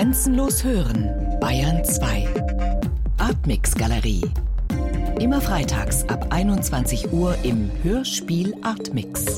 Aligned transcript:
Grenzenlos 0.00 0.64
hören, 0.64 1.38
Bayern 1.40 1.84
2. 1.84 2.26
Artmix 3.18 3.74
Galerie. 3.74 4.22
Immer 5.20 5.42
freitags 5.42 6.08
ab 6.08 6.28
21 6.30 7.12
Uhr 7.12 7.36
im 7.44 7.70
Hörspiel 7.82 8.54
Artmix. 8.62 9.36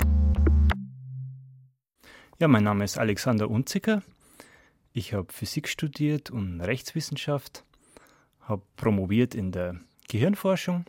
Ja, 2.38 2.46
mein 2.46 2.62
Name 2.62 2.84
ist 2.84 2.96
Alexander 2.96 3.50
Unziker. 3.50 4.04
Ich 4.92 5.14
habe 5.14 5.32
Physik 5.32 5.66
studiert 5.66 6.30
und 6.30 6.60
Rechtswissenschaft, 6.60 7.64
habe 8.42 8.62
promoviert 8.76 9.34
in 9.34 9.50
der 9.50 9.80
Gehirnforschung 10.06 10.84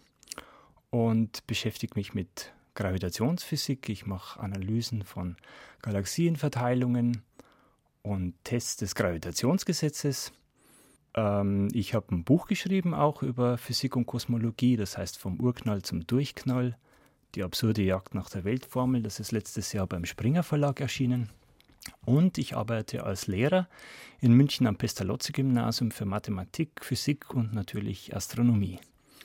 und 0.92 1.48
beschäftige 1.48 1.96
mich 1.96 2.14
mit 2.14 2.54
Gravitationsphysik. 2.76 3.90
Ich 3.90 4.06
mache 4.06 4.40
Analysen 4.40 5.04
von 5.04 5.36
Galaxienverteilungen 5.82 7.24
und 8.04 8.36
Tests 8.44 8.78
des 8.78 8.96
Gravitationsgesetzes. 8.96 10.32
Ähm, 11.16 11.70
ich 11.74 11.94
habe 11.94 12.14
ein 12.16 12.24
Buch 12.24 12.48
geschrieben 12.48 12.94
auch 12.94 13.24
über 13.24 13.58
Physik 13.58 13.96
und 13.96 14.06
Kosmologie, 14.06 14.78
das 14.78 14.98
heißt 14.98 15.18
vom 15.18 15.40
Urknall 15.40 15.82
zum 15.82 16.06
Durchknall, 16.06 16.78
die 17.36 17.44
absurde 17.44 17.82
Jagd 17.82 18.14
nach 18.14 18.30
der 18.30 18.44
Weltformel. 18.44 19.02
Das 19.02 19.20
ist 19.20 19.32
letztes 19.32 19.74
Jahr 19.74 19.88
beim 19.88 20.06
Springer 20.06 20.44
Verlag 20.44 20.80
erschienen. 20.82 21.30
Und 22.06 22.38
ich 22.38 22.56
arbeite 22.56 23.04
als 23.04 23.28
Lehrer 23.28 23.68
in 24.22 24.34
München 24.34 24.68
am 24.68 24.78
Pestalozzi-Gymnasium 24.78 25.92
für 25.92 26.06
Mathematik, 26.06 26.84
Physik 26.84 27.34
und 27.34 27.54
natürlich 27.54 28.16
Astronomie. 28.16 28.80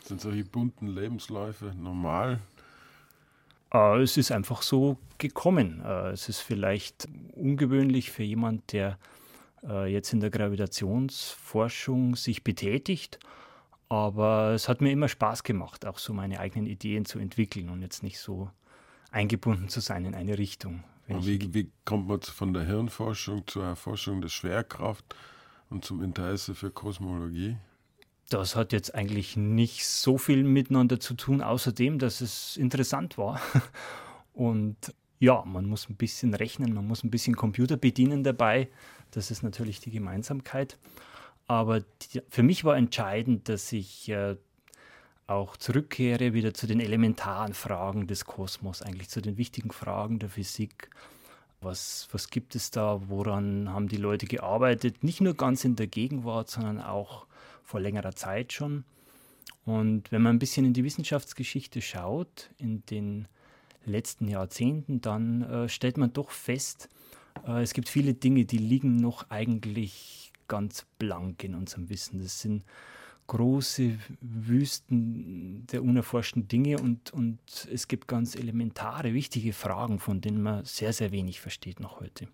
Sind 0.04 0.20
solche 0.20 0.44
bunten 0.44 0.88
Lebensläufe 0.88 1.72
normal? 1.76 2.40
Äh, 3.72 4.02
es 4.02 4.16
ist 4.16 4.32
einfach 4.32 4.62
so 4.62 4.98
gekommen. 5.18 5.82
Äh, 5.84 6.10
es 6.10 6.28
ist 6.28 6.40
vielleicht 6.40 7.08
ungewöhnlich 7.34 8.10
für 8.10 8.22
jemanden, 8.22 8.62
der 8.72 8.98
äh, 9.62 9.92
jetzt 9.92 10.12
in 10.12 10.20
der 10.20 10.30
Gravitationsforschung 10.30 12.16
sich 12.16 12.44
betätigt. 12.44 13.18
Aber 13.88 14.52
es 14.52 14.68
hat 14.68 14.80
mir 14.80 14.90
immer 14.90 15.08
Spaß 15.08 15.44
gemacht, 15.44 15.86
auch 15.86 15.98
so 15.98 16.12
meine 16.12 16.40
eigenen 16.40 16.66
Ideen 16.66 17.06
zu 17.06 17.18
entwickeln 17.18 17.70
und 17.70 17.80
jetzt 17.80 18.02
nicht 18.02 18.18
so 18.18 18.50
eingebunden 19.10 19.68
zu 19.68 19.80
sein 19.80 20.04
in 20.04 20.14
eine 20.14 20.36
Richtung. 20.36 20.84
Wie, 21.06 21.54
wie, 21.54 21.70
kommt 21.86 22.06
man 22.06 22.20
von 22.20 22.52
der 22.52 22.64
Hirnforschung 22.64 23.46
zur 23.46 23.64
Erforschung 23.64 24.20
der 24.20 24.28
Schwerkraft 24.28 25.16
und 25.70 25.82
zum 25.82 26.02
Interesse 26.02 26.54
für 26.54 26.70
Kosmologie? 26.70 27.56
Das 28.28 28.56
hat 28.56 28.72
jetzt 28.72 28.94
eigentlich 28.94 29.36
nicht 29.36 29.86
so 29.86 30.18
viel 30.18 30.44
miteinander 30.44 31.00
zu 31.00 31.14
tun, 31.14 31.40
außerdem, 31.40 31.98
dass 31.98 32.20
es 32.20 32.56
interessant 32.56 33.16
war. 33.16 33.40
Und 34.34 34.76
ja, 35.18 35.42
man 35.46 35.66
muss 35.66 35.88
ein 35.88 35.96
bisschen 35.96 36.34
rechnen, 36.34 36.74
man 36.74 36.86
muss 36.86 37.02
ein 37.02 37.10
bisschen 37.10 37.36
Computer 37.36 37.76
bedienen 37.76 38.22
dabei. 38.22 38.68
Das 39.10 39.30
ist 39.30 39.42
natürlich 39.42 39.80
die 39.80 39.90
Gemeinsamkeit. 39.90 40.78
Aber 41.46 41.80
die, 41.80 42.20
für 42.28 42.42
mich 42.42 42.64
war 42.64 42.76
entscheidend, 42.76 43.48
dass 43.48 43.72
ich 43.72 44.10
äh, 44.10 44.36
auch 45.26 45.56
zurückkehre 45.56 46.34
wieder 46.34 46.54
zu 46.54 46.66
den 46.66 46.80
elementaren 46.80 47.54
Fragen 47.54 48.06
des 48.06 48.26
Kosmos, 48.26 48.82
eigentlich 48.82 49.08
zu 49.08 49.20
den 49.20 49.38
wichtigen 49.38 49.70
Fragen 49.70 50.18
der 50.18 50.28
Physik. 50.28 50.90
Was, 51.60 52.08
was 52.12 52.30
gibt 52.30 52.54
es 52.54 52.70
da? 52.70 53.00
Woran 53.08 53.70
haben 53.70 53.88
die 53.88 53.96
Leute 53.96 54.26
gearbeitet? 54.26 55.02
Nicht 55.02 55.20
nur 55.20 55.34
ganz 55.34 55.64
in 55.64 55.74
der 55.74 55.86
Gegenwart, 55.86 56.48
sondern 56.50 56.80
auch 56.80 57.26
vor 57.68 57.80
längerer 57.80 58.14
Zeit 58.14 58.54
schon. 58.54 58.84
Und 59.66 60.10
wenn 60.10 60.22
man 60.22 60.36
ein 60.36 60.38
bisschen 60.38 60.64
in 60.64 60.72
die 60.72 60.84
Wissenschaftsgeschichte 60.84 61.82
schaut, 61.82 62.50
in 62.56 62.82
den 62.86 63.28
letzten 63.84 64.26
Jahrzehnten, 64.26 65.02
dann 65.02 65.42
äh, 65.42 65.68
stellt 65.68 65.98
man 65.98 66.12
doch 66.14 66.30
fest, 66.30 66.88
äh, 67.46 67.62
es 67.62 67.74
gibt 67.74 67.90
viele 67.90 68.14
Dinge, 68.14 68.46
die 68.46 68.56
liegen 68.56 68.96
noch 68.96 69.28
eigentlich 69.28 70.32
ganz 70.48 70.86
blank 70.98 71.44
in 71.44 71.54
unserem 71.54 71.90
Wissen. 71.90 72.22
Das 72.22 72.40
sind 72.40 72.64
große 73.26 73.98
Wüsten 74.22 75.66
der 75.66 75.82
unerforschten 75.82 76.48
Dinge 76.48 76.78
und, 76.78 77.12
und 77.12 77.38
es 77.70 77.86
gibt 77.86 78.08
ganz 78.08 78.34
elementare, 78.34 79.12
wichtige 79.12 79.52
Fragen, 79.52 79.98
von 79.98 80.22
denen 80.22 80.40
man 80.40 80.64
sehr, 80.64 80.94
sehr 80.94 81.12
wenig 81.12 81.38
versteht 81.42 81.80
noch 81.80 82.00
heute. 82.00 82.28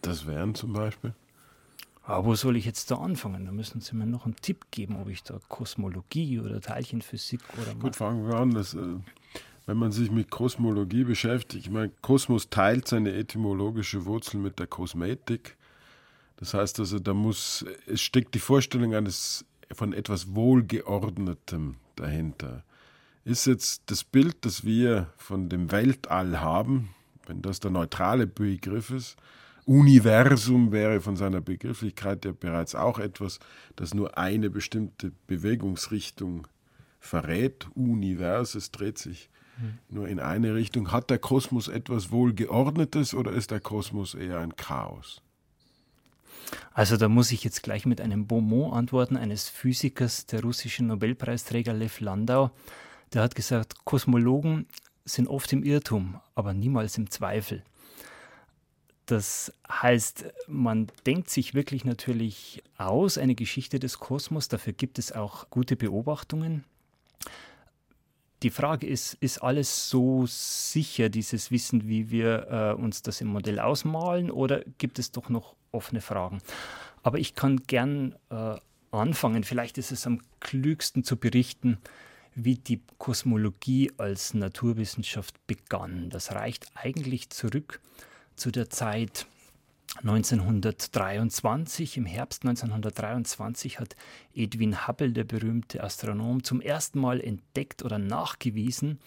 Das 0.00 0.26
wären 0.26 0.54
zum 0.54 0.72
Beispiel? 0.72 1.12
Aber 2.06 2.26
wo 2.26 2.34
soll 2.34 2.56
ich 2.56 2.66
jetzt 2.66 2.90
da 2.90 2.96
anfangen? 2.96 3.46
Da 3.46 3.52
müssen 3.52 3.80
Sie 3.80 3.96
mir 3.96 4.06
noch 4.06 4.26
einen 4.26 4.36
Tipp 4.36 4.66
geben, 4.70 4.96
ob 5.00 5.08
ich 5.08 5.22
da 5.22 5.38
Kosmologie 5.48 6.38
oder 6.38 6.60
Teilchenphysik 6.60 7.40
oder. 7.60 7.74
Gut, 7.74 7.96
fangen 7.96 8.28
wir 8.28 8.34
an. 8.34 8.50
Das, 8.50 8.74
äh, 8.74 8.96
wenn 9.66 9.78
man 9.78 9.90
sich 9.90 10.10
mit 10.10 10.30
Kosmologie 10.30 11.04
beschäftigt, 11.04 11.64
ich 11.64 11.70
meine, 11.70 11.90
Kosmos 12.02 12.50
teilt 12.50 12.88
seine 12.88 13.14
etymologische 13.14 14.04
Wurzel 14.04 14.38
mit 14.38 14.58
der 14.58 14.66
Kosmetik. 14.66 15.56
Das 16.36 16.52
heißt 16.52 16.80
also, 16.80 16.98
da 16.98 17.14
muss, 17.14 17.64
es 17.86 18.02
steckt 18.02 18.34
die 18.34 18.40
Vorstellung 18.40 18.94
eines 18.94 19.46
von 19.72 19.94
etwas 19.94 20.34
Wohlgeordnetem 20.34 21.76
dahinter. 21.96 22.64
Ist 23.24 23.46
jetzt 23.46 23.84
das 23.86 24.04
Bild, 24.04 24.44
das 24.44 24.64
wir 24.64 25.10
von 25.16 25.48
dem 25.48 25.72
Weltall 25.72 26.40
haben, 26.40 26.90
wenn 27.26 27.40
das 27.40 27.60
der 27.60 27.70
neutrale 27.70 28.26
Begriff 28.26 28.90
ist, 28.90 29.16
Universum 29.66 30.72
wäre 30.72 31.00
von 31.00 31.16
seiner 31.16 31.40
Begrifflichkeit 31.40 32.24
ja 32.24 32.32
bereits 32.32 32.74
auch 32.74 32.98
etwas, 32.98 33.38
das 33.76 33.94
nur 33.94 34.18
eine 34.18 34.50
bestimmte 34.50 35.12
Bewegungsrichtung 35.26 36.46
verrät. 37.00 37.68
Univers, 37.74 38.54
es 38.54 38.70
dreht 38.70 38.98
sich 38.98 39.30
nur 39.88 40.08
in 40.08 40.20
eine 40.20 40.54
Richtung. 40.54 40.92
Hat 40.92 41.10
der 41.10 41.18
Kosmos 41.18 41.68
etwas 41.68 42.10
Wohlgeordnetes 42.10 43.14
oder 43.14 43.32
ist 43.32 43.50
der 43.50 43.60
Kosmos 43.60 44.14
eher 44.14 44.40
ein 44.40 44.56
Chaos? 44.56 45.22
Also 46.72 46.96
da 46.96 47.08
muss 47.08 47.32
ich 47.32 47.44
jetzt 47.44 47.62
gleich 47.62 47.86
mit 47.86 48.00
einem 48.00 48.26
Beaumont 48.26 48.74
antworten, 48.74 49.16
eines 49.16 49.48
Physikers, 49.48 50.26
der 50.26 50.42
russischen 50.42 50.88
Nobelpreisträger 50.88 51.72
Lev 51.72 52.00
Landau. 52.00 52.50
Der 53.12 53.22
hat 53.22 53.34
gesagt, 53.34 53.84
Kosmologen 53.84 54.66
sind 55.04 55.28
oft 55.28 55.52
im 55.52 55.62
Irrtum, 55.62 56.20
aber 56.34 56.52
niemals 56.52 56.98
im 56.98 57.10
Zweifel. 57.10 57.62
Das 59.06 59.52
heißt, 59.70 60.24
man 60.48 60.86
denkt 61.04 61.28
sich 61.28 61.54
wirklich 61.54 61.84
natürlich 61.84 62.62
aus 62.78 63.18
eine 63.18 63.34
Geschichte 63.34 63.78
des 63.78 63.98
Kosmos, 63.98 64.48
dafür 64.48 64.72
gibt 64.72 64.98
es 64.98 65.12
auch 65.12 65.50
gute 65.50 65.76
Beobachtungen. 65.76 66.64
Die 68.42 68.50
Frage 68.50 68.86
ist, 68.86 69.14
ist 69.20 69.38
alles 69.38 69.88
so 69.88 70.24
sicher, 70.26 71.08
dieses 71.08 71.50
Wissen, 71.50 71.88
wie 71.88 72.10
wir 72.10 72.48
äh, 72.50 72.80
uns 72.80 73.02
das 73.02 73.20
im 73.20 73.28
Modell 73.28 73.58
ausmalen, 73.58 74.30
oder 74.30 74.62
gibt 74.78 74.98
es 74.98 75.12
doch 75.12 75.28
noch 75.28 75.54
offene 75.70 76.00
Fragen? 76.00 76.42
Aber 77.02 77.18
ich 77.18 77.34
kann 77.34 77.62
gern 77.66 78.14
äh, 78.30 78.56
anfangen. 78.90 79.44
Vielleicht 79.44 79.78
ist 79.78 79.92
es 79.92 80.06
am 80.06 80.20
klügsten 80.40 81.04
zu 81.04 81.16
berichten, 81.16 81.78
wie 82.34 82.56
die 82.56 82.80
Kosmologie 82.98 83.92
als 83.98 84.34
Naturwissenschaft 84.34 85.46
begann. 85.46 86.10
Das 86.10 86.32
reicht 86.32 86.66
eigentlich 86.74 87.30
zurück 87.30 87.80
zu 88.36 88.50
der 88.50 88.70
Zeit 88.70 89.26
1923, 90.02 91.96
im 91.96 92.06
Herbst 92.06 92.42
1923 92.42 93.78
hat 93.78 93.94
Edwin 94.34 94.86
Hubble, 94.86 95.12
der 95.12 95.24
berühmte 95.24 95.82
Astronom, 95.82 96.42
zum 96.42 96.60
ersten 96.60 96.98
Mal 97.00 97.20
entdeckt 97.20 97.84
oder 97.84 97.98
nachgewiesen, 97.98 98.98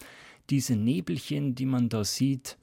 diese 0.50 0.76
Nebelchen, 0.76 1.56
die 1.56 1.66
man 1.66 1.90
da 1.90 2.06
sieht, 2.06 2.58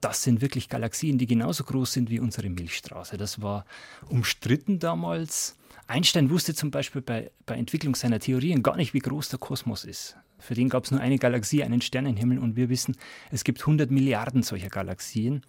das 0.00 0.22
sind 0.22 0.40
wirklich 0.40 0.68
Galaxien, 0.68 1.18
die 1.18 1.26
genauso 1.26 1.64
groß 1.64 1.92
sind 1.92 2.08
wie 2.08 2.20
unsere 2.20 2.48
Milchstraße. 2.48 3.16
Das 3.16 3.42
war 3.42 3.64
umstritten 4.08 4.78
damals. 4.78 5.56
Einstein 5.88 6.30
wusste 6.30 6.54
zum 6.54 6.70
Beispiel 6.70 7.02
bei, 7.02 7.30
bei 7.46 7.56
Entwicklung 7.56 7.96
seiner 7.96 8.20
Theorien 8.20 8.62
gar 8.62 8.76
nicht, 8.76 8.94
wie 8.94 9.00
groß 9.00 9.28
der 9.30 9.40
Kosmos 9.40 9.84
ist. 9.84 10.16
Für 10.38 10.54
den 10.54 10.68
gab 10.68 10.84
es 10.84 10.92
nur 10.92 11.00
eine 11.00 11.18
Galaxie, 11.18 11.64
einen 11.64 11.80
Sternenhimmel 11.80 12.38
und 12.38 12.54
wir 12.54 12.68
wissen, 12.68 12.96
es 13.32 13.42
gibt 13.42 13.60
100 13.60 13.90
Milliarden 13.90 14.42
solcher 14.42 14.68
Galaxien 14.68 15.42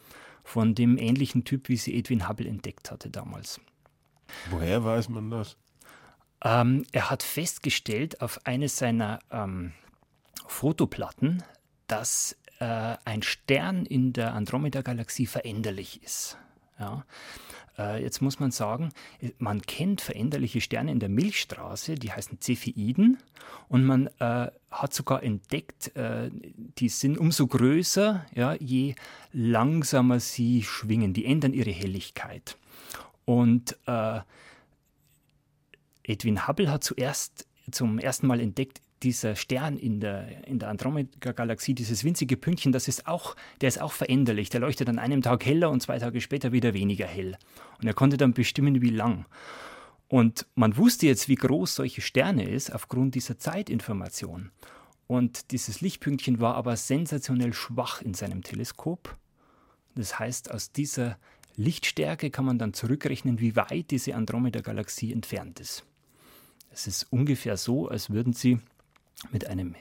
von 0.49 0.73
dem 0.73 0.97
ähnlichen 0.97 1.43
Typ, 1.43 1.69
wie 1.69 1.77
sie 1.77 1.95
Edwin 1.95 2.27
Hubble 2.27 2.49
entdeckt 2.49 2.89
hatte 2.91 3.09
damals. 3.11 3.61
Woher 4.49 4.83
weiß 4.83 5.09
man 5.09 5.29
das? 5.29 5.57
Ähm, 6.43 6.85
er 6.91 7.09
hat 7.11 7.21
festgestellt 7.21 8.21
auf 8.21 8.45
eines 8.45 8.77
seiner 8.77 9.19
ähm, 9.29 9.73
Fotoplatten, 10.47 11.43
dass 11.85 12.35
äh, 12.59 12.95
ein 13.05 13.21
Stern 13.21 13.85
in 13.85 14.11
der 14.11 14.33
Andromeda-Galaxie 14.33 15.27
veränderlich 15.27 16.01
ist. 16.01 16.37
Ja. 16.79 17.05
Äh, 17.79 18.03
jetzt 18.03 18.21
muss 18.21 18.39
man 18.39 18.51
sagen, 18.51 18.89
man 19.37 19.61
kennt 19.61 20.01
veränderliche 20.01 20.59
Sterne 20.59 20.91
in 20.91 20.99
der 20.99 21.09
Milchstraße, 21.09 21.95
die 21.95 22.11
heißen 22.11 22.39
Cepheiden, 22.41 23.17
und 23.69 23.85
man 23.85 24.07
äh, 24.19 24.51
hat 24.69 24.93
sogar 24.93 25.23
entdeckt, 25.23 25.95
äh, 25.95 26.29
die 26.77 26.89
sind 26.89 27.17
umso 27.17 27.47
größer, 27.47 28.25
ja, 28.35 28.53
je 28.55 28.95
langsamer 29.31 30.19
sie 30.19 30.63
schwingen. 30.63 31.13
Die 31.13 31.25
ändern 31.25 31.53
ihre 31.53 31.71
Helligkeit. 31.71 32.57
Und 33.25 33.77
äh, 33.85 34.19
Edwin 36.03 36.47
Hubble 36.47 36.71
hat 36.71 36.83
zuerst 36.83 37.47
zum 37.71 37.99
ersten 37.99 38.27
Mal 38.27 38.39
entdeckt, 38.39 38.81
dieser 39.03 39.35
Stern 39.35 39.77
in 39.77 39.99
der, 39.99 40.47
in 40.47 40.59
der 40.59 40.69
Andromeda-Galaxie, 40.69 41.73
dieses 41.73 42.03
winzige 42.03 42.37
Pünktchen, 42.37 42.71
das 42.71 42.87
ist 42.87 43.07
auch, 43.07 43.35
der 43.61 43.69
ist 43.69 43.81
auch 43.81 43.91
veränderlich. 43.91 44.49
Der 44.49 44.61
leuchtet 44.61 44.89
an 44.89 44.99
einem 44.99 45.21
Tag 45.21 45.45
heller 45.45 45.69
und 45.69 45.81
zwei 45.81 45.99
Tage 45.99 46.21
später 46.21 46.51
wieder 46.51 46.73
weniger 46.73 47.05
hell. 47.05 47.37
Und 47.79 47.87
er 47.87 47.93
konnte 47.93 48.17
dann 48.17 48.33
bestimmen, 48.33 48.81
wie 48.81 48.89
lang. 48.89 49.25
Und 50.07 50.47
man 50.55 50.75
wusste 50.75 51.05
jetzt, 51.05 51.29
wie 51.29 51.35
groß 51.35 51.75
solche 51.75 52.01
Sterne 52.01 52.49
ist, 52.49 52.73
aufgrund 52.73 53.15
dieser 53.15 53.37
Zeitinformation. 53.37 54.51
Und 55.07 55.51
dieses 55.51 55.81
Lichtpünktchen 55.81 56.39
war 56.39 56.55
aber 56.55 56.75
sensationell 56.75 57.53
schwach 57.53 58.01
in 58.01 58.13
seinem 58.13 58.43
Teleskop. 58.43 59.17
Das 59.95 60.19
heißt, 60.19 60.51
aus 60.51 60.71
dieser 60.71 61.17
Lichtstärke 61.55 62.31
kann 62.31 62.45
man 62.45 62.57
dann 62.57 62.73
zurückrechnen, 62.73 63.39
wie 63.39 63.55
weit 63.55 63.91
diese 63.91 64.15
Andromeda-Galaxie 64.15 65.11
entfernt 65.11 65.59
ist. 65.59 65.85
Es 66.71 66.87
ist 66.87 67.07
ungefähr 67.11 67.57
so, 67.57 67.87
als 67.87 68.09
würden 68.09 68.33
Sie 68.33 68.59
mit 69.31 69.47
einem 69.47 69.75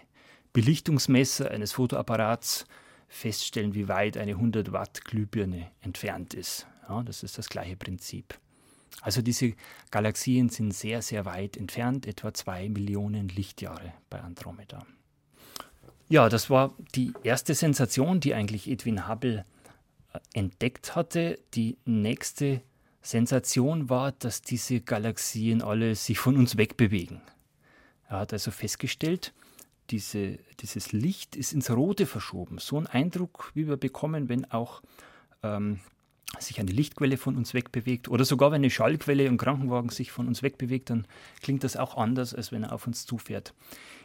Belichtungsmesser 0.53 1.51
eines 1.51 1.73
Fotoapparats 1.73 2.67
feststellen, 3.09 3.75
wie 3.75 3.89
weit 3.89 4.17
eine 4.17 4.33
100 4.33 4.73
Watt 4.73 5.05
Glühbirne 5.05 5.71
entfernt 5.81 6.35
ist. 6.35 6.67
Ja, 6.89 7.03
das 7.03 7.23
ist 7.23 7.39
das 7.39 7.49
gleiche 7.49 7.77
Prinzip. 7.77 8.39
Also 9.03 9.23
diese 9.23 9.55
Galaxien 9.91 10.49
sind 10.49 10.73
sehr, 10.73 11.03
sehr 11.03 11.25
weit 11.25 11.57
entfernt, 11.57 12.07
etwa 12.07 12.35
zwei 12.35 12.69
Millionen 12.69 13.29
Lichtjahre 13.29 13.93
bei 14.11 14.21
Andromeda. 14.21 14.87
Ja, 16.09 16.29
das 16.29 16.49
war 16.49 16.75
die 16.95 17.13
erste 17.23 17.55
Sensation, 17.55 18.21
die 18.21 18.35
eigentlich 18.35 18.69
Edwin 18.69 19.09
Hubble 19.09 19.45
äh, 20.13 20.19
entdeckt 20.33 20.97
hatte. 20.97 21.39
Die 21.55 21.77
nächste 21.85 22.63
Sensation 23.03 23.91
war, 23.91 24.13
dass 24.13 24.41
diese 24.41 24.81
Galaxien 24.81 25.63
alle 25.63 25.95
sich 25.95 26.19
von 26.19 26.37
uns 26.37 26.57
wegbewegen. 26.57 27.21
Er 28.09 28.21
hat 28.21 28.33
also 28.33 28.51
festgestellt, 28.51 29.33
diese, 29.91 30.39
dieses 30.61 30.93
Licht 30.93 31.37
ist 31.37 31.53
ins 31.53 31.71
Rote 31.71 32.07
verschoben. 32.07 32.59
So 32.59 32.79
ein 32.79 32.87
Eindruck, 32.87 33.53
wie 33.55 33.69
wir 33.69 33.77
bekommen, 33.77 34.29
wenn 34.29 34.51
auch 34.51 34.83
ähm, 35.43 35.81
sich 36.39 36.61
eine 36.61 36.71
Lichtquelle 36.71 37.17
von 37.17 37.37
uns 37.37 37.55
wegbewegt 37.55 38.09
oder 38.09 38.25
sogar 38.25 38.51
wenn 38.51 38.57
eine 38.57 38.71
Schallquelle 38.71 39.25
im 39.25 39.39
Krankenwagen 39.39 39.91
sich 39.91 40.11
von 40.13 40.29
uns 40.29 40.43
wegbewegt, 40.43 40.91
dann 40.91 41.07
klingt 41.43 41.65
das 41.65 41.77
auch 41.77 41.97
anders, 41.97 42.35
als 42.35 42.53
wenn 42.53 42.65
er 42.65 42.73
auf 42.73 42.87
uns 42.87 43.07
zufährt. 43.07 43.55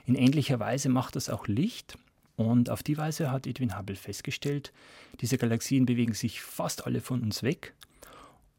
In 0.06 0.16
ähnlicher 0.16 0.60
Weise 0.60 0.90
macht 0.90 1.16
das 1.16 1.30
auch 1.30 1.48
Licht 1.48 1.98
und 2.36 2.70
auf 2.70 2.82
die 2.82 2.98
Weise 2.98 3.32
hat 3.32 3.46
Edwin 3.46 3.78
Hubble 3.78 3.96
festgestellt, 3.96 4.72
diese 5.22 5.38
Galaxien 5.38 5.86
bewegen 5.86 6.14
sich 6.14 6.42
fast 6.42 6.86
alle 6.86 7.02
von 7.02 7.22
uns 7.22 7.44
weg 7.44 7.74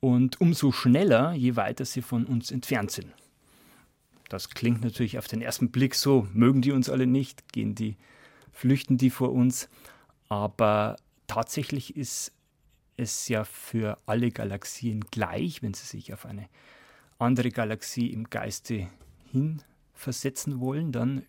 und 0.01 0.41
umso 0.41 0.71
schneller, 0.71 1.33
je 1.33 1.57
weiter 1.57 1.85
sie 1.85 2.03
von 2.03 2.27
uns 2.27 2.51
entfernt 2.51 2.91
sind. 2.91 3.09
Das 4.29 4.51
klingt 4.51 4.83
natürlich 4.83 5.19
auf 5.19 5.29
den 5.29 5.43
ersten 5.43 5.71
Blick 5.71 5.95
so, 5.95 6.27
mögen 6.33 6.63
die 6.63 6.73
uns 6.73 6.89
alle 6.89 7.07
nicht, 7.07 7.53
gehen 7.53 7.75
die, 7.75 7.97
flüchten 8.53 8.97
die 8.97 9.11
vor 9.11 9.33
uns, 9.33 9.69
aber 10.29 10.97
tatsächlich 11.27 11.97
ist 11.97 12.33
es 12.97 13.29
ja 13.29 13.45
für 13.45 13.99
alle 14.07 14.31
Galaxien 14.31 15.05
gleich, 15.11 15.63
wenn 15.63 15.75
sie 15.75 15.87
sich 15.87 16.13
auf 16.13 16.27
eine 16.27 16.49
andere 17.19 17.51
Galaxie 17.51 18.09
im 18.09 18.25
Geiste 18.31 18.89
hinversetzen 19.33 20.61
wollen, 20.61 20.93
dann 20.93 21.25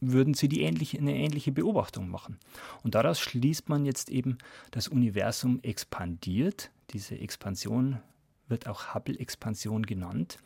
würden 0.00 0.34
sie 0.34 0.48
die 0.48 0.62
ähnliche, 0.62 0.98
eine 0.98 1.14
ähnliche 1.14 1.52
Beobachtung 1.52 2.08
machen. 2.08 2.38
Und 2.82 2.94
daraus 2.94 3.20
schließt 3.20 3.68
man 3.68 3.84
jetzt 3.84 4.10
eben, 4.10 4.38
das 4.72 4.88
Universum 4.88 5.60
expandiert. 5.62 6.70
Diese 6.90 7.16
Expansion 7.16 8.00
wird 8.48 8.66
auch 8.66 8.94
Hubble-Expansion 8.94 9.84
genannt. 9.84 10.38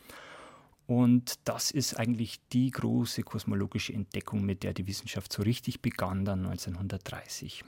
Und 0.87 1.41
das 1.45 1.73
ist 1.73 1.95
eigentlich 1.95 2.41
die 2.53 2.71
große 2.71 3.23
kosmologische 3.23 3.93
Entdeckung, 3.93 4.45
mit 4.45 4.63
der 4.63 4.73
die 4.73 4.87
Wissenschaft 4.87 5.33
so 5.33 5.43
richtig 5.43 5.83
begann 5.83 6.25
dann 6.25 6.47
1930. 6.47 7.65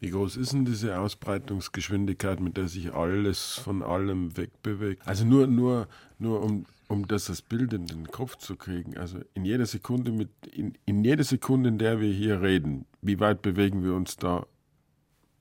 Wie 0.00 0.10
groß 0.10 0.38
ist 0.38 0.54
denn 0.54 0.64
diese 0.64 0.98
Ausbreitungsgeschwindigkeit, 0.98 2.40
mit 2.40 2.56
der 2.56 2.68
sich 2.68 2.92
alles 2.94 3.52
von 3.52 3.82
allem 3.82 4.34
wegbewegt? 4.36 5.06
Also 5.06 5.26
nur, 5.26 5.46
nur, 5.46 5.88
nur 6.18 6.42
um, 6.42 6.64
um 6.88 7.06
das, 7.06 7.26
das 7.26 7.42
Bild 7.42 7.74
in 7.74 7.86
den 7.86 8.06
Kopf 8.06 8.36
zu 8.36 8.56
kriegen. 8.56 8.96
Also 8.96 9.20
in 9.34 9.44
jeder 9.44 9.66
Sekunde, 9.66 10.10
mit, 10.10 10.30
in, 10.46 10.72
in 10.86 11.04
jeder 11.04 11.22
Sekunde, 11.22 11.68
in 11.68 11.76
der 11.76 12.00
wir 12.00 12.12
hier 12.12 12.40
reden, 12.40 12.86
wie 13.02 13.20
weit 13.20 13.42
bewegen 13.42 13.84
wir 13.84 13.94
uns 13.94 14.16
da 14.16 14.46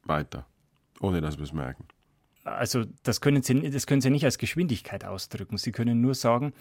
weiter, 0.03 0.45
ohne 0.99 1.21
dass 1.21 1.37
wir 1.37 1.45
es 1.45 1.53
merken? 1.53 1.85
Also 2.43 2.85
das 3.03 3.21
können, 3.21 3.43
Sie, 3.43 3.69
das 3.69 3.85
können 3.85 4.01
Sie 4.01 4.09
nicht 4.09 4.25
als 4.25 4.37
Geschwindigkeit 4.37 5.05
ausdrücken. 5.05 5.57
Sie 5.57 5.71
können 5.71 6.01
nur 6.01 6.15
sagen, 6.15 6.53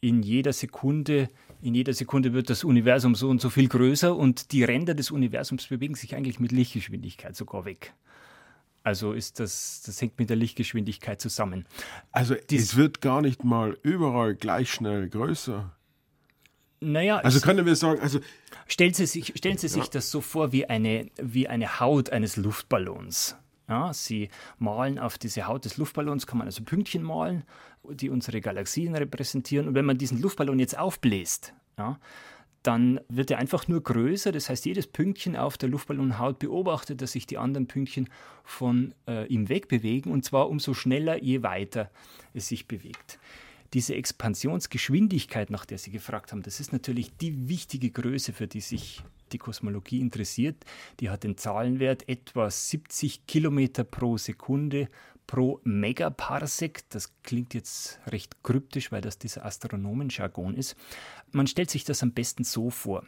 in 0.00 0.22
jeder 0.22 0.52
Sekunde, 0.52 1.28
in 1.60 1.74
jeder 1.74 1.92
Sekunde 1.92 2.32
wird 2.32 2.50
das 2.50 2.64
Universum 2.64 3.14
so 3.14 3.28
und 3.28 3.40
so 3.40 3.50
viel 3.50 3.68
größer 3.68 4.14
und 4.14 4.52
die 4.52 4.64
Ränder 4.64 4.94
des 4.94 5.10
Universums 5.10 5.66
bewegen 5.66 5.94
sich 5.94 6.14
eigentlich 6.14 6.40
mit 6.40 6.52
Lichtgeschwindigkeit 6.52 7.36
sogar 7.36 7.64
weg. 7.64 7.94
Also 8.84 9.12
ist 9.12 9.40
das, 9.40 9.82
das 9.84 10.00
hängt 10.00 10.18
mit 10.18 10.30
der 10.30 10.36
Lichtgeschwindigkeit 10.36 11.20
zusammen. 11.20 11.66
Also 12.12 12.36
Dies, 12.48 12.62
es 12.62 12.76
wird 12.76 13.00
gar 13.00 13.20
nicht 13.20 13.44
mal 13.44 13.76
überall 13.82 14.34
gleich 14.34 14.70
schnell 14.70 15.08
größer. 15.08 15.74
Naja, 16.80 17.18
also 17.18 17.40
können 17.40 17.66
wir 17.66 17.74
sagen, 17.74 18.00
also 18.00 18.20
stellen 18.68 18.94
Sie 18.94 19.06
sich, 19.06 19.34
stellen 19.36 19.58
Sie 19.58 19.66
sich 19.66 19.82
ja. 19.84 19.90
das 19.90 20.10
so 20.10 20.20
vor 20.20 20.52
wie 20.52 20.66
eine, 20.66 21.10
wie 21.20 21.48
eine 21.48 21.80
Haut 21.80 22.10
eines 22.10 22.36
Luftballons. 22.36 23.36
Ja, 23.68 23.92
sie 23.92 24.30
malen 24.58 24.98
auf 24.98 25.18
diese 25.18 25.46
Haut 25.46 25.64
des 25.66 25.76
Luftballons, 25.76 26.26
kann 26.26 26.38
man 26.38 26.46
also 26.46 26.64
Pünktchen 26.64 27.02
malen, 27.02 27.44
die 27.90 28.08
unsere 28.08 28.40
Galaxien 28.40 28.94
repräsentieren. 28.94 29.68
Und 29.68 29.74
wenn 29.74 29.84
man 29.84 29.98
diesen 29.98 30.20
Luftballon 30.20 30.58
jetzt 30.58 30.78
aufbläst, 30.78 31.52
ja, 31.76 31.98
dann 32.62 33.00
wird 33.08 33.30
er 33.30 33.38
einfach 33.38 33.68
nur 33.68 33.82
größer. 33.82 34.32
Das 34.32 34.48
heißt, 34.48 34.64
jedes 34.64 34.86
Pünktchen 34.86 35.36
auf 35.36 35.58
der 35.58 35.68
Luftballonhaut 35.68 36.38
beobachtet, 36.38 37.02
dass 37.02 37.12
sich 37.12 37.26
die 37.26 37.38
anderen 37.38 37.66
Pünktchen 37.66 38.08
von 38.42 38.94
äh, 39.06 39.26
ihm 39.26 39.48
wegbewegen 39.48 40.12
und 40.12 40.24
zwar 40.24 40.48
umso 40.48 40.74
schneller, 40.74 41.22
je 41.22 41.42
weiter 41.42 41.90
es 42.34 42.48
sich 42.48 42.66
bewegt. 42.66 43.18
Diese 43.74 43.94
Expansionsgeschwindigkeit, 43.94 45.50
nach 45.50 45.66
der 45.66 45.78
Sie 45.78 45.90
gefragt 45.90 46.32
haben, 46.32 46.42
das 46.42 46.60
ist 46.60 46.72
natürlich 46.72 47.16
die 47.16 47.48
wichtige 47.48 47.90
Größe, 47.90 48.32
für 48.32 48.46
die 48.46 48.60
sich 48.60 49.02
die 49.32 49.38
Kosmologie 49.38 50.00
interessiert. 50.00 50.64
Die 51.00 51.10
hat 51.10 51.24
den 51.24 51.36
Zahlenwert 51.36 52.08
etwa 52.08 52.50
70 52.50 53.26
Kilometer 53.26 53.84
pro 53.84 54.16
Sekunde 54.16 54.88
pro 55.28 55.60
Megaparsec. 55.62 56.88
Das 56.88 57.12
klingt 57.22 57.54
jetzt 57.54 58.00
recht 58.06 58.42
kryptisch, 58.42 58.90
weil 58.90 59.02
das 59.02 59.18
dieser 59.18 59.44
Astronomenjargon 59.44 60.56
ist. 60.56 60.74
Man 61.30 61.46
stellt 61.46 61.70
sich 61.70 61.84
das 61.84 62.02
am 62.02 62.12
besten 62.12 62.42
so 62.42 62.70
vor. 62.70 63.04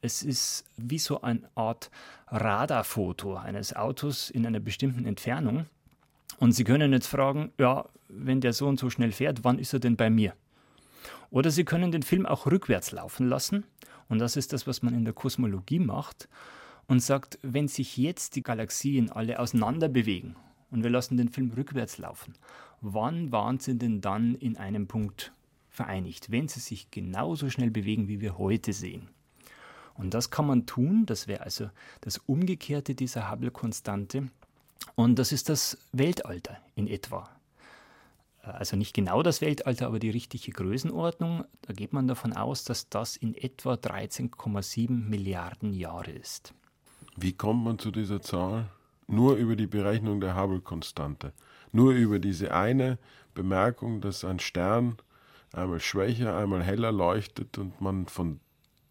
Es 0.00 0.22
ist 0.22 0.64
wie 0.76 0.98
so 0.98 1.22
eine 1.22 1.50
Art 1.54 1.90
Radarfoto 2.28 3.36
eines 3.36 3.74
Autos 3.74 4.30
in 4.30 4.46
einer 4.46 4.60
bestimmten 4.60 5.06
Entfernung. 5.06 5.66
Und 6.38 6.52
Sie 6.52 6.64
können 6.64 6.92
jetzt 6.92 7.06
fragen, 7.06 7.52
ja, 7.58 7.86
wenn 8.08 8.40
der 8.40 8.52
so 8.52 8.66
und 8.66 8.78
so 8.78 8.90
schnell 8.90 9.12
fährt, 9.12 9.44
wann 9.44 9.58
ist 9.58 9.72
er 9.72 9.80
denn 9.80 9.96
bei 9.96 10.10
mir? 10.10 10.34
Oder 11.30 11.50
Sie 11.50 11.64
können 11.64 11.92
den 11.92 12.02
Film 12.02 12.26
auch 12.26 12.46
rückwärts 12.46 12.92
laufen 12.92 13.28
lassen. 13.28 13.64
Und 14.08 14.18
das 14.18 14.36
ist 14.36 14.52
das, 14.52 14.66
was 14.66 14.82
man 14.82 14.94
in 14.94 15.04
der 15.04 15.14
Kosmologie 15.14 15.78
macht. 15.78 16.28
Und 16.86 17.00
sagt, 17.00 17.38
wenn 17.42 17.66
sich 17.66 17.96
jetzt 17.96 18.36
die 18.36 18.42
Galaxien 18.42 19.10
alle 19.10 19.38
auseinander 19.38 19.88
bewegen 19.88 20.36
und 20.70 20.82
wir 20.82 20.90
lassen 20.90 21.16
den 21.16 21.30
Film 21.30 21.50
rückwärts 21.50 21.96
laufen, 21.96 22.34
wann 22.82 23.32
waren 23.32 23.58
sie 23.58 23.78
denn 23.78 24.02
dann 24.02 24.34
in 24.34 24.58
einem 24.58 24.86
Punkt 24.86 25.32
vereinigt, 25.70 26.30
wenn 26.30 26.46
sie 26.46 26.60
sich 26.60 26.90
genauso 26.90 27.48
schnell 27.48 27.70
bewegen, 27.70 28.06
wie 28.06 28.20
wir 28.20 28.36
heute 28.36 28.74
sehen? 28.74 29.08
Und 29.94 30.12
das 30.12 30.30
kann 30.30 30.46
man 30.46 30.66
tun, 30.66 31.06
das 31.06 31.26
wäre 31.26 31.42
also 31.42 31.70
das 32.02 32.18
Umgekehrte 32.18 32.94
dieser 32.94 33.30
Hubble-Konstante. 33.30 34.28
Und 34.94 35.18
das 35.18 35.32
ist 35.32 35.48
das 35.48 35.78
Weltalter 35.92 36.58
in 36.74 36.86
etwa. 36.86 37.28
Also 38.42 38.76
nicht 38.76 38.94
genau 38.94 39.22
das 39.22 39.40
Weltalter, 39.40 39.86
aber 39.86 39.98
die 39.98 40.10
richtige 40.10 40.52
Größenordnung. 40.52 41.44
Da 41.62 41.72
geht 41.72 41.92
man 41.92 42.06
davon 42.06 42.34
aus, 42.34 42.64
dass 42.64 42.88
das 42.88 43.16
in 43.16 43.34
etwa 43.34 43.74
13,7 43.74 44.90
Milliarden 44.90 45.72
Jahre 45.72 46.10
ist. 46.10 46.52
Wie 47.16 47.32
kommt 47.32 47.64
man 47.64 47.78
zu 47.78 47.90
dieser 47.90 48.20
Zahl? 48.20 48.68
Nur 49.06 49.36
über 49.36 49.56
die 49.56 49.66
Berechnung 49.66 50.20
der 50.20 50.36
Hubble-Konstante. 50.36 51.32
Nur 51.72 51.92
über 51.92 52.18
diese 52.18 52.54
eine 52.54 52.98
Bemerkung, 53.34 54.00
dass 54.00 54.24
ein 54.24 54.40
Stern 54.40 54.96
einmal 55.52 55.80
schwächer, 55.80 56.36
einmal 56.36 56.62
heller 56.62 56.92
leuchtet 56.92 57.58
und 57.58 57.80
man 57.80 58.06
von 58.06 58.40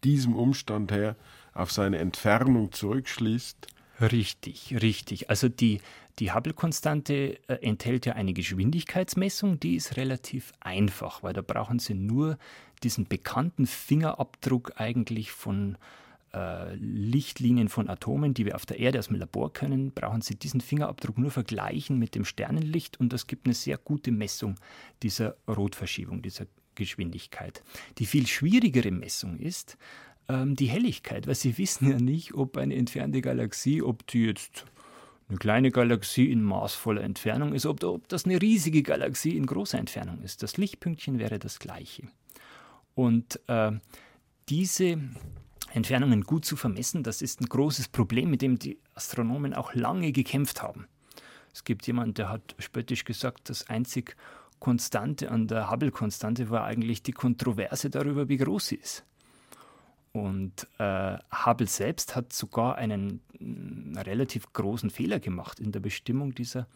diesem 0.02 0.34
Umstand 0.34 0.92
her 0.92 1.16
auf 1.52 1.72
seine 1.72 1.98
Entfernung 1.98 2.72
zurückschließt. 2.72 3.66
Richtig, 4.00 4.76
richtig. 4.82 5.30
Also 5.30 5.48
die, 5.48 5.80
die 6.18 6.32
Hubble-Konstante 6.32 7.38
äh, 7.48 7.54
enthält 7.62 8.06
ja 8.06 8.14
eine 8.14 8.32
Geschwindigkeitsmessung, 8.32 9.60
die 9.60 9.76
ist 9.76 9.96
relativ 9.96 10.52
einfach, 10.60 11.22
weil 11.22 11.32
da 11.32 11.42
brauchen 11.42 11.78
Sie 11.78 11.94
nur 11.94 12.38
diesen 12.82 13.06
bekannten 13.06 13.66
Fingerabdruck 13.66 14.72
eigentlich 14.76 15.30
von 15.30 15.78
äh, 16.32 16.74
Lichtlinien 16.74 17.68
von 17.68 17.88
Atomen, 17.88 18.34
die 18.34 18.44
wir 18.44 18.56
auf 18.56 18.66
der 18.66 18.80
Erde 18.80 18.98
aus 18.98 19.08
dem 19.08 19.16
Labor 19.16 19.52
können, 19.52 19.92
brauchen 19.92 20.22
Sie 20.22 20.34
diesen 20.34 20.60
Fingerabdruck 20.60 21.16
nur 21.16 21.30
vergleichen 21.30 21.98
mit 21.98 22.16
dem 22.16 22.24
Sternenlicht 22.24 22.98
und 22.98 23.12
das 23.12 23.28
gibt 23.28 23.46
eine 23.46 23.54
sehr 23.54 23.78
gute 23.78 24.10
Messung 24.10 24.56
dieser 25.02 25.36
Rotverschiebung, 25.46 26.20
dieser 26.20 26.46
Geschwindigkeit. 26.74 27.62
Die 27.98 28.06
viel 28.06 28.26
schwierigere 28.26 28.90
Messung 28.90 29.38
ist, 29.38 29.78
ähm, 30.28 30.56
die 30.56 30.66
Helligkeit, 30.66 31.26
weil 31.26 31.34
sie 31.34 31.56
wissen 31.58 31.90
ja 31.90 31.98
nicht, 31.98 32.34
ob 32.34 32.56
eine 32.56 32.74
entfernte 32.74 33.20
Galaxie, 33.20 33.82
ob 33.82 34.06
die 34.06 34.26
jetzt 34.26 34.64
eine 35.28 35.38
kleine 35.38 35.70
Galaxie 35.70 36.30
in 36.30 36.42
maßvoller 36.42 37.02
Entfernung 37.02 37.54
ist, 37.54 37.66
ob, 37.66 37.82
ob 37.84 38.08
das 38.08 38.24
eine 38.24 38.40
riesige 38.40 38.82
Galaxie 38.82 39.36
in 39.36 39.46
großer 39.46 39.78
Entfernung 39.78 40.22
ist. 40.22 40.42
Das 40.42 40.56
Lichtpünktchen 40.56 41.18
wäre 41.18 41.38
das 41.38 41.58
gleiche. 41.58 42.04
Und 42.94 43.40
äh, 43.48 43.72
diese 44.48 44.98
Entfernungen 45.72 46.22
gut 46.22 46.44
zu 46.44 46.56
vermessen, 46.56 47.02
das 47.02 47.22
ist 47.22 47.40
ein 47.40 47.46
großes 47.46 47.88
Problem, 47.88 48.30
mit 48.30 48.42
dem 48.42 48.58
die 48.58 48.78
Astronomen 48.94 49.54
auch 49.54 49.74
lange 49.74 50.12
gekämpft 50.12 50.62
haben. 50.62 50.86
Es 51.52 51.64
gibt 51.64 51.86
jemanden, 51.86 52.14
der 52.14 52.28
hat 52.28 52.54
spöttisch 52.58 53.04
gesagt, 53.04 53.48
das 53.48 53.68
einzig 53.68 54.16
Konstante 54.60 55.30
an 55.30 55.46
der 55.46 55.70
Hubble-Konstante 55.70 56.50
war 56.50 56.64
eigentlich 56.64 57.02
die 57.02 57.12
Kontroverse 57.12 57.90
darüber, 57.90 58.28
wie 58.28 58.36
groß 58.36 58.68
sie 58.68 58.76
ist. 58.76 59.04
Und 60.14 60.68
äh, 60.78 61.18
Hubble 61.44 61.66
selbst 61.66 62.14
hat 62.14 62.32
sogar 62.32 62.76
einen, 62.76 63.20
einen 63.40 63.98
relativ 63.98 64.52
großen 64.52 64.90
Fehler 64.90 65.18
gemacht 65.18 65.58
in 65.58 65.72
der 65.72 65.80
Bestimmung 65.80 66.36
dieser 66.36 66.68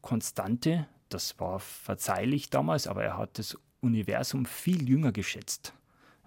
Konstante. 0.00 0.88
Das 1.08 1.38
war 1.38 1.60
verzeihlich 1.60 2.50
damals, 2.50 2.88
aber 2.88 3.04
er 3.04 3.16
hat 3.16 3.38
das 3.38 3.56
Universum 3.80 4.46
viel 4.46 4.88
jünger 4.88 5.12
geschätzt. 5.12 5.74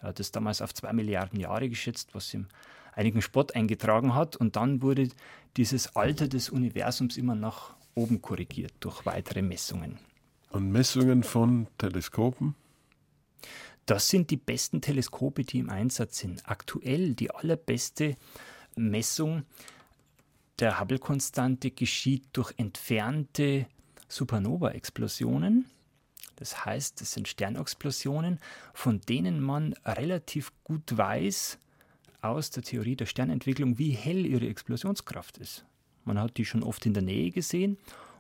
Er 0.02 0.08
hat 0.08 0.22
es 0.22 0.32
damals 0.32 0.62
auf 0.62 0.74
zwei 0.74 0.94
Milliarden 0.94 1.38
Jahre 1.42 1.68
geschätzt, 1.68 2.16
was 2.16 2.34
ihm 2.34 2.48
einigen 2.94 3.22
Spott 3.22 3.54
eingetragen 3.54 4.16
hat. 4.16 4.38
Und 4.38 4.56
dann 4.56 4.82
wurde 4.82 5.10
dieses 5.58 5.98
Alter 5.98 6.30
des 6.30 6.50
Universums 6.50 7.18
immer 7.18 7.36
nach 7.36 7.76
oben 7.96 8.22
korrigiert 8.22 8.72
durch 8.80 9.06
weitere 9.06 9.42
Messungen. 9.42 10.00
Und 10.52 10.72
Messungen 10.72 11.24
von 11.24 11.68
Teleskopen? 11.78 12.56
Das 13.86 14.10
sind 14.10 14.32
die 14.32 14.38
besten 14.38 14.82
Teleskope, 14.82 15.44
die 15.44 15.60
im 15.60 15.70
Einsatz 15.70 16.20
sind. 16.20 16.48
Aktuell 16.48 17.14
die 17.14 17.32
allerbeste 17.32 18.18
Messung 18.76 19.44
der 20.60 20.80
Hubble-Konstante 20.80 21.72
geschieht 21.72 22.24
durch 22.34 22.54
entfernte 22.58 23.68
Supernova-Explosionen. 24.08 25.66
Das 26.38 26.66
heißt, 26.66 27.02
es 27.02 27.14
sind 27.14 27.28
Sternexplosionen, 27.28 28.40
von 28.74 29.02
denen 29.02 29.42
man 29.42 29.74
relativ 29.86 30.52
gut 30.64 30.98
weiß 30.98 31.60
aus 32.22 32.50
der 32.50 32.64
Theorie 32.64 32.96
der 32.96 33.06
Sternentwicklung, 33.06 33.78
wie 33.78 33.92
hell 33.92 34.26
ihre 34.26 34.48
Explosionskraft 34.48 35.38
ist. 35.38 35.66
Man 36.04 36.20
hat 36.20 36.38
die 36.38 36.46
schon 36.46 36.64
oft 36.64 36.86
in 36.86 36.94
der 36.94 37.04
Nähe 37.04 37.32
gesehen 37.32 37.78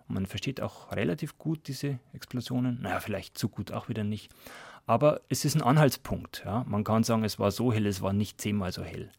und 0.07 0.15
man 0.15 0.25
versteht 0.25 0.61
auch 0.61 0.91
relativ 0.91 1.37
gut 1.37 1.67
diese 1.67 1.99
Explosionen. 2.13 2.81
Naja, 2.81 2.99
vielleicht 2.99 3.37
zu 3.37 3.49
gut 3.49 3.71
auch 3.71 3.89
wieder 3.89 4.03
nicht. 4.03 4.31
Aber 4.85 5.21
es 5.29 5.45
ist 5.45 5.55
ein 5.55 5.61
Anhaltspunkt. 5.61 6.43
Ja. 6.45 6.63
Man 6.67 6.83
kann 6.83 7.03
sagen, 7.03 7.23
es 7.23 7.39
war 7.39 7.51
so 7.51 7.73
hell, 7.73 7.87
es 7.87 8.01
war 8.01 8.13
nicht 8.13 8.39
zehnmal 8.39 8.71
so 8.71 8.83
hell. 8.83 9.09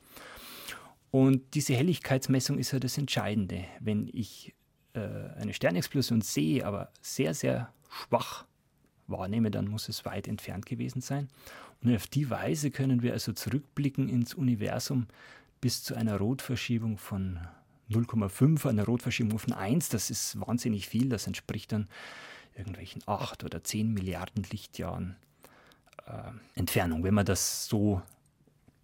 Und 1.10 1.54
diese 1.54 1.74
Helligkeitsmessung 1.74 2.58
ist 2.58 2.72
ja 2.72 2.78
das 2.78 2.98
Entscheidende. 2.98 3.64
Wenn 3.80 4.08
ich 4.12 4.54
äh, 4.94 5.00
eine 5.00 5.54
Sternexplosion 5.54 6.20
sehe, 6.20 6.64
aber 6.66 6.90
sehr, 7.00 7.34
sehr 7.34 7.72
schwach 7.90 8.44
wahrnehme, 9.06 9.50
dann 9.50 9.68
muss 9.68 9.88
es 9.88 10.04
weit 10.04 10.28
entfernt 10.28 10.66
gewesen 10.66 11.00
sein. 11.00 11.28
Und 11.82 11.94
auf 11.94 12.06
die 12.06 12.30
Weise 12.30 12.70
können 12.70 13.02
wir 13.02 13.12
also 13.12 13.32
zurückblicken 13.32 14.08
ins 14.08 14.34
Universum 14.34 15.06
bis 15.60 15.82
zu 15.82 15.94
einer 15.94 16.18
Rotverschiebung 16.18 16.98
von 16.98 17.38
0,5, 17.90 18.68
einer 18.68 18.84
Rotverschiebung 18.84 19.38
von 19.38 19.52
1. 19.52 19.88
Das 19.90 20.10
ist 20.10 20.40
wahnsinnig 20.40 20.88
viel. 20.88 21.08
Das 21.08 21.26
entspricht 21.26 21.72
dann 21.72 21.88
irgendwelchen 22.56 23.02
8 23.06 23.44
oder 23.44 23.62
10 23.62 23.92
Milliarden 23.92 24.44
Lichtjahren 24.50 25.16
äh, 26.06 26.58
Entfernung, 26.58 27.04
wenn 27.04 27.14
man 27.14 27.26
das 27.26 27.66
so 27.66 28.02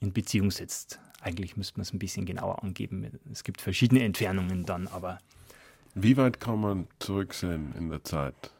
in 0.00 0.12
Beziehung 0.12 0.50
setzt. 0.50 0.98
Eigentlich 1.20 1.56
müsste 1.56 1.78
man 1.78 1.82
es 1.82 1.92
ein 1.92 1.98
bisschen 1.98 2.26
genauer 2.26 2.62
angeben. 2.62 3.06
Es 3.30 3.44
gibt 3.44 3.60
verschiedene 3.60 4.02
Entfernungen 4.02 4.64
dann, 4.64 4.88
aber. 4.88 5.18
Wie 5.94 6.16
weit 6.16 6.40
kann 6.40 6.60
man 6.60 6.88
zurücksehen 6.98 7.74
in 7.76 7.90
der 7.90 8.02
Zeit? 8.02 8.50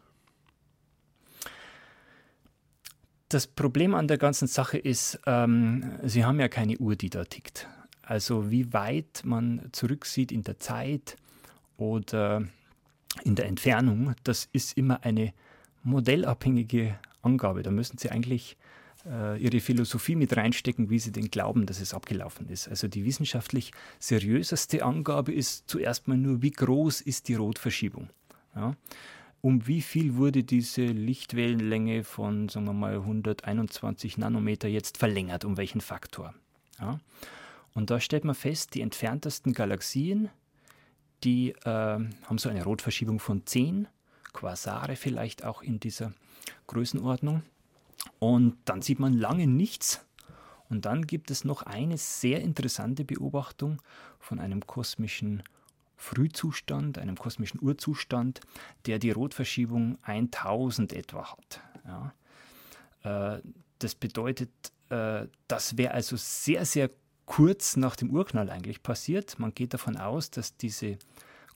Das 3.28 3.46
Problem 3.46 3.94
an 3.94 4.08
der 4.08 4.18
ganzen 4.18 4.46
Sache 4.46 4.78
ist, 4.78 5.18
ähm, 5.26 5.98
Sie 6.04 6.24
haben 6.24 6.38
ja 6.38 6.48
keine 6.48 6.76
Uhr, 6.78 6.96
die 6.96 7.08
da 7.08 7.24
tickt. 7.24 7.66
Also 8.02 8.50
wie 8.50 8.72
weit 8.72 9.22
man 9.24 9.70
zurücksieht 9.72 10.30
in 10.30 10.42
der 10.42 10.58
Zeit 10.58 11.16
oder 11.78 12.42
in 13.24 13.34
der 13.34 13.46
Entfernung, 13.46 14.14
das 14.24 14.48
ist 14.52 14.76
immer 14.76 15.02
eine 15.04 15.32
modellabhängige 15.82 16.98
Angabe. 17.22 17.62
Da 17.62 17.70
müssen 17.70 17.98
Sie 17.98 18.10
eigentlich 18.10 18.56
äh, 19.06 19.40
Ihre 19.40 19.60
Philosophie 19.60 20.16
mit 20.16 20.36
reinstecken, 20.36 20.90
wie 20.90 20.98
Sie 20.98 21.12
denn 21.12 21.30
glauben, 21.30 21.66
dass 21.66 21.80
es 21.80 21.94
abgelaufen 21.94 22.48
ist. 22.48 22.68
Also 22.68 22.88
die 22.88 23.04
wissenschaftlich 23.04 23.72
seriöseste 23.98 24.84
Angabe 24.84 25.32
ist 25.32 25.64
zuerst 25.68 26.08
mal 26.08 26.16
nur, 26.16 26.42
wie 26.42 26.50
groß 26.50 27.00
ist 27.00 27.28
die 27.28 27.34
Rotverschiebung. 27.34 28.10
Ja? 28.54 28.74
Um 29.40 29.66
wie 29.66 29.82
viel 29.82 30.16
wurde 30.16 30.44
diese 30.44 30.84
Lichtwellenlänge 30.84 32.04
von, 32.04 32.48
sagen 32.48 32.66
wir 32.66 32.72
mal, 32.72 32.94
121 32.94 34.18
Nanometer 34.18 34.68
jetzt 34.68 34.98
verlängert? 34.98 35.44
Um 35.44 35.56
welchen 35.56 35.80
Faktor? 35.80 36.34
Ja? 36.80 37.00
Und 37.74 37.90
da 37.90 38.00
stellt 38.00 38.24
man 38.24 38.34
fest, 38.34 38.74
die 38.74 38.82
entferntesten 38.82 39.52
Galaxien, 39.52 40.28
die 41.24 41.50
äh, 41.64 41.66
haben 41.66 42.38
so 42.38 42.48
eine 42.48 42.64
Rotverschiebung 42.64 43.18
von 43.18 43.46
10, 43.46 43.88
Quasare 44.32 44.96
vielleicht 44.96 45.44
auch 45.44 45.62
in 45.62 45.80
dieser 45.80 46.12
Größenordnung. 46.66 47.42
Und 48.18 48.56
dann 48.64 48.82
sieht 48.82 48.98
man 48.98 49.14
lange 49.14 49.46
nichts. 49.46 50.04
Und 50.68 50.86
dann 50.86 51.06
gibt 51.06 51.30
es 51.30 51.44
noch 51.44 51.62
eine 51.62 51.98
sehr 51.98 52.40
interessante 52.40 53.04
Beobachtung 53.04 53.82
von 54.18 54.38
einem 54.40 54.66
kosmischen 54.66 55.42
Frühzustand, 55.96 56.98
einem 56.98 57.16
kosmischen 57.16 57.62
Urzustand, 57.62 58.40
der 58.86 58.98
die 58.98 59.10
Rotverschiebung 59.10 59.98
1000 60.02 60.92
etwa 60.94 61.32
hat. 61.32 61.60
Ja. 61.84 63.34
Äh, 63.36 63.42
das 63.78 63.94
bedeutet, 63.94 64.50
äh, 64.88 65.26
das 65.46 65.76
wäre 65.76 65.92
also 65.92 66.16
sehr, 66.16 66.64
sehr 66.64 66.90
kurz 67.26 67.76
nach 67.76 67.94
dem 67.94 68.10
Urknall 68.10 68.50
eigentlich 68.50 68.82
passiert. 68.82 69.38
Man 69.38 69.54
geht 69.54 69.74
davon 69.74 69.96
aus, 69.96 70.30
dass 70.30 70.56
diese 70.56 70.98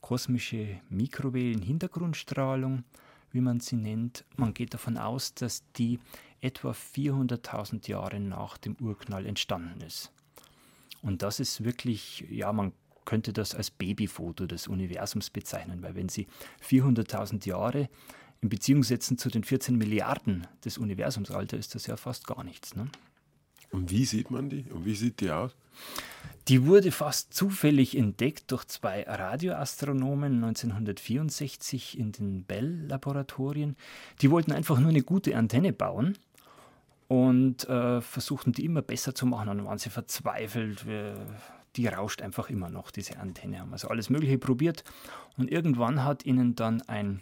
kosmische 0.01 0.79
Mikrowellen-Hintergrundstrahlung 0.89 2.83
wie 3.31 3.41
man 3.41 3.59
sie 3.59 3.75
nennt. 3.75 4.25
Man 4.35 4.53
geht 4.53 4.73
davon 4.73 4.97
aus, 4.97 5.33
dass 5.33 5.63
die 5.73 5.99
etwa 6.41 6.71
400.000 6.71 7.87
Jahre 7.87 8.19
nach 8.19 8.57
dem 8.57 8.75
Urknall 8.79 9.25
entstanden 9.25 9.81
ist. 9.81 10.11
Und 11.01 11.21
das 11.21 11.39
ist 11.39 11.63
wirklich, 11.63 12.25
ja, 12.29 12.51
man 12.53 12.73
könnte 13.05 13.33
das 13.33 13.55
als 13.55 13.71
Babyfoto 13.71 14.45
des 14.47 14.67
Universums 14.67 15.29
bezeichnen, 15.29 15.81
weil 15.81 15.95
wenn 15.95 16.09
Sie 16.09 16.27
400.000 16.67 17.47
Jahre 17.47 17.89
in 18.41 18.49
Beziehung 18.49 18.83
setzen 18.83 19.17
zu 19.17 19.29
den 19.29 19.43
14 19.43 19.77
Milliarden 19.77 20.45
des 20.63 20.77
Universumsalters, 20.77 21.59
ist 21.59 21.75
das 21.75 21.87
ja 21.87 21.97
fast 21.97 22.27
gar 22.27 22.43
nichts. 22.43 22.75
Ne? 22.75 22.89
Und 23.71 23.91
wie 23.91 24.05
sieht 24.05 24.31
man 24.31 24.49
die? 24.49 24.65
Und 24.71 24.85
wie 24.85 24.95
sieht 24.95 25.21
die 25.21 25.31
aus? 25.31 25.55
Die 26.47 26.65
wurde 26.65 26.91
fast 26.91 27.33
zufällig 27.33 27.97
entdeckt 27.97 28.51
durch 28.51 28.65
zwei 28.65 29.03
Radioastronomen 29.03 30.35
1964 30.35 31.99
in 31.99 32.13
den 32.13 32.43
Bell-Laboratorien. 32.45 33.75
Die 34.21 34.31
wollten 34.31 34.53
einfach 34.53 34.79
nur 34.79 34.89
eine 34.89 35.01
gute 35.01 35.35
Antenne 35.35 35.73
bauen 35.73 36.17
und 37.09 37.67
äh, 37.67 37.99
versuchten 37.99 38.53
die 38.53 38.63
immer 38.63 38.81
besser 38.81 39.13
zu 39.13 39.25
machen. 39.25 39.47
dann 39.47 39.65
waren 39.65 39.77
sie 39.77 39.89
verzweifelt. 39.89 40.85
Die 41.75 41.87
rauscht 41.87 42.21
einfach 42.21 42.49
immer 42.49 42.69
noch, 42.69 42.91
diese 42.91 43.19
Antenne. 43.19 43.59
Haben 43.59 43.73
also 43.73 43.89
alles 43.89 44.09
Mögliche 44.09 44.37
probiert. 44.37 44.85
Und 45.37 45.51
irgendwann 45.51 46.05
hat 46.05 46.25
ihnen 46.25 46.55
dann 46.55 46.81
ein 46.83 47.21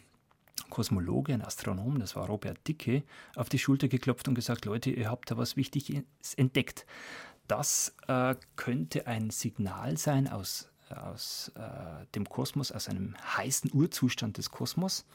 Kosmologe, 0.70 1.34
ein 1.34 1.42
Astronom, 1.42 2.00
das 2.00 2.16
war 2.16 2.28
Robert 2.28 2.68
Dicke, 2.68 3.04
auf 3.36 3.50
die 3.50 3.60
Schulter 3.60 3.88
geklopft 3.88 4.28
und 4.28 4.36
gesagt, 4.36 4.66
Leute, 4.66 4.90
ihr 4.90 5.10
habt 5.10 5.30
da 5.32 5.38
was 5.38 5.58
Wichtiges 5.58 6.04
entdeckt. 6.38 6.86
Das 7.48 7.96
äh, 8.08 8.36
könnte 8.56 9.08
ein 9.08 9.30
Signal 9.30 9.98
sein 9.98 10.28
aus, 10.28 10.70
aus 10.90 11.52
äh, 11.56 12.06
dem 12.16 12.28
Kosmos, 12.28 12.72
aus 12.72 12.90
einem 12.90 13.16
heißen 13.38 13.72
Urzustand 13.74 14.38
des 14.38 14.50
Kosmos. 14.50 15.06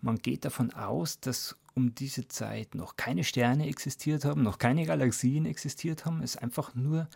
Man 0.00 0.18
geht 0.18 0.44
davon 0.44 0.72
aus, 0.72 1.20
dass 1.20 1.56
um 1.74 1.94
diese 1.94 2.28
Zeit 2.28 2.74
noch 2.74 2.96
keine 2.96 3.24
Sterne 3.24 3.68
existiert 3.68 4.24
haben, 4.24 4.42
noch 4.42 4.58
keine 4.58 4.86
Galaxien 4.86 5.44
existiert 5.44 6.04
haben. 6.04 6.22
Es 6.22 6.36
einfach 6.36 6.74
nur 6.74 7.08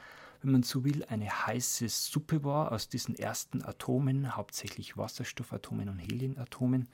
wenn 0.42 0.52
man 0.52 0.62
so 0.62 0.84
will, 0.84 1.04
eine 1.04 1.46
heiße 1.46 1.88
Suppe 1.88 2.44
war 2.44 2.72
aus 2.72 2.88
diesen 2.88 3.14
ersten 3.14 3.62
Atomen, 3.64 4.37
hauptsächlich 4.37 4.96
Wasserstoffatomen 4.96 5.88
und 5.88 5.99
Heliumatomen, 5.99 6.88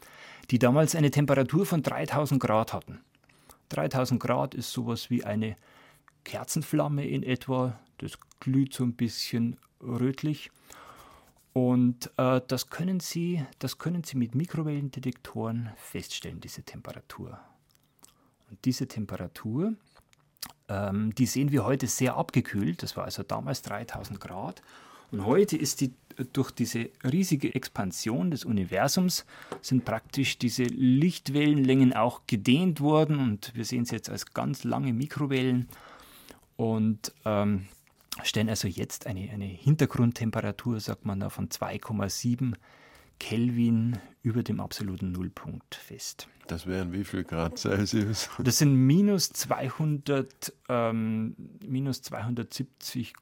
die 0.50 0.58
damals 0.58 0.94
eine 0.94 1.10
Temperatur 1.10 1.64
von 1.64 1.82
3000 1.82 2.40
Grad 2.40 2.72
hatten. 2.72 3.00
3000 3.70 4.20
Grad 4.20 4.54
ist 4.54 4.72
sowas 4.72 5.10
wie 5.10 5.24
eine 5.24 5.56
Kerzenflamme 6.24 7.06
in 7.06 7.22
etwa, 7.22 7.78
das 7.98 8.18
glüht 8.40 8.74
so 8.74 8.84
ein 8.84 8.94
bisschen 8.94 9.56
rötlich. 9.80 10.50
Und 11.52 12.10
äh, 12.18 12.40
das, 12.46 12.70
können 12.70 13.00
Sie, 13.00 13.44
das 13.58 13.78
können 13.78 14.04
Sie 14.04 14.16
mit 14.16 14.34
Mikrowellendetektoren 14.34 15.70
feststellen, 15.76 16.40
diese 16.40 16.62
Temperatur. 16.62 17.40
Und 18.50 18.64
diese 18.64 18.86
Temperatur 18.86 19.74
Ähm, 20.68 21.14
die 21.14 21.26
sehen 21.26 21.50
wir 21.52 21.64
heute 21.64 21.86
sehr 21.86 22.16
abgekühlt. 22.16 22.82
Das 22.82 22.96
war 22.96 23.04
also 23.04 23.22
damals 23.22 23.62
3000 23.62 24.20
Grad. 24.20 24.62
Und 25.10 25.24
heute 25.24 25.56
ist 25.56 25.80
die 25.80 25.92
durch 26.32 26.50
diese 26.50 26.90
riesige 27.04 27.54
Expansion 27.54 28.30
des 28.30 28.44
Universums 28.44 29.24
sind 29.62 29.84
praktisch 29.84 30.38
diese 30.38 30.64
Lichtwellenlängen 30.64 31.92
auch 31.92 32.22
gedehnt 32.26 32.80
worden 32.80 33.20
und 33.20 33.54
wir 33.54 33.64
sehen 33.64 33.82
es 33.84 33.90
jetzt 33.90 34.10
als 34.10 34.34
ganz 34.34 34.64
lange 34.64 34.92
Mikrowellen 34.92 35.68
und 36.56 37.12
ähm, 37.24 37.68
stellen 38.24 38.48
also 38.48 38.66
jetzt 38.66 39.06
eine, 39.06 39.30
eine 39.30 39.44
Hintergrundtemperatur, 39.44 40.80
sagt 40.80 41.04
man 41.04 41.20
da, 41.20 41.30
von 41.30 41.48
2,7 41.48 42.54
Kelvin 43.18 43.98
über 44.22 44.42
dem 44.42 44.60
absoluten 44.60 45.12
Nullpunkt 45.12 45.74
fest. 45.74 46.28
Das 46.46 46.66
wären 46.66 46.92
wie 46.92 47.04
viel 47.04 47.24
Grad 47.24 47.58
Celsius? 47.58 48.30
Das 48.38 48.58
sind 48.58 48.74
minus 48.74 49.30
200, 49.30 50.52
ähm, 50.68 51.36
minus 51.66 52.02
270, 52.02 53.14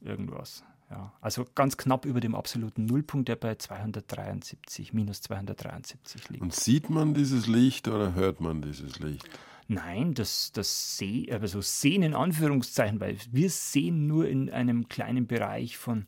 irgendwas. 0.00 0.64
Ja, 0.90 1.10
also 1.22 1.46
ganz 1.54 1.78
knapp 1.78 2.04
über 2.04 2.20
dem 2.20 2.34
absoluten 2.34 2.84
Nullpunkt, 2.84 3.28
der 3.28 3.36
bei 3.36 3.54
273, 3.54 4.92
minus 4.92 5.22
273 5.22 6.28
liegt. 6.28 6.42
Und 6.42 6.54
sieht 6.54 6.90
man 6.90 7.14
dieses 7.14 7.46
Licht 7.46 7.88
oder 7.88 8.14
hört 8.14 8.42
man 8.42 8.60
dieses 8.60 8.98
Licht? 8.98 9.26
Nein, 9.68 10.12
das, 10.12 10.52
das 10.52 10.98
seh, 10.98 11.32
also 11.32 11.62
sehen 11.62 12.02
in 12.02 12.14
Anführungszeichen, 12.14 13.00
weil 13.00 13.16
wir 13.30 13.48
sehen 13.48 14.06
nur 14.06 14.28
in 14.28 14.50
einem 14.50 14.88
kleinen 14.88 15.26
Bereich 15.26 15.78
von 15.78 16.06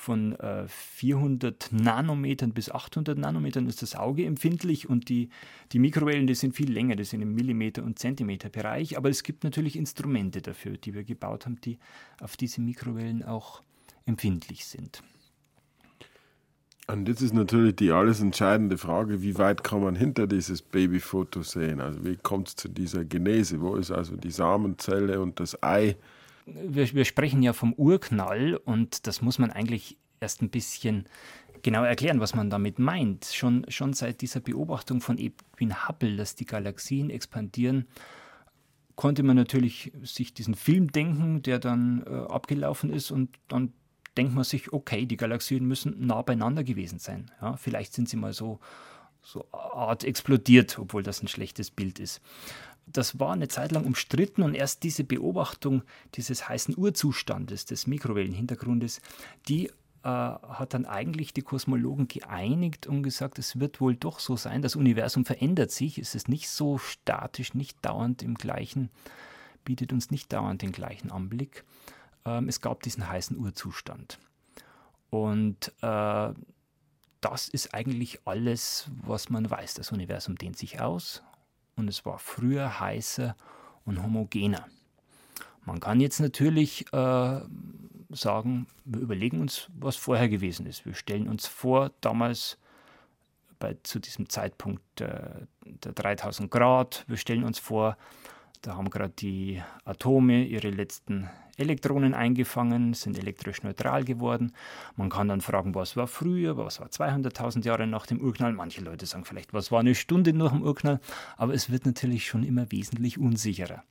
von 0.00 0.32
äh, 0.40 0.66
400 0.66 1.68
Nanometern 1.72 2.52
bis 2.52 2.70
800 2.70 3.18
Nanometern 3.18 3.66
ist 3.66 3.82
das 3.82 3.94
Auge 3.94 4.24
empfindlich 4.24 4.88
und 4.88 5.10
die, 5.10 5.28
die 5.72 5.78
Mikrowellen, 5.78 6.26
die 6.26 6.34
sind 6.34 6.56
viel 6.56 6.72
länger, 6.72 6.96
die 6.96 7.04
sind 7.04 7.20
im 7.20 7.34
Millimeter- 7.34 7.84
und 7.84 7.98
Zentimeterbereich. 7.98 8.96
Aber 8.96 9.10
es 9.10 9.22
gibt 9.22 9.44
natürlich 9.44 9.76
Instrumente 9.76 10.40
dafür, 10.40 10.78
die 10.78 10.94
wir 10.94 11.04
gebaut 11.04 11.44
haben, 11.44 11.60
die 11.60 11.78
auf 12.18 12.38
diese 12.38 12.62
Mikrowellen 12.62 13.22
auch 13.22 13.62
empfindlich 14.06 14.64
sind. 14.64 15.02
Und 16.86 17.06
jetzt 17.06 17.20
ist 17.20 17.34
natürlich 17.34 17.76
die 17.76 17.92
alles 17.92 18.20
entscheidende 18.20 18.78
Frage, 18.78 19.20
wie 19.20 19.36
weit 19.36 19.62
kann 19.62 19.82
man 19.82 19.94
hinter 19.94 20.26
dieses 20.26 20.62
Babyfoto 20.62 21.42
sehen? 21.42 21.80
Also 21.80 22.04
wie 22.04 22.16
kommt 22.16 22.48
es 22.48 22.56
zu 22.56 22.68
dieser 22.68 23.04
Genese? 23.04 23.60
Wo 23.60 23.76
ist 23.76 23.90
also 23.90 24.16
die 24.16 24.30
Samenzelle 24.30 25.20
und 25.20 25.38
das 25.38 25.62
Ei? 25.62 25.96
Wir, 26.54 26.92
wir 26.92 27.04
sprechen 27.04 27.42
ja 27.42 27.52
vom 27.52 27.72
Urknall 27.74 28.56
und 28.56 29.06
das 29.06 29.22
muss 29.22 29.38
man 29.38 29.50
eigentlich 29.50 29.96
erst 30.20 30.42
ein 30.42 30.50
bisschen 30.50 31.06
genau 31.62 31.84
erklären, 31.84 32.20
was 32.20 32.34
man 32.34 32.50
damit 32.50 32.78
meint. 32.78 33.26
Schon, 33.26 33.64
schon 33.68 33.92
seit 33.92 34.20
dieser 34.20 34.40
Beobachtung 34.40 35.00
von 35.00 35.18
Edwin 35.18 35.88
Hubble, 35.88 36.16
dass 36.16 36.34
die 36.34 36.46
Galaxien 36.46 37.10
expandieren, 37.10 37.86
konnte 38.96 39.22
man 39.22 39.36
natürlich 39.36 39.92
sich 40.02 40.34
diesen 40.34 40.54
Film 40.54 40.92
denken, 40.92 41.42
der 41.42 41.58
dann 41.58 42.04
äh, 42.06 42.10
abgelaufen 42.10 42.90
ist 42.90 43.10
und 43.10 43.30
dann 43.48 43.72
denkt 44.16 44.34
man 44.34 44.44
sich, 44.44 44.72
okay, 44.72 45.06
die 45.06 45.16
Galaxien 45.16 45.66
müssen 45.66 46.06
nah 46.06 46.20
beieinander 46.22 46.64
gewesen 46.64 46.98
sein. 46.98 47.30
Ja, 47.40 47.56
vielleicht 47.56 47.94
sind 47.94 48.08
sie 48.08 48.16
mal 48.16 48.32
so, 48.32 48.58
so 49.22 49.46
Art 49.52 50.04
explodiert, 50.04 50.78
obwohl 50.78 51.02
das 51.02 51.22
ein 51.22 51.28
schlechtes 51.28 51.70
Bild 51.70 51.98
ist 51.98 52.20
das 52.92 53.18
war 53.18 53.32
eine 53.32 53.48
Zeit 53.48 53.72
lang 53.72 53.84
umstritten 53.84 54.42
und 54.42 54.54
erst 54.54 54.82
diese 54.82 55.04
Beobachtung 55.04 55.82
dieses 56.14 56.48
heißen 56.48 56.76
Urzustandes, 56.76 57.64
des 57.64 57.86
Mikrowellenhintergrundes, 57.86 59.00
die 59.48 59.66
äh, 60.02 60.08
hat 60.08 60.74
dann 60.74 60.86
eigentlich 60.86 61.32
die 61.32 61.42
Kosmologen 61.42 62.08
geeinigt 62.08 62.86
und 62.86 63.02
gesagt, 63.02 63.38
es 63.38 63.60
wird 63.60 63.80
wohl 63.80 63.94
doch 63.94 64.18
so 64.18 64.36
sein, 64.36 64.62
das 64.62 64.76
Universum 64.76 65.24
verändert 65.24 65.70
sich, 65.70 65.98
es 65.98 66.14
ist 66.14 66.28
nicht 66.28 66.48
so 66.48 66.78
statisch, 66.78 67.54
nicht 67.54 67.76
dauernd 67.82 68.22
im 68.22 68.34
gleichen, 68.34 68.90
bietet 69.64 69.92
uns 69.92 70.10
nicht 70.10 70.32
dauernd 70.32 70.62
den 70.62 70.72
gleichen 70.72 71.10
Anblick. 71.10 71.64
Ähm, 72.24 72.48
es 72.48 72.60
gab 72.60 72.82
diesen 72.82 73.08
heißen 73.08 73.36
Urzustand. 73.36 74.18
Und 75.10 75.72
äh, 75.82 76.32
das 77.20 77.48
ist 77.48 77.74
eigentlich 77.74 78.20
alles, 78.24 78.90
was 79.02 79.28
man 79.28 79.50
weiß. 79.50 79.74
Das 79.74 79.92
Universum 79.92 80.36
dehnt 80.36 80.56
sich 80.56 80.80
aus 80.80 81.22
und 81.76 81.88
es 81.88 82.04
war 82.04 82.18
früher 82.18 82.80
heißer 82.80 83.36
und 83.84 84.02
homogener. 84.02 84.66
Man 85.64 85.80
kann 85.80 86.00
jetzt 86.00 86.20
natürlich 86.20 86.92
äh, 86.92 87.40
sagen, 88.10 88.66
wir 88.84 89.00
überlegen 89.00 89.40
uns, 89.40 89.68
was 89.78 89.96
vorher 89.96 90.28
gewesen 90.28 90.66
ist. 90.66 90.84
Wir 90.86 90.94
stellen 90.94 91.28
uns 91.28 91.46
vor, 91.46 91.92
damals 92.00 92.58
bei, 93.58 93.76
zu 93.82 93.98
diesem 93.98 94.28
Zeitpunkt 94.28 95.00
äh, 95.00 95.46
der 95.64 95.92
3000 95.92 96.50
Grad, 96.50 97.04
wir 97.06 97.16
stellen 97.16 97.44
uns 97.44 97.58
vor, 97.58 97.96
da 98.62 98.76
haben 98.76 98.90
gerade 98.90 99.14
die 99.18 99.62
Atome 99.84 100.44
ihre 100.44 100.70
letzten 100.70 101.28
Elektronen 101.56 102.14
eingefangen, 102.14 102.94
sind 102.94 103.18
elektrisch 103.18 103.62
neutral 103.62 104.04
geworden. 104.04 104.52
Man 104.96 105.10
kann 105.10 105.28
dann 105.28 105.40
fragen, 105.40 105.74
was 105.74 105.96
war 105.96 106.06
früher, 106.06 106.56
was 106.56 106.80
war 106.80 106.88
200.000 106.88 107.64
Jahre 107.64 107.86
nach 107.86 108.06
dem 108.06 108.20
Urknall. 108.20 108.52
Manche 108.52 108.80
Leute 108.80 109.06
sagen 109.06 109.24
vielleicht, 109.24 109.52
was 109.52 109.70
war 109.70 109.80
eine 109.80 109.94
Stunde 109.94 110.32
nach 110.32 110.52
dem 110.52 110.62
Urknall. 110.62 111.00
Aber 111.36 111.54
es 111.54 111.70
wird 111.70 111.86
natürlich 111.86 112.26
schon 112.26 112.44
immer 112.44 112.70
wesentlich 112.72 113.18
unsicherer. 113.18 113.84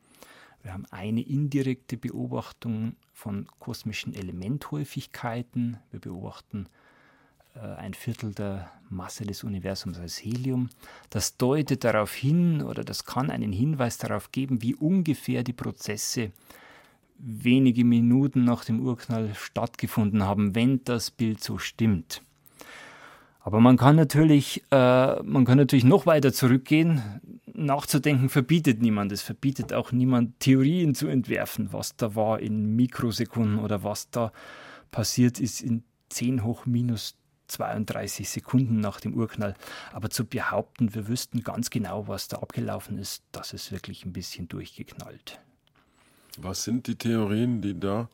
Wir 0.62 0.74
haben 0.74 0.86
eine 0.92 1.22
indirekte 1.22 1.96
Beobachtung 1.96 2.96
von 3.14 3.48
kosmischen 3.60 4.14
Elementhäufigkeiten. 4.14 5.78
Wir 5.92 6.00
beobachten 6.00 6.68
ein 7.62 7.94
Viertel 7.94 8.34
der 8.34 8.70
Masse 8.90 9.26
des 9.26 9.44
Universums 9.44 10.00
als 10.00 10.18
Helium. 10.18 10.70
Das 11.10 11.38
deutet 11.38 11.84
darauf 11.84 12.14
hin 12.14 12.62
oder 12.62 12.84
das 12.84 13.06
kann 13.06 13.30
einen 13.30 13.52
Hinweis 13.52 13.98
darauf 13.98 14.32
geben, 14.32 14.62
wie 14.62 14.76
ungefähr 14.76 15.44
die 15.44 15.54
Prozesse 15.54 16.32
wenige 17.18 17.84
Minuten 17.84 18.46
nach 18.46 18.64
dem 18.64 18.80
Urknall 18.80 19.36
stattgefunden 19.36 20.24
haben, 20.24 20.56
wenn 20.56 20.84
das 20.86 21.12
Bild 21.12 21.44
so 21.44 21.58
stimmt. 21.58 22.22
Aber 23.42 23.60
man 23.60 23.78
kann 23.78 23.96
natürlich, 23.96 24.64
äh, 24.72 25.24
man 25.24 25.46
kann 25.46 25.58
natürlich 25.58 25.86
noch 25.86 26.06
weiter 26.06 26.34
zurückgehen. 26.34 27.02
Nachzudenken 27.54 28.30
verbietet 28.30 28.82
niemand. 28.82 29.12
Es 29.12 29.22
verbietet 29.22 29.74
auch 29.74 29.92
niemand, 29.92 30.40
Theorien 30.40 30.94
zu 30.96 31.08
entwerfen, 31.08 31.74
was 31.74 31.96
da 31.96 32.16
war 32.16 32.40
in 32.40 32.76
Mikrosekunden 32.76 33.60
oder 33.60 33.84
was 33.84 34.10
da 34.12 34.32
passiert 34.92 35.40
ist 35.40 35.62
in 35.62 35.84
10 36.10 36.44
hoch 36.44 36.66
minus 36.66 37.16
32 37.50 38.30
Sekunden 38.30 38.80
nach 38.80 39.00
dem 39.00 39.14
Urknall. 39.14 39.56
Aber 39.92 40.10
zu 40.10 40.26
behaupten, 40.26 40.94
wir 40.94 41.08
wüssten 41.08 41.44
ganz 41.44 41.70
genau, 41.70 42.08
was 42.08 42.28
da 42.28 42.38
abgelaufen 42.38 42.98
ist, 42.98 43.24
das 43.32 43.54
ist 43.54 43.72
wirklich 43.72 44.06
ein 44.06 44.14
bisschen 44.14 44.48
durchgeknallt. 44.48 45.40
Was 46.38 46.64
sind 46.64 46.88
die 46.88 46.96
Theorien, 46.96 47.62
die 47.62 47.80
da 47.80 48.10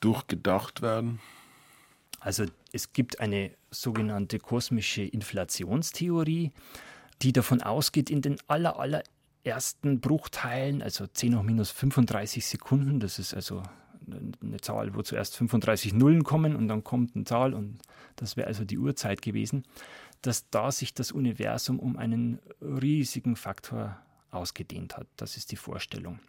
durchgedacht 0.00 0.82
werden? 0.82 1.20
Also 2.20 2.46
es 2.72 2.92
gibt 2.92 3.20
eine 3.20 3.52
sogenannte 3.70 4.38
kosmische 4.38 5.02
Inflationstheorie, 5.02 6.52
die 7.22 7.32
davon 7.32 7.62
ausgeht, 7.62 8.10
in 8.10 8.22
den 8.22 8.38
aller, 8.48 8.78
allerersten 8.78 10.00
Bruchteilen, 10.00 10.82
also 10.82 11.06
10 11.06 11.38
hoch 11.38 11.42
minus 11.42 11.70
35 11.70 12.46
Sekunden, 12.46 13.00
das 13.00 13.18
ist 13.18 13.34
also 13.34 13.62
eine 14.42 14.60
Zahl, 14.60 14.94
wo 14.94 15.02
zuerst 15.02 15.36
35 15.36 15.94
Nullen 15.94 16.24
kommen 16.24 16.56
und 16.56 16.68
dann 16.68 16.84
kommt 16.84 17.14
eine 17.14 17.24
Zahl 17.24 17.54
und 17.54 17.78
das 18.16 18.36
wäre 18.36 18.46
also 18.46 18.64
die 18.64 18.78
Uhrzeit 18.78 19.22
gewesen, 19.22 19.64
dass 20.22 20.50
da 20.50 20.70
sich 20.70 20.94
das 20.94 21.12
Universum 21.12 21.78
um 21.78 21.96
einen 21.96 22.40
riesigen 22.60 23.36
Faktor 23.36 23.98
ausgedehnt 24.30 24.96
hat. 24.96 25.06
Das 25.16 25.36
ist 25.36 25.52
die 25.52 25.56
Vorstellung. 25.56 26.20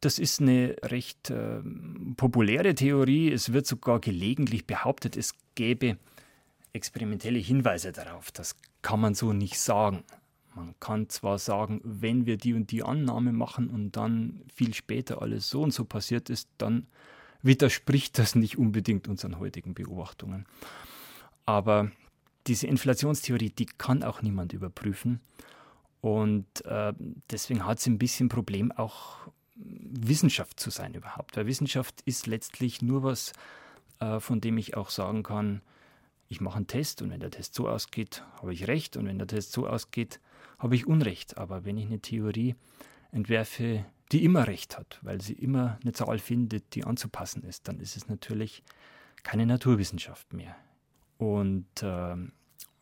Das 0.00 0.18
ist 0.18 0.40
eine 0.40 0.76
recht 0.82 1.30
äh, 1.30 1.62
populäre 2.16 2.74
Theorie. 2.74 3.32
Es 3.32 3.52
wird 3.52 3.66
sogar 3.66 4.00
gelegentlich 4.00 4.66
behauptet, 4.66 5.16
es 5.16 5.34
gäbe 5.54 5.96
experimentelle 6.74 7.38
Hinweise 7.38 7.92
darauf. 7.92 8.30
Das 8.32 8.56
kann 8.82 9.00
man 9.00 9.14
so 9.14 9.32
nicht 9.32 9.58
sagen. 9.58 10.04
Man 10.54 10.74
kann 10.78 11.08
zwar 11.08 11.38
sagen, 11.38 11.80
wenn 11.82 12.26
wir 12.26 12.36
die 12.36 12.54
und 12.54 12.70
die 12.70 12.84
Annahme 12.84 13.32
machen 13.32 13.68
und 13.68 13.92
dann 13.92 14.42
viel 14.54 14.72
später 14.72 15.20
alles 15.20 15.50
so 15.50 15.62
und 15.62 15.72
so 15.72 15.84
passiert 15.84 16.30
ist, 16.30 16.48
dann 16.58 16.86
widerspricht 17.42 18.18
das 18.18 18.34
nicht 18.34 18.56
unbedingt 18.56 19.08
unseren 19.08 19.38
heutigen 19.38 19.74
Beobachtungen. 19.74 20.46
Aber 21.44 21.90
diese 22.46 22.66
Inflationstheorie, 22.66 23.50
die 23.50 23.66
kann 23.66 24.02
auch 24.02 24.22
niemand 24.22 24.52
überprüfen. 24.52 25.20
Und 26.00 26.64
äh, 26.66 26.92
deswegen 27.30 27.66
hat 27.66 27.80
sie 27.80 27.90
ein 27.90 27.98
bisschen 27.98 28.28
Problem, 28.28 28.70
auch 28.72 29.28
Wissenschaft 29.54 30.60
zu 30.60 30.70
sein 30.70 30.94
überhaupt. 30.94 31.36
Weil 31.36 31.46
Wissenschaft 31.46 32.00
ist 32.04 32.26
letztlich 32.26 32.82
nur 32.82 33.02
was, 33.02 33.32
äh, 34.00 34.20
von 34.20 34.40
dem 34.40 34.58
ich 34.58 34.76
auch 34.76 34.90
sagen 34.90 35.22
kann, 35.22 35.62
ich 36.28 36.40
mache 36.40 36.56
einen 36.56 36.66
Test 36.66 37.02
und 37.02 37.10
wenn 37.10 37.20
der 37.20 37.30
Test 37.30 37.54
so 37.54 37.68
ausgeht, 37.68 38.24
habe 38.40 38.52
ich 38.52 38.66
recht 38.66 38.96
und 38.96 39.06
wenn 39.06 39.18
der 39.18 39.28
Test 39.28 39.52
so 39.52 39.66
ausgeht, 39.66 40.20
habe 40.64 40.74
ich 40.74 40.86
Unrecht. 40.86 41.36
Aber 41.38 41.64
wenn 41.64 41.76
ich 41.76 41.86
eine 41.86 42.00
Theorie 42.00 42.56
entwerfe, 43.12 43.84
die 44.10 44.24
immer 44.24 44.46
recht 44.46 44.78
hat, 44.78 44.98
weil 45.02 45.20
sie 45.20 45.34
immer 45.34 45.78
eine 45.82 45.92
Zahl 45.92 46.18
findet, 46.18 46.74
die 46.74 46.84
anzupassen 46.84 47.44
ist, 47.44 47.68
dann 47.68 47.78
ist 47.78 47.96
es 47.96 48.08
natürlich 48.08 48.64
keine 49.22 49.46
Naturwissenschaft 49.46 50.32
mehr. 50.32 50.56
Und 51.18 51.66
äh, 51.82 52.16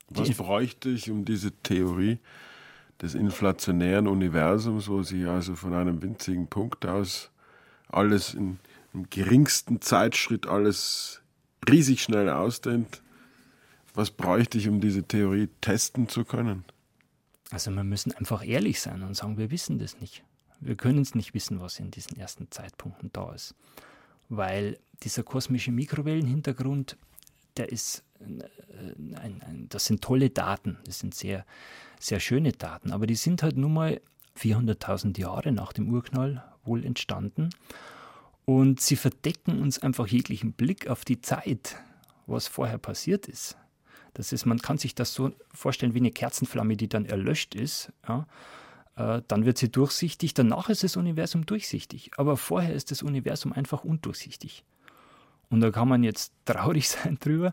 was 0.08 0.30
bräuchte 0.36 0.90
ich, 0.90 1.10
um 1.10 1.24
diese 1.24 1.50
Theorie 1.50 2.18
des 3.00 3.14
inflationären 3.14 4.06
Universums, 4.06 4.88
wo 4.88 5.02
sich 5.02 5.26
also 5.26 5.56
von 5.56 5.74
einem 5.74 6.02
winzigen 6.02 6.46
Punkt 6.46 6.86
aus 6.86 7.30
alles 7.88 8.34
in, 8.34 8.58
im 8.94 9.10
geringsten 9.10 9.80
Zeitschritt 9.80 10.46
alles 10.46 11.20
riesig 11.68 12.02
schnell 12.02 12.28
ausdehnt. 12.28 13.02
Was 13.94 14.10
bräuchte 14.10 14.58
ich, 14.58 14.68
um 14.68 14.80
diese 14.80 15.02
Theorie 15.02 15.48
testen 15.60 16.08
zu 16.08 16.24
können? 16.24 16.64
Also 17.52 17.70
wir 17.70 17.84
müssen 17.84 18.12
einfach 18.12 18.44
ehrlich 18.46 18.80
sein 18.80 19.02
und 19.02 19.14
sagen, 19.14 19.36
wir 19.36 19.50
wissen 19.50 19.78
das 19.78 20.00
nicht. 20.00 20.24
Wir 20.60 20.74
können 20.74 21.00
es 21.00 21.14
nicht 21.14 21.34
wissen, 21.34 21.60
was 21.60 21.78
in 21.78 21.90
diesen 21.90 22.16
ersten 22.18 22.50
Zeitpunkten 22.50 23.10
da 23.12 23.32
ist. 23.34 23.54
Weil 24.30 24.78
dieser 25.02 25.22
kosmische 25.22 25.70
Mikrowellenhintergrund, 25.70 26.96
der 27.58 27.70
ist, 27.70 28.04
äh, 28.20 29.16
ein, 29.16 29.42
ein, 29.42 29.66
das 29.68 29.84
sind 29.84 30.02
tolle 30.02 30.30
Daten, 30.30 30.78
das 30.86 31.00
sind 31.00 31.14
sehr, 31.14 31.44
sehr 32.00 32.20
schöne 32.20 32.52
Daten, 32.52 32.90
aber 32.90 33.06
die 33.06 33.16
sind 33.16 33.42
halt 33.42 33.58
nun 33.58 33.74
mal 33.74 34.00
400.000 34.38 35.18
Jahre 35.18 35.52
nach 35.52 35.74
dem 35.74 35.92
Urknall 35.92 36.42
wohl 36.64 36.86
entstanden 36.86 37.50
und 38.46 38.80
sie 38.80 38.96
verdecken 38.96 39.60
uns 39.60 39.78
einfach 39.78 40.06
jeglichen 40.06 40.52
Blick 40.52 40.88
auf 40.88 41.04
die 41.04 41.20
Zeit, 41.20 41.76
was 42.26 42.48
vorher 42.48 42.78
passiert 42.78 43.26
ist. 43.28 43.58
Das 44.14 44.32
ist, 44.32 44.44
man 44.44 44.58
kann 44.58 44.78
sich 44.78 44.94
das 44.94 45.14
so 45.14 45.32
vorstellen 45.52 45.94
wie 45.94 45.98
eine 45.98 46.10
Kerzenflamme, 46.10 46.76
die 46.76 46.88
dann 46.88 47.06
erlöscht 47.06 47.54
ist. 47.54 47.92
Ja, 48.06 48.26
äh, 48.96 49.22
dann 49.26 49.44
wird 49.44 49.58
sie 49.58 49.70
durchsichtig, 49.70 50.34
danach 50.34 50.68
ist 50.68 50.84
das 50.84 50.96
Universum 50.96 51.46
durchsichtig. 51.46 52.10
Aber 52.16 52.36
vorher 52.36 52.74
ist 52.74 52.90
das 52.90 53.02
Universum 53.02 53.52
einfach 53.52 53.84
undurchsichtig. 53.84 54.64
Und 55.48 55.60
da 55.60 55.70
kann 55.70 55.88
man 55.88 56.02
jetzt 56.02 56.32
traurig 56.44 56.88
sein 56.88 57.18
drüber, 57.20 57.52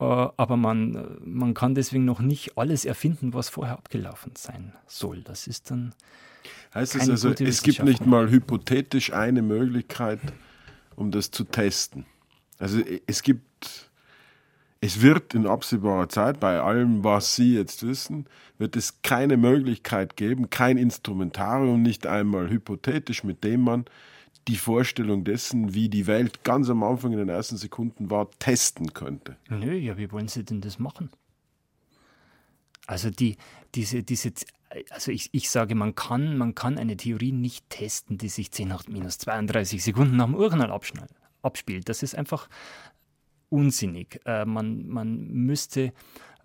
äh, 0.00 0.04
aber 0.04 0.56
man, 0.56 1.18
man 1.24 1.54
kann 1.54 1.74
deswegen 1.74 2.04
noch 2.04 2.20
nicht 2.20 2.58
alles 2.58 2.84
erfinden, 2.84 3.34
was 3.34 3.48
vorher 3.48 3.74
abgelaufen 3.78 4.32
sein 4.36 4.72
soll. 4.86 5.22
Das 5.22 5.46
ist 5.46 5.70
dann. 5.70 5.94
Heißt 6.74 6.96
es 6.96 7.08
also, 7.08 7.30
es 7.30 7.62
gibt 7.62 7.82
nicht 7.82 8.06
mal 8.06 8.30
hypothetisch 8.30 9.12
eine 9.12 9.42
Möglichkeit, 9.42 10.20
um 10.96 11.10
das 11.10 11.30
zu 11.30 11.44
testen. 11.44 12.04
Also 12.58 12.80
es 13.06 13.22
gibt 13.22 13.87
es 14.80 15.02
wird 15.02 15.34
in 15.34 15.46
absehbarer 15.46 16.08
Zeit, 16.08 16.38
bei 16.38 16.60
allem, 16.60 17.02
was 17.02 17.34
Sie 17.34 17.54
jetzt 17.54 17.86
wissen, 17.86 18.26
wird 18.58 18.76
es 18.76 19.02
keine 19.02 19.36
Möglichkeit 19.36 20.16
geben, 20.16 20.50
kein 20.50 20.78
Instrumentarium, 20.78 21.82
nicht 21.82 22.06
einmal 22.06 22.48
hypothetisch, 22.48 23.24
mit 23.24 23.42
dem 23.42 23.62
man 23.62 23.86
die 24.46 24.56
Vorstellung 24.56 25.24
dessen, 25.24 25.74
wie 25.74 25.88
die 25.88 26.06
Welt 26.06 26.44
ganz 26.44 26.70
am 26.70 26.82
Anfang 26.82 27.12
in 27.12 27.18
den 27.18 27.28
ersten 27.28 27.56
Sekunden 27.56 28.10
war, 28.10 28.30
testen 28.38 28.94
könnte. 28.94 29.36
Nö, 29.48 29.74
ja, 29.74 29.98
wie 29.98 30.10
wollen 30.12 30.28
Sie 30.28 30.44
denn 30.44 30.60
das 30.60 30.78
machen? 30.78 31.10
Also 32.86 33.10
die, 33.10 33.36
diese, 33.74 34.02
diese, 34.02 34.32
also 34.90 35.10
ich, 35.10 35.28
ich 35.32 35.50
sage, 35.50 35.74
man 35.74 35.94
kann, 35.94 36.38
man 36.38 36.54
kann 36.54 36.78
eine 36.78 36.96
Theorie 36.96 37.32
nicht 37.32 37.68
testen, 37.68 38.16
die 38.16 38.30
sich 38.30 38.50
10 38.52 38.68
nach 38.68 38.86
minus 38.86 39.18
32 39.18 39.82
Sekunden 39.82 40.16
nach 40.16 40.26
dem 40.26 40.34
Urknall 40.36 40.72
abspielt. 41.42 41.88
Das 41.88 42.02
ist 42.02 42.14
einfach 42.14 42.48
unsinnig. 43.50 44.20
Äh, 44.24 44.44
man, 44.44 44.86
man, 44.88 45.28
müsste, 45.28 45.92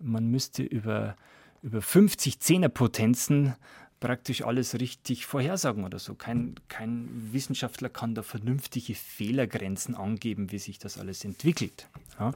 man 0.00 0.26
müsste 0.26 0.62
über, 0.62 1.16
über 1.62 1.82
50 1.82 2.40
Zehnerpotenzen 2.40 3.54
praktisch 4.00 4.42
alles 4.42 4.78
richtig 4.78 5.24
vorhersagen 5.24 5.84
oder 5.84 5.98
so. 5.98 6.14
Kein, 6.14 6.56
kein 6.68 7.08
Wissenschaftler 7.32 7.88
kann 7.88 8.14
da 8.14 8.22
vernünftige 8.22 8.94
Fehlergrenzen 8.94 9.94
angeben, 9.94 10.52
wie 10.52 10.58
sich 10.58 10.78
das 10.78 10.98
alles 10.98 11.24
entwickelt. 11.24 11.88
Ja. 12.18 12.32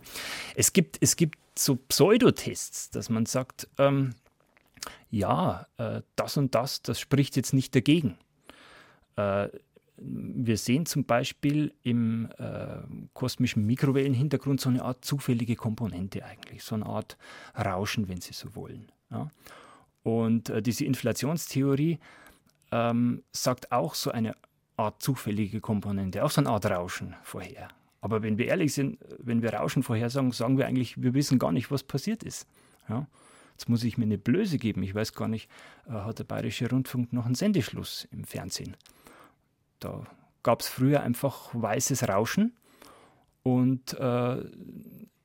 Es, 0.54 0.72
gibt, 0.72 0.96
es 1.02 1.16
gibt 1.16 1.37
so 1.59 1.76
Pseudotests, 1.76 2.88
dass 2.88 3.11
man 3.11 3.26
sagt, 3.26 3.68
ähm, 3.76 4.14
ja, 5.11 5.66
äh, 5.76 6.00
das 6.16 6.38
und 6.38 6.54
das, 6.54 6.81
das 6.81 7.00
spricht 7.00 7.37
jetzt 7.37 7.52
nicht 7.52 7.74
dagegen. 7.74 8.16
Äh, 9.16 9.48
wir 10.00 10.56
sehen 10.56 10.87
zum 10.87 11.04
Beispiel 11.04 11.72
im 11.82 12.28
äh, 12.38 12.78
kosmischen 13.14 13.66
Mikrowellenhintergrund 13.66 14.61
so 14.61 14.68
eine 14.68 14.82
Art 14.82 15.04
zufällige 15.04 15.56
Komponente 15.56 16.24
eigentlich, 16.24 16.62
so 16.62 16.74
eine 16.74 16.87
Art 16.87 17.16
Rauschen, 17.56 18.08
wenn 18.08 18.20
Sie 18.20 18.32
so 18.32 18.54
wollen. 18.54 18.90
Ja? 19.11 19.30
Und 20.02 20.50
äh, 20.50 20.62
diese 20.62 20.84
Inflationstheorie 20.84 21.98
ähm, 22.70 23.22
sagt 23.32 23.72
auch 23.72 23.94
so 23.94 24.11
eine 24.11 24.34
Art 24.76 25.02
zufällige 25.02 25.61
Komponente, 25.61 26.24
auch 26.24 26.30
so 26.30 26.40
eine 26.40 26.50
Art 26.50 26.66
Rauschen 26.66 27.16
vorher. 27.22 27.68
Aber 28.00 28.22
wenn 28.22 28.38
wir 28.38 28.46
ehrlich 28.46 28.74
sind, 28.74 28.98
wenn 29.18 29.42
wir 29.42 29.52
Rauschen 29.52 29.82
vorhersagen, 29.82 30.30
sagen 30.30 30.56
wir 30.56 30.66
eigentlich, 30.66 31.02
wir 31.02 31.14
wissen 31.14 31.38
gar 31.38 31.50
nicht, 31.50 31.70
was 31.70 31.82
passiert 31.82 32.22
ist. 32.22 32.46
Ja? 32.88 33.08
Jetzt 33.52 33.68
muss 33.68 33.82
ich 33.82 33.98
mir 33.98 34.04
eine 34.04 34.18
Blöße 34.18 34.56
geben. 34.58 34.84
Ich 34.84 34.94
weiß 34.94 35.14
gar 35.14 35.26
nicht, 35.26 35.50
äh, 35.88 35.92
hat 35.92 36.20
der 36.20 36.24
Bayerische 36.24 36.70
Rundfunk 36.70 37.12
noch 37.12 37.26
einen 37.26 37.34
Sendeschluss 37.34 38.06
im 38.12 38.22
Fernsehen? 38.22 38.76
Da 39.80 40.04
gab 40.42 40.60
es 40.60 40.68
früher 40.68 41.02
einfach 41.02 41.50
weißes 41.52 42.08
Rauschen 42.08 42.56
und 43.42 43.94
äh, 43.94 44.44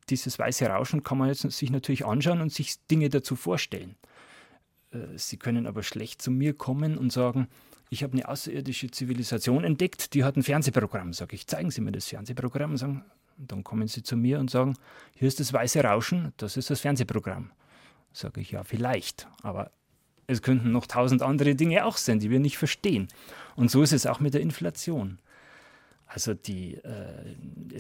dieses 0.10 0.38
weiße 0.38 0.66
Rauschen 0.68 1.04
kann 1.04 1.18
man 1.18 1.30
jetzt 1.30 1.50
sich 1.52 1.70
natürlich 1.70 2.06
anschauen 2.06 2.42
und 2.42 2.52
sich 2.52 2.86
Dinge 2.88 3.10
dazu 3.10 3.36
vorstellen. 3.36 3.96
Äh, 4.92 5.18
Sie 5.18 5.38
können 5.38 5.68
aber 5.68 5.84
schlecht 5.84 6.22
zu 6.22 6.32
mir 6.32 6.54
kommen 6.54 6.98
und 6.98 7.12
sagen, 7.12 7.48
ich 7.90 8.04
habe 8.04 8.14
eine 8.14 8.28
außerirdische 8.28 8.90
Zivilisation 8.90 9.64
entdeckt, 9.64 10.14
die 10.14 10.24
hat 10.24 10.36
ein 10.36 10.44
Fernsehprogramm. 10.44 11.14
Sage 11.14 11.36
ich, 11.36 11.48
zeigen 11.48 11.70
Sie 11.70 11.82
mir 11.82 11.92
das 11.92 12.08
Fernsehprogramm. 12.08 12.72
Und 12.72 12.78
sagen, 12.78 13.06
dann 13.38 13.64
kommen 13.64 13.88
Sie 13.88 14.04
zu 14.04 14.18
mir 14.18 14.40
und 14.40 14.50
sagen, 14.50 14.76
hier 15.16 15.28
ist 15.28 15.40
das 15.40 15.54
weiße 15.54 15.84
Rauschen, 15.84 16.34
das 16.38 16.58
ist 16.58 16.70
das 16.70 16.82
Fernsehprogramm. 16.82 17.52
Sage 18.12 18.42
ich, 18.42 18.52
ja, 18.52 18.64
vielleicht, 18.64 19.28
aber 19.42 19.72
es 20.28 20.42
könnten 20.42 20.72
noch 20.72 20.88
tausend 20.88 21.22
andere 21.22 21.56
Dinge 21.56 21.86
auch 21.86 21.98
sein, 21.98 22.20
die 22.20 22.30
wir 22.30 22.40
nicht 22.40 22.58
verstehen. 22.58 23.08
Und 23.56 23.72
so 23.72 23.82
ist 23.82 23.94
es 23.94 24.06
auch 24.06 24.20
mit 24.20 24.34
der 24.34 24.42
Inflation. 24.42 25.20
Also 26.06 26.36
die, 26.36 26.76
äh, 26.76 27.36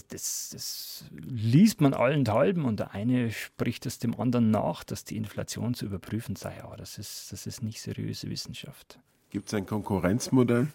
das, 0.07 0.49
das, 0.49 1.05
liest 1.11 1.81
man 1.81 1.93
allenthalben 1.93 2.65
und 2.65 2.79
der 2.79 2.91
eine 2.91 3.31
spricht 3.31 3.85
es 3.85 3.99
dem 3.99 4.19
anderen 4.19 4.49
nach, 4.49 4.83
dass 4.83 5.03
die 5.03 5.17
Inflation 5.17 5.75
zu 5.75 5.85
überprüfen 5.85 6.35
sei. 6.35 6.63
Aber 6.63 6.75
das 6.75 6.97
ist, 6.97 7.31
das 7.31 7.45
ist 7.45 7.61
nicht 7.61 7.79
seriöse 7.79 8.29
Wissenschaft. 8.29 8.99
Gibt 9.29 9.49
es 9.49 9.53
ein 9.53 9.67
Konkurrenzmodell? 9.67 10.69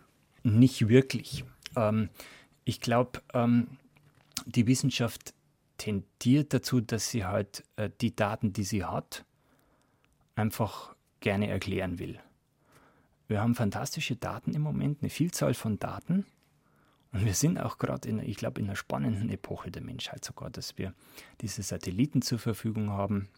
Nicht 0.45 0.89
wirklich. 0.89 1.45
Ähm, 1.75 2.11
ich 2.65 2.81
glaube, 2.81 3.23
ähm, 3.35 3.67
die 4.47 4.69
Wissenschaft 4.69 5.35
tendiert 5.79 6.55
dazu, 6.55 6.81
dass 6.81 7.11
sie 7.11 7.25
halt 7.25 7.65
äh, 7.75 7.91
die 8.01 8.15
Daten, 8.15 8.53
die 8.53 8.65
sie 8.65 8.85
hat, 8.85 9.25
einfach 10.37 10.95
gerne 11.21 11.49
erklären 11.49 11.99
will. 11.99 12.19
Wir 13.27 13.41
haben 13.43 13.55
fantastische 13.55 14.17
Daten 14.17 14.55
im 14.55 14.63
Moment, 14.63 15.03
eine 15.03 15.11
Vielzahl 15.11 15.55
von 15.55 15.79
Daten. 15.79 16.25
Und 17.13 17.25
wir 17.25 17.35
sind 17.35 17.59
auch 17.59 17.79
gerade 17.79 18.09
in, 18.09 18.19
ich 18.21 18.37
glaube, 18.37 18.61
in 18.61 18.67
einer 18.67 18.77
spannenden 18.77 19.31
Epoche 19.31 19.71
der 19.71 19.83
Menschheit 19.83 20.25
sogar, 20.25 20.51
dass 20.51 20.79
wir 20.79 20.95
diese 21.41 21.63
Satelliten 21.63 22.23
zur 22.23 22.39
Verfügung 22.39 22.91
haben, 22.91 23.29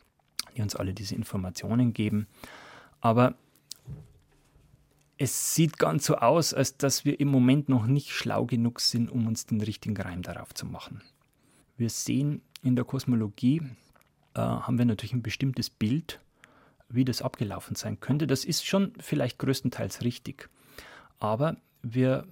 die 0.57 0.63
uns 0.63 0.77
alle 0.77 0.95
diese 0.95 1.15
Informationen 1.15 1.93
geben. 1.93 2.27
Aber 3.01 3.35
es 5.19 5.55
sieht 5.55 5.79
ganz 5.79 6.07
so 6.07 6.17
aus, 6.17 6.55
als 6.55 6.77
dass 6.77 7.05
wir 7.05 7.21
im 7.21 7.29
Moment 7.29 7.69
noch 7.69 7.87
nicht 7.87 8.11
schlau 8.11 8.47
genug 8.47 8.81
sind, 8.81 9.11
um 9.11 9.27
uns 9.27 9.47
den 9.47 9.61
richtigen 9.61 9.97
Reim 9.97 10.23
darauf 10.23 10.55
zu 10.55 10.67
machen. 10.67 11.03
Wir 11.77 11.91
sehen 11.91 12.43
in 12.63 12.75
der 12.75 12.85
Kosmologie, 12.85 13.63
äh, 14.35 14.41
haben 14.41 14.79
wir 14.79 14.85
natürlich 14.85 15.13
ein 15.13 15.23
bestimmtes 15.23 15.69
Bild 15.69 16.21
wie 16.91 17.05
das 17.05 17.23
abgelaufen 17.23 17.77
sein 17.77 18.01
könnte. 18.01 18.27
Das 18.27 18.45
ist 18.45 18.67
schon 18.67 18.93
vielleicht 18.99 19.39
größtenteils 19.39 20.03
richtig. 20.03 20.49
Aber 21.19 21.57
wir 21.83 22.27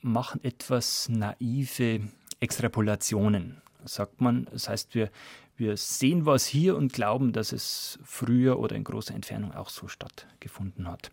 machen 0.00 0.42
etwas 0.42 1.08
naive 1.08 2.00
Extrapolationen, 2.40 3.60
sagt 3.84 4.20
man. 4.20 4.46
Das 4.52 4.68
heißt, 4.68 4.94
wir, 4.94 5.10
wir 5.56 5.76
sehen 5.76 6.26
was 6.26 6.46
hier 6.46 6.76
und 6.76 6.92
glauben, 6.92 7.32
dass 7.32 7.52
es 7.52 7.98
früher 8.04 8.58
oder 8.58 8.76
in 8.76 8.84
großer 8.84 9.14
Entfernung 9.14 9.52
auch 9.52 9.68
so 9.68 9.88
stattgefunden 9.88 10.88
hat. 10.88 11.10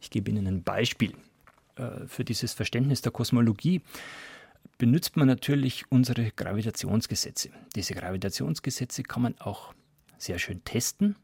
Ich 0.00 0.10
gebe 0.10 0.30
Ihnen 0.30 0.46
ein 0.46 0.62
Beispiel. 0.62 1.14
Äh, 1.76 2.06
für 2.06 2.24
dieses 2.24 2.52
Verständnis 2.52 3.02
der 3.02 3.12
Kosmologie 3.12 3.82
benutzt 4.78 5.16
man 5.16 5.26
natürlich 5.26 5.90
unsere 5.90 6.30
Gravitationsgesetze. 6.30 7.50
Diese 7.74 7.94
Gravitationsgesetze 7.94 9.02
kann 9.02 9.22
man 9.22 9.38
auch 9.38 9.74
sehr 10.18 10.38
schön 10.38 10.62
testen 10.64 11.16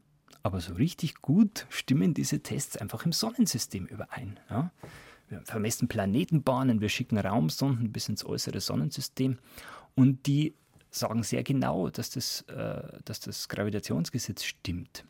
aber 0.45 0.61
so 0.61 0.75
richtig 0.75 1.23
gut 1.23 1.65
stimmen 1.69 2.13
diese 2.13 2.39
Tests 2.41 2.77
einfach 2.77 3.03
im 3.03 3.11
Sonnensystem 3.11 3.87
überein. 3.87 4.39
Ja? 4.47 4.71
Wir 5.27 5.41
vermessen 5.41 5.87
Planetenbahnen, 5.87 6.81
wir 6.81 6.89
schicken 6.89 7.17
Raumsonden 7.17 7.91
bis 7.91 8.09
ins 8.09 8.23
äußere 8.23 8.61
Sonnensystem 8.61 9.39
und 9.95 10.27
die 10.27 10.53
sagen 10.91 11.23
sehr 11.23 11.43
genau, 11.43 11.89
dass 11.89 12.11
das, 12.11 12.41
äh, 12.41 12.99
dass 13.05 13.21
das 13.21 13.49
Gravitationsgesetz 13.49 14.43
stimmt. 14.43 15.03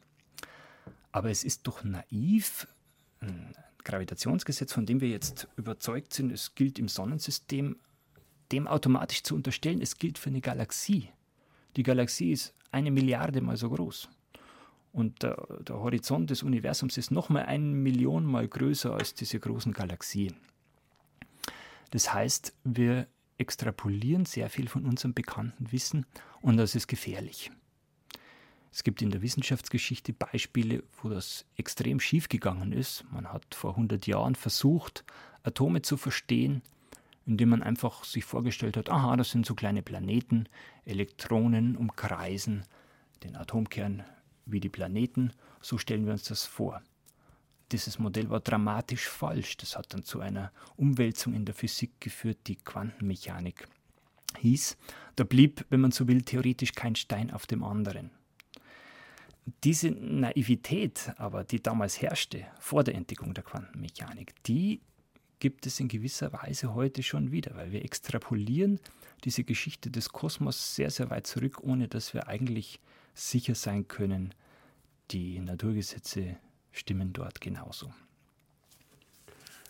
Aber 1.11 1.29
es 1.29 1.43
ist 1.43 1.67
doch 1.67 1.83
naiv, 1.83 2.65
ein 3.19 3.53
Gravitationsgesetz, 3.83 4.71
von 4.71 4.85
dem 4.85 5.01
wir 5.01 5.09
jetzt 5.09 5.49
überzeugt 5.57 6.13
sind, 6.13 6.31
es 6.31 6.55
gilt 6.55 6.79
im 6.79 6.87
Sonnensystem, 6.87 7.75
dem 8.53 8.67
automatisch 8.67 9.23
zu 9.23 9.35
unterstellen, 9.35 9.81
es 9.81 9.97
gilt 9.97 10.17
für 10.17 10.29
eine 10.29 10.39
Galaxie. 10.39 11.09
Die 11.75 11.83
Galaxie 11.83 12.31
ist 12.31 12.53
eine 12.71 12.89
Milliarde 12.89 13.41
mal 13.41 13.57
so 13.57 13.69
groß. 13.69 14.07
Und 14.95 15.23
der, 15.23 15.35
der 15.59 15.75
Horizont 15.75 16.29
des 16.29 16.41
Universums 16.41 16.97
ist 16.97 17.11
nochmal 17.11 17.47
eine 17.47 17.65
Million 17.65 18.23
Mal 18.23 18.47
größer 18.47 18.93
als 18.93 19.13
diese 19.13 19.37
großen 19.41 19.73
Galaxien. 19.73 20.37
Das 21.91 22.13
heißt, 22.13 22.53
wir 22.63 23.05
extrapolieren 23.37 24.23
sehr 24.23 24.49
viel 24.49 24.69
von 24.69 24.85
unserem 24.85 25.13
bekannten 25.13 25.69
Wissen 25.73 26.05
und 26.41 26.55
das 26.55 26.75
ist 26.75 26.87
gefährlich. 26.87 27.51
Es 28.71 28.85
gibt 28.85 29.01
in 29.01 29.09
der 29.09 29.21
Wissenschaftsgeschichte 29.21 30.13
Beispiele, 30.13 30.81
wo 31.01 31.09
das 31.09 31.45
extrem 31.57 31.99
schief 31.99 32.29
gegangen 32.29 32.71
ist. 32.71 33.03
Man 33.11 33.33
hat 33.33 33.53
vor 33.53 33.71
100 33.71 34.07
Jahren 34.07 34.35
versucht, 34.35 35.03
Atome 35.43 35.81
zu 35.81 35.97
verstehen, 35.97 36.61
indem 37.25 37.49
man 37.49 37.63
einfach 37.63 38.05
sich 38.05 38.23
vorgestellt 38.23 38.77
hat, 38.77 38.89
aha, 38.89 39.17
das 39.17 39.31
sind 39.31 39.45
so 39.45 39.55
kleine 39.55 39.81
Planeten, 39.81 40.47
Elektronen 40.85 41.75
umkreisen 41.75 42.63
den 43.23 43.35
Atomkern 43.35 44.05
wie 44.45 44.59
die 44.59 44.69
Planeten, 44.69 45.31
so 45.61 45.77
stellen 45.77 46.05
wir 46.05 46.13
uns 46.13 46.23
das 46.23 46.45
vor. 46.45 46.81
Dieses 47.71 47.97
Modell 47.97 48.29
war 48.29 48.39
dramatisch 48.39 49.07
falsch. 49.07 49.57
Das 49.57 49.75
hat 49.75 49.93
dann 49.93 50.03
zu 50.03 50.19
einer 50.19 50.51
Umwälzung 50.75 51.33
in 51.33 51.45
der 51.45 51.55
Physik 51.55 51.99
geführt, 51.99 52.37
die 52.47 52.57
Quantenmechanik 52.57 53.67
hieß. 54.37 54.77
Da 55.15 55.23
blieb, 55.23 55.65
wenn 55.69 55.81
man 55.81 55.91
so 55.91 56.07
will, 56.07 56.21
theoretisch 56.21 56.73
kein 56.73 56.95
Stein 56.95 57.31
auf 57.31 57.47
dem 57.47 57.63
anderen. 57.63 58.11
Diese 59.63 59.91
Naivität 59.91 61.13
aber, 61.17 61.43
die 61.43 61.61
damals 61.61 62.01
herrschte, 62.01 62.45
vor 62.59 62.83
der 62.83 62.95
Entdeckung 62.95 63.33
der 63.33 63.43
Quantenmechanik, 63.43 64.33
die 64.43 64.81
gibt 65.39 65.67
es 65.67 65.79
in 65.79 65.87
gewisser 65.87 66.33
Weise 66.33 66.73
heute 66.73 67.03
schon 67.03 67.31
wieder, 67.31 67.55
weil 67.55 67.71
wir 67.71 67.83
extrapolieren 67.83 68.79
diese 69.23 69.43
Geschichte 69.43 69.91
des 69.91 70.09
Kosmos 70.09 70.75
sehr, 70.75 70.89
sehr 70.89 71.09
weit 71.09 71.27
zurück, 71.27 71.61
ohne 71.61 71.87
dass 71.87 72.13
wir 72.13 72.27
eigentlich 72.27 72.79
sicher 73.15 73.55
sein 73.55 73.87
können, 73.87 74.35
die 75.11 75.39
Naturgesetze 75.39 76.37
stimmen 76.71 77.13
dort 77.13 77.41
genauso. 77.41 77.91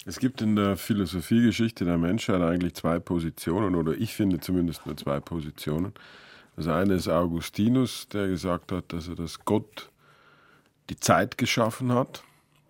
Es 0.05 0.19
gibt 0.19 0.41
in 0.41 0.55
der 0.55 0.77
Philosophiegeschichte 0.77 1.85
der 1.85 1.97
Menschheit 1.97 2.41
eigentlich 2.41 2.75
zwei 2.75 2.99
Positionen, 2.99 3.75
oder 3.75 3.93
ich 3.93 4.13
finde 4.13 4.39
zumindest 4.39 4.85
nur 4.85 4.97
zwei 4.97 5.19
Positionen. 5.19 5.93
Das 6.55 6.67
eine 6.67 6.93
ist 6.93 7.07
Augustinus, 7.07 8.07
der 8.09 8.27
gesagt 8.27 8.71
hat, 8.71 8.93
dass 8.93 9.07
er 9.07 9.15
das 9.15 9.45
Gott 9.45 9.91
die 10.89 10.99
Zeit 10.99 11.37
geschaffen 11.37 11.91
hat, 11.91 12.23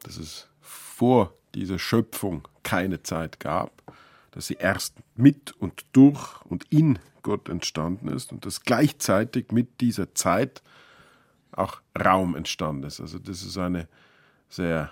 dass 0.03 0.17
es 0.17 0.47
vor 0.61 1.33
dieser 1.53 1.77
Schöpfung 1.77 2.47
keine 2.63 3.03
Zeit 3.03 3.39
gab, 3.39 3.83
dass 4.35 4.47
sie 4.47 4.57
erst 4.59 4.97
mit 5.15 5.53
und 5.53 5.85
durch 5.93 6.41
und 6.43 6.65
in 6.69 6.99
Gott 7.23 7.47
entstanden 7.47 8.09
ist 8.09 8.33
und 8.33 8.45
dass 8.45 8.61
gleichzeitig 8.61 9.51
mit 9.51 9.79
dieser 9.79 10.13
Zeit 10.13 10.61
auch 11.53 11.81
Raum 11.97 12.35
entstanden 12.35 12.83
ist. 12.83 12.99
Also 12.99 13.17
das 13.17 13.43
ist 13.43 13.57
eine 13.57 13.87
sehr 14.49 14.91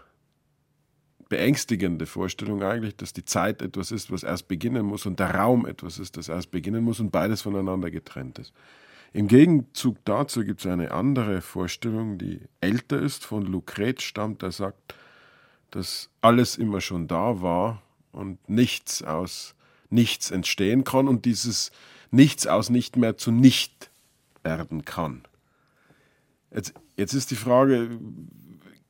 beängstigende 1.27 2.06
Vorstellung 2.06 2.63
eigentlich, 2.63 2.95
dass 2.95 3.12
die 3.12 3.25
Zeit 3.25 3.62
etwas 3.62 3.91
ist, 3.91 4.12
was 4.12 4.23
erst 4.23 4.47
beginnen 4.47 4.86
muss 4.86 5.06
und 5.06 5.19
der 5.19 5.36
Raum 5.36 5.65
etwas 5.65 5.99
ist, 5.99 6.15
das 6.15 6.29
erst 6.29 6.51
beginnen 6.51 6.84
muss 6.84 7.01
und 7.01 7.12
beides 7.12 7.41
voneinander 7.41 7.91
getrennt 7.91 8.39
ist. 8.39 8.53
Im 9.12 9.27
Gegenzug 9.27 9.97
dazu 10.06 10.45
gibt 10.45 10.62
es 10.62 10.67
eine 10.67 10.91
andere 10.91 11.41
Vorstellung, 11.41 12.17
die 12.17 12.39
älter 12.62 12.99
ist, 12.99 13.25
von 13.25 13.45
Lucret 13.45 14.01
stammt, 14.01 14.41
der 14.41 14.51
sagt, 14.51 14.95
dass 15.71 16.10
alles 16.21 16.58
immer 16.58 16.79
schon 16.79 17.10
da 17.10 17.41
war 17.41 17.82
und 18.13 18.49
nichts 18.49 19.04
aus 19.04 19.56
nichts 19.89 20.32
entstehen 20.32 20.84
kann 20.84 21.08
und 21.08 21.26
dieses 21.26 21.71
Nichts 22.10 22.45
aus 22.45 22.69
nicht 22.69 22.95
mehr 22.95 23.17
zu 23.17 23.32
nicht 23.32 23.89
werden 24.43 24.86
kann. 24.86 25.23
Jetzt, 26.54 26.76
jetzt 26.95 27.13
ist 27.13 27.32
die 27.32 27.36
Frage, 27.36 27.89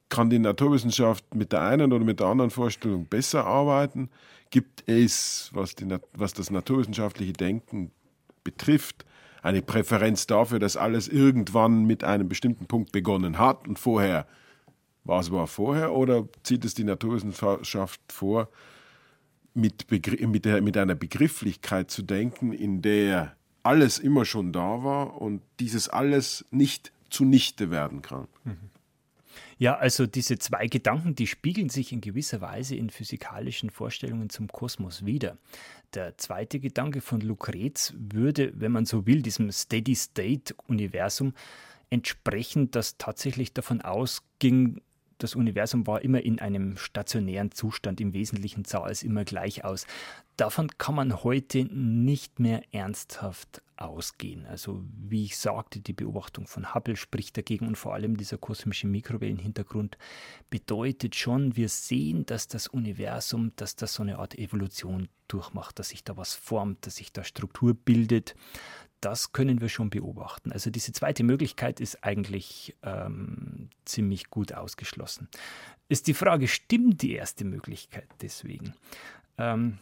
kann 0.09 0.29
die 0.29 0.39
Naturwissenschaft 0.39 1.33
mit 1.33 1.53
der 1.53 1.61
einen 1.61 1.93
oder 1.93 2.03
mit 2.03 2.19
der 2.19 2.27
anderen 2.27 2.51
Vorstellung 2.51 3.05
besser 3.05 3.45
arbeiten? 3.45 4.09
Gibt 4.49 4.83
es, 4.87 5.49
was, 5.53 5.73
die, 5.75 5.87
was 6.11 6.33
das 6.33 6.51
naturwissenschaftliche 6.51 7.31
Denken 7.31 7.91
betrifft, 8.43 9.05
eine 9.41 9.61
Präferenz 9.61 10.27
dafür, 10.27 10.59
dass 10.59 10.75
alles 10.75 11.07
irgendwann 11.07 11.85
mit 11.85 12.03
einem 12.03 12.27
bestimmten 12.27 12.65
Punkt 12.65 12.91
begonnen 12.91 13.39
hat 13.39 13.69
und 13.69 13.79
vorher 13.79 14.27
war 15.05 15.21
es 15.21 15.31
war 15.31 15.47
vorher 15.47 15.93
oder 15.93 16.27
zieht 16.43 16.65
es 16.65 16.73
die 16.73 16.83
Naturwissenschaft 16.83 18.01
vor, 18.11 18.49
mit, 19.53 19.89
mit, 19.91 20.45
der, 20.45 20.61
mit 20.61 20.77
einer 20.77 20.95
Begrifflichkeit 20.95 21.91
zu 21.91 22.01
denken, 22.01 22.53
in 22.53 22.81
der 22.81 23.35
alles 23.61 23.99
immer 23.99 24.25
schon 24.25 24.51
da 24.51 24.83
war 24.83 25.21
und 25.21 25.41
dieses 25.59 25.89
alles 25.89 26.45
nicht 26.51 26.91
zunichte 27.09 27.71
werden 27.71 28.01
kann? 28.01 28.27
Mhm. 28.43 28.57
Ja, 29.57 29.77
also 29.77 30.05
diese 30.05 30.37
zwei 30.39 30.67
Gedanken, 30.67 31.15
die 31.15 31.27
spiegeln 31.27 31.69
sich 31.69 31.91
in 31.91 32.01
gewisser 32.01 32.41
Weise 32.41 32.75
in 32.75 32.89
physikalischen 32.89 33.69
Vorstellungen 33.69 34.29
zum 34.29 34.47
Kosmos 34.47 35.05
wider. 35.05 35.37
Der 35.93 36.17
zweite 36.17 36.59
Gedanke 36.59 37.01
von 37.01 37.21
Lucrez 37.21 37.93
würde, 37.97 38.51
wenn 38.55 38.71
man 38.71 38.85
so 38.85 39.05
will, 39.05 39.21
diesem 39.21 39.51
Steady-State-Universum 39.51 41.33
entsprechen, 41.89 42.71
das 42.71 42.97
tatsächlich 42.97 43.53
davon 43.53 43.81
ausging, 43.81 44.81
das 45.23 45.35
Universum 45.35 45.87
war 45.87 46.01
immer 46.01 46.21
in 46.21 46.39
einem 46.39 46.75
stationären 46.75 47.51
Zustand, 47.51 48.01
im 48.01 48.13
Wesentlichen 48.13 48.65
sah 48.65 48.89
es 48.89 49.03
immer 49.03 49.23
gleich 49.23 49.63
aus. 49.63 49.87
Davon 50.35 50.67
kann 50.77 50.95
man 50.95 51.23
heute 51.23 51.63
nicht 51.65 52.39
mehr 52.39 52.63
ernsthaft 52.73 53.61
ausgehen. 53.77 54.45
Also 54.45 54.83
wie 54.85 55.25
ich 55.25 55.37
sagte, 55.37 55.79
die 55.79 55.93
Beobachtung 55.93 56.47
von 56.47 56.73
Hubble 56.73 56.95
spricht 56.95 57.37
dagegen 57.37 57.67
und 57.67 57.77
vor 57.77 57.93
allem 57.93 58.17
dieser 58.17 58.37
kosmische 58.37 58.87
Mikrowellenhintergrund 58.87 59.97
bedeutet 60.49 61.15
schon, 61.15 61.55
wir 61.55 61.69
sehen, 61.69 62.25
dass 62.25 62.47
das 62.47 62.67
Universum, 62.67 63.51
dass 63.55 63.75
das 63.75 63.93
so 63.93 64.03
eine 64.03 64.19
Art 64.19 64.37
Evolution 64.37 65.07
durchmacht, 65.27 65.79
dass 65.79 65.89
sich 65.89 66.03
da 66.03 66.17
was 66.17 66.33
formt, 66.33 66.85
dass 66.85 66.97
sich 66.97 67.13
da 67.13 67.23
Struktur 67.23 67.73
bildet. 67.73 68.35
Das 69.03 69.33
können 69.33 69.59
wir 69.59 69.67
schon 69.67 69.89
beobachten. 69.89 70.53
Also 70.53 70.69
diese 70.69 70.93
zweite 70.93 71.25
Möglichkeit 71.25 71.81
ist 71.81 72.05
eigentlich 72.05 72.73
ähm, 72.83 73.69
ziemlich 73.83 74.29
gut 74.29 74.53
ausgeschlossen. 74.53 75.27
Ist 75.89 76.07
die 76.07 76.13
Frage, 76.13 76.47
stimmt 76.47 77.01
die 77.01 77.11
erste 77.11 77.43
Möglichkeit 77.43 78.07
deswegen? 78.21 78.75
Ähm, 79.37 79.77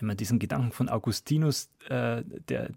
wenn 0.00 0.08
man 0.08 0.16
diesen 0.16 0.40
Gedanken 0.40 0.72
von 0.72 0.88
Augustinus, 0.88 1.70
äh, 1.88 2.24
der 2.48 2.70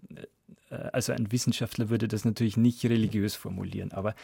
äh, 0.70 0.76
also 0.92 1.12
ein 1.12 1.32
Wissenschaftler 1.32 1.90
würde 1.90 2.06
das 2.06 2.24
natürlich 2.24 2.56
nicht 2.56 2.84
religiös 2.84 3.34
formulieren, 3.34 3.90
aber 3.90 4.14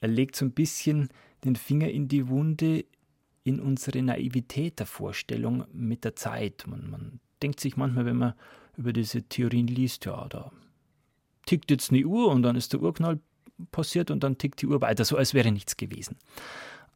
er 0.00 0.08
legt 0.08 0.36
so 0.36 0.46
ein 0.46 0.52
bisschen 0.52 1.10
den 1.44 1.54
Finger 1.54 1.90
in 1.90 2.08
die 2.08 2.28
Wunde 2.28 2.86
in 3.44 3.60
unsere 3.60 4.00
Naivität 4.00 4.78
der 4.78 4.86
Vorstellung 4.86 5.66
mit 5.74 6.04
der 6.04 6.16
Zeit. 6.16 6.64
Man, 6.66 6.88
man 6.88 7.20
denkt 7.42 7.60
sich 7.60 7.76
manchmal, 7.76 8.06
wenn 8.06 8.16
man 8.16 8.34
über 8.78 8.94
diese 8.94 9.22
Theorien 9.22 9.66
liest, 9.66 10.06
ja, 10.06 10.26
da 10.26 10.50
tickt 11.50 11.70
jetzt 11.70 11.90
eine 11.90 12.04
Uhr 12.04 12.28
und 12.28 12.42
dann 12.42 12.56
ist 12.56 12.72
der 12.72 12.80
Urknall 12.80 13.20
passiert 13.72 14.10
und 14.10 14.24
dann 14.24 14.38
tickt 14.38 14.62
die 14.62 14.66
Uhr 14.66 14.80
weiter, 14.80 15.04
so 15.04 15.16
als 15.16 15.34
wäre 15.34 15.52
nichts 15.52 15.76
gewesen. 15.76 16.16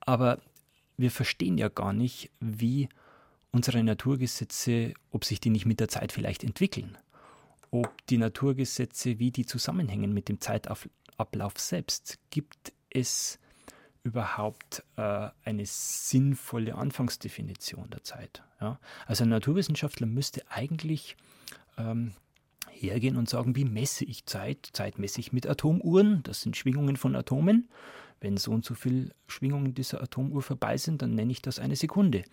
Aber 0.01 0.39
wir 0.97 1.11
verstehen 1.11 1.59
ja 1.59 1.69
gar 1.69 1.93
nicht, 1.93 2.31
wie 2.41 2.89
unsere 3.53 3.83
Naturgesetze, 3.83 4.95
ob 5.11 5.25
sich 5.25 5.41
die 5.41 5.51
nicht 5.51 5.67
mit 5.67 5.81
der 5.81 5.89
Zeit 5.89 6.13
vielleicht 6.13 6.45
entwickeln 6.45 6.97
ob 7.75 8.07
die 8.07 8.19
Naturgesetze, 8.19 9.19
wie 9.19 9.33
die 9.33 9.47
zusammenhängen 9.47 10.15
mit 10.15 10.29
dem 10.29 10.41
Zeitablauf 10.41 11.59
selbst. 11.59 12.21
Gibt 12.31 12.73
es 12.89 13.41
überhaupt 14.05 14.85
äh, 14.97 15.31
eine 15.45 15.67
sinnvolle 15.67 16.77
Anfangsdefinition 16.77 17.91
der 17.91 18.05
Zeit? 18.05 18.45
Ja? 18.61 18.79
Also 19.07 19.25
ein 19.25 19.31
Naturwissenschaftler 19.31 20.07
müsste 20.07 20.49
eigentlich 20.49 21.17
ähm, 21.77 22.13
hergehen 22.71 23.17
und 23.17 23.29
sagen, 23.29 23.57
wie 23.57 23.65
messe 23.65 24.05
ich 24.05 24.27
Zeit? 24.27 24.69
Zeit 24.73 24.99
messe 24.99 25.21
ich 25.21 25.33
mit 25.33 25.47
Atomuhren, 25.47 26.23
das 26.23 26.43
sind 26.43 26.57
Schwingungen 26.57 26.97
von 26.97 27.17
Atomen. 27.17 27.69
Wenn 28.21 28.37
so 28.37 28.53
und 28.53 28.65
so 28.65 28.75
viele 28.75 29.11
Schwingungen 29.27 29.75
dieser 29.75 30.03
Atomuhr 30.03 30.43
vorbei 30.43 30.77
sind, 30.77 31.03
dann 31.03 31.15
nenne 31.15 31.33
ich 31.33 31.43
das 31.43 31.59
eine 31.59 31.77
Sekunde. 31.77 32.25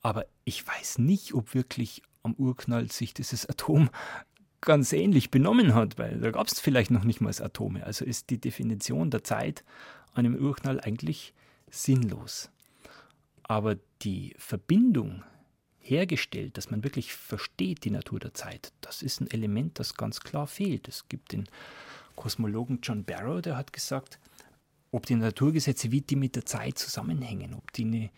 Aber 0.00 0.26
ich 0.44 0.66
weiß 0.66 0.98
nicht, 0.98 1.34
ob 1.34 1.54
wirklich 1.54 2.02
am 2.22 2.34
Urknall 2.34 2.90
sich 2.90 3.12
dieses 3.14 3.46
Atom 3.46 3.90
ganz 4.60 4.92
ähnlich 4.92 5.30
benommen 5.30 5.74
hat, 5.74 5.98
weil 5.98 6.18
da 6.20 6.30
gab 6.30 6.46
es 6.46 6.60
vielleicht 6.60 6.90
noch 6.90 7.04
nicht 7.04 7.20
mal 7.20 7.32
Atome. 7.38 7.84
Also 7.84 8.04
ist 8.04 8.30
die 8.30 8.40
Definition 8.40 9.10
der 9.10 9.24
Zeit 9.24 9.64
an 10.12 10.26
einem 10.26 10.36
Urknall 10.36 10.80
eigentlich 10.80 11.34
sinnlos. 11.70 12.50
Aber 13.42 13.76
die 14.02 14.34
Verbindung 14.38 15.22
hergestellt, 15.88 16.56
dass 16.56 16.70
man 16.70 16.84
wirklich 16.84 17.12
versteht 17.12 17.84
die 17.84 17.90
Natur 17.90 18.18
der 18.18 18.34
Zeit, 18.34 18.72
das 18.80 19.02
ist 19.02 19.20
ein 19.20 19.30
Element, 19.30 19.78
das 19.78 19.94
ganz 19.94 20.20
klar 20.20 20.46
fehlt. 20.46 20.88
Es 20.88 21.08
gibt 21.08 21.32
den 21.32 21.48
Kosmologen 22.16 22.80
John 22.82 23.04
Barrow, 23.04 23.40
der 23.40 23.56
hat 23.56 23.72
gesagt, 23.72 24.18
ob 24.90 25.06
die 25.06 25.14
Naturgesetze, 25.14 25.92
wie 25.92 26.00
die 26.00 26.16
mit 26.16 26.36
der 26.36 26.46
Zeit 26.46 26.78
zusammenhängen, 26.78 27.54
ob, 27.54 27.72
die 27.72 27.84
eine, 27.84 28.10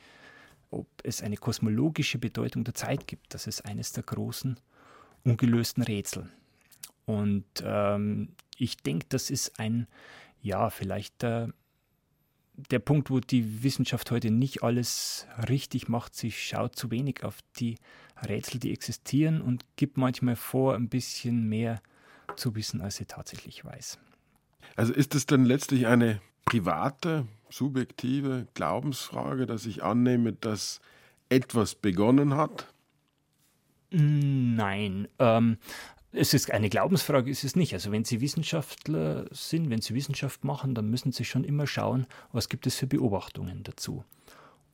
ob 0.71 0.87
es 1.03 1.23
eine 1.23 1.37
kosmologische 1.37 2.19
Bedeutung 2.19 2.65
der 2.65 2.75
Zeit 2.75 3.07
gibt, 3.07 3.35
das 3.35 3.47
ist 3.47 3.65
eines 3.65 3.93
der 3.93 4.05
großen 4.05 4.59
ungelösten 5.25 5.83
Rätsel. 5.83 6.29
Und 7.07 7.47
ähm, 7.63 8.35
ich 8.57 8.77
denke, 8.77 9.07
das 9.09 9.31
ist 9.31 9.59
ein, 9.59 9.89
ja, 10.41 10.71
vielleicht 10.71 11.23
der, 11.23 11.53
der 12.71 12.81
Punkt, 12.81 13.11
wo 13.11 13.21
die 13.21 13.63
Wissenschaft 13.63 14.11
heute 14.11 14.31
nicht 14.31 14.63
alles 14.63 15.27
richtig 15.49 15.89
macht. 15.89 16.15
Sie 16.15 16.33
schaut 16.33 16.77
zu 16.77 16.91
wenig 16.91 17.23
auf 17.23 17.39
die 17.59 17.77
Rätsel, 18.27 18.59
die 18.59 18.73
existieren 18.73 19.41
und 19.41 19.65
gibt 19.77 19.97
manchmal 19.97 20.37
vor, 20.37 20.75
ein 20.75 20.89
bisschen 20.89 21.49
mehr 21.49 21.81
zu 22.37 22.55
wissen, 22.55 22.81
als 22.81 22.97
sie 22.97 23.07
tatsächlich 23.07 23.65
weiß. 23.65 23.99
Also 24.77 24.93
ist 24.93 25.15
es 25.15 25.27
dann 25.27 25.45
letztlich 25.45 25.87
eine 25.87 26.21
private, 26.45 27.27
subjektive 27.49 28.47
Glaubensfrage, 28.55 29.47
dass 29.47 29.67
ich 29.67 29.83
annehme, 29.83 30.33
dass 30.33 30.81
etwas 31.29 31.75
begonnen 31.75 32.35
hat? 32.35 32.73
Nein. 33.91 35.09
Ähm, 35.19 35.59
es 36.13 36.33
ist 36.33 36.51
eine 36.51 36.71
Glaubensfrage, 36.71 37.31
ist 37.31 37.45
es 37.45 37.57
nicht. 37.57 37.75
Also 37.75 37.93
wenn 37.93 38.05
Sie 38.05 38.21
Wissenschaftler 38.21 39.27
sind, 39.31 39.71
wenn 39.71 39.83
Sie 39.83 39.95
Wissenschaft 39.95 40.45
machen, 40.45 40.75
dann 40.75 40.89
müssen 40.89 41.13
Sie 41.13 41.25
schon 41.25 41.45
immer 41.45 41.67
schauen, 41.67 42.07
was 42.33 42.49
gibt 42.49 42.67
es 42.67 42.77
für 42.77 42.87
Beobachtungen 42.87 43.63
dazu. 43.63 44.05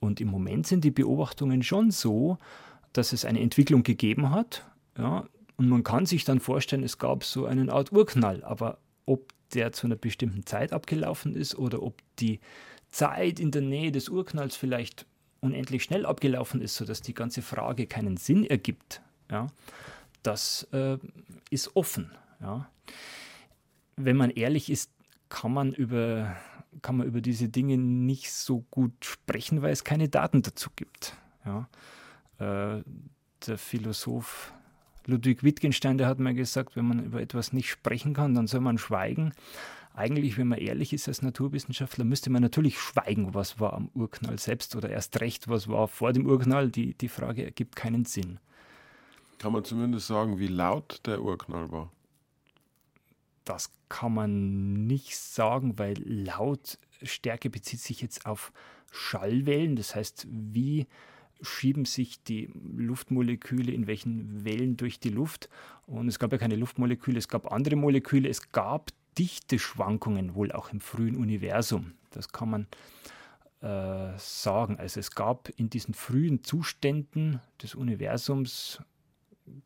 Und 0.01 0.21
im 0.21 0.29
Moment 0.29 0.67
sind 0.67 0.85
die 0.85 0.91
Beobachtungen 0.91 1.63
schon 1.63 1.91
so, 1.91 2.39
dass 2.93 3.13
es 3.13 3.25
eine 3.25 3.41
Entwicklung 3.41 3.83
gegeben 3.83 4.31
hat. 4.31 4.65
Ja, 4.97 5.27
und 5.57 5.69
man 5.69 5.83
kann 5.83 6.07
sich 6.07 6.25
dann 6.25 6.41
vorstellen, 6.41 6.85
es 6.85 6.99
gab 6.99 7.25
so 7.25 7.47
einen 7.47 7.71
Art 7.71 7.93
Urknall. 7.93 8.45
Aber 8.45 8.79
ob 9.07 9.33
der 9.55 9.73
zu 9.73 9.87
einer 9.87 9.97
bestimmten 9.97 10.47
Zeit 10.47 10.73
abgelaufen 10.73 11.35
ist 11.35 11.57
oder 11.57 11.83
ob 11.83 12.01
die 12.19 12.41
Zeit 12.91 13.41
in 13.41 13.51
der 13.51 13.63
Nähe 13.63 13.93
des 13.93 14.09
Urknalls 14.09 14.57
vielleicht 14.57 15.07
unendlich 15.41 15.83
schnell 15.83 16.07
abgelaufen 16.07 16.61
ist, 16.61 16.77
sodass 16.77 17.03
die 17.03 17.15
ganze 17.15 17.43
Frage 17.43 17.87
keinen 17.87 18.17
Sinn 18.17 18.45
ergibt, 18.45 19.03
ja, 19.31 19.49
das 20.25 20.67
äh, 20.73 20.99
ist 21.51 21.77
offen. 21.77 22.11
Ja. 22.41 22.69
Wenn 23.97 24.17
man 24.17 24.31
ehrlich 24.31 24.71
ist, 24.71 24.91
kann 25.29 25.53
man, 25.53 25.73
über, 25.73 26.37
kann 26.83 26.97
man 26.97 27.07
über 27.07 27.21
diese 27.21 27.49
Dinge 27.49 27.79
nicht 27.79 28.33
so 28.33 28.65
gut 28.71 28.93
sprechen, 29.05 29.63
weil 29.63 29.73
es 29.73 29.85
keine 29.85 30.09
Daten 30.09 30.43
dazu 30.43 30.71
gibt. 30.75 31.17
Ja. 31.45 31.69
Äh, 32.39 32.83
der 33.47 33.59
Philosoph 33.59 34.53
Ludwig 35.07 35.43
Wittgenstein, 35.43 35.99
der 35.99 36.07
hat 36.07 36.19
mal 36.19 36.35
gesagt, 36.35 36.77
wenn 36.77 36.87
man 36.87 37.05
über 37.05 37.21
etwas 37.21 37.53
nicht 37.53 37.69
sprechen 37.69 38.15
kann, 38.15 38.35
dann 38.35 38.47
soll 38.47 38.61
man 38.61 38.79
schweigen. 38.79 39.33
Eigentlich, 39.95 40.39
wenn 40.39 40.49
man 40.49 40.59
ehrlich 40.59 40.93
ist 40.93 41.07
als 41.07 41.23
Naturwissenschaftler, 41.23 42.05
müsste 42.05 42.31
man 42.31 42.43
natürlich 42.43 42.81
schweigen, 42.81 43.35
was 43.35 43.61
war 43.61 43.75
am 43.75 43.91
Urknall 43.95 44.39
selbst 44.39 44.75
oder 44.75 44.89
erst 44.89 45.21
recht, 45.21 45.47
was 45.47 45.69
war 45.69 45.87
vor 45.89 46.13
dem 46.13 46.27
Urknall. 46.27 46.71
Die, 46.71 46.95
die 46.95 47.09
Frage 47.09 47.45
ergibt 47.45 47.77
keinen 47.77 48.05
Sinn. 48.05 48.41
Kann 49.39 49.53
man 49.53 49.65
zumindest 49.65 50.07
sagen, 50.07 50.39
wie 50.39 50.47
laut 50.47 51.01
der 51.07 51.23
Urknall 51.23 51.71
war? 51.71 51.93
Das 53.45 53.73
kann 53.89 54.15
man 54.15 54.87
nicht 54.87 55.17
sagen, 55.17 55.79
weil 55.79 55.97
Lautstärke 55.99 57.51
bezieht 57.51 57.81
sich 57.81 58.01
jetzt 58.01 58.27
auf 58.27 58.53
Schallwellen. 58.91 59.77
Das 59.77 59.95
heißt, 59.95 60.27
wie 60.31 60.87
schieben 61.41 61.85
sich 61.85 62.23
die 62.23 62.51
Luftmoleküle 62.77 63.73
in 63.73 63.87
welchen 63.87 64.45
Wellen 64.45 64.77
durch 64.77 65.01
die 65.01 65.11
Luft. 65.11 65.49
Und 65.87 66.09
es 66.09 66.19
gab 66.19 66.33
ja 66.33 66.39
keine 66.39 66.57
Luftmoleküle, 66.57 67.19
es 67.19 67.29
gab 67.29 67.53
andere 67.53 67.77
Moleküle, 67.77 68.29
es 68.29 68.53
gab 68.53 68.91
dichte 69.19 69.59
Schwankungen 69.59 70.35
wohl 70.35 70.53
auch 70.53 70.73
im 70.73 70.81
frühen 70.81 71.17
Universum. 71.17 71.93
Das 72.11 72.31
kann 72.31 72.51
man 72.51 72.67
äh, 73.61 74.19
sagen. 74.19 74.79
Also 74.79 75.01
es 75.01 75.13
gab 75.13 75.51
in 75.57 75.71
diesen 75.71 75.95
frühen 75.95 76.43
Zuständen 76.43 77.41
des 77.63 77.75
Universums, 77.75 78.81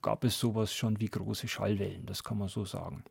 gab 0.03 0.25
es 0.25 0.38
sowas 0.38 0.75
schon 0.75 1.01
wie 1.01 1.09
große 1.09 1.49
Schallwellen, 1.49 2.07
das 2.07 2.25
kann 2.25 2.38
man 2.38 2.49
so 2.49 2.64
sagen. 2.64 3.05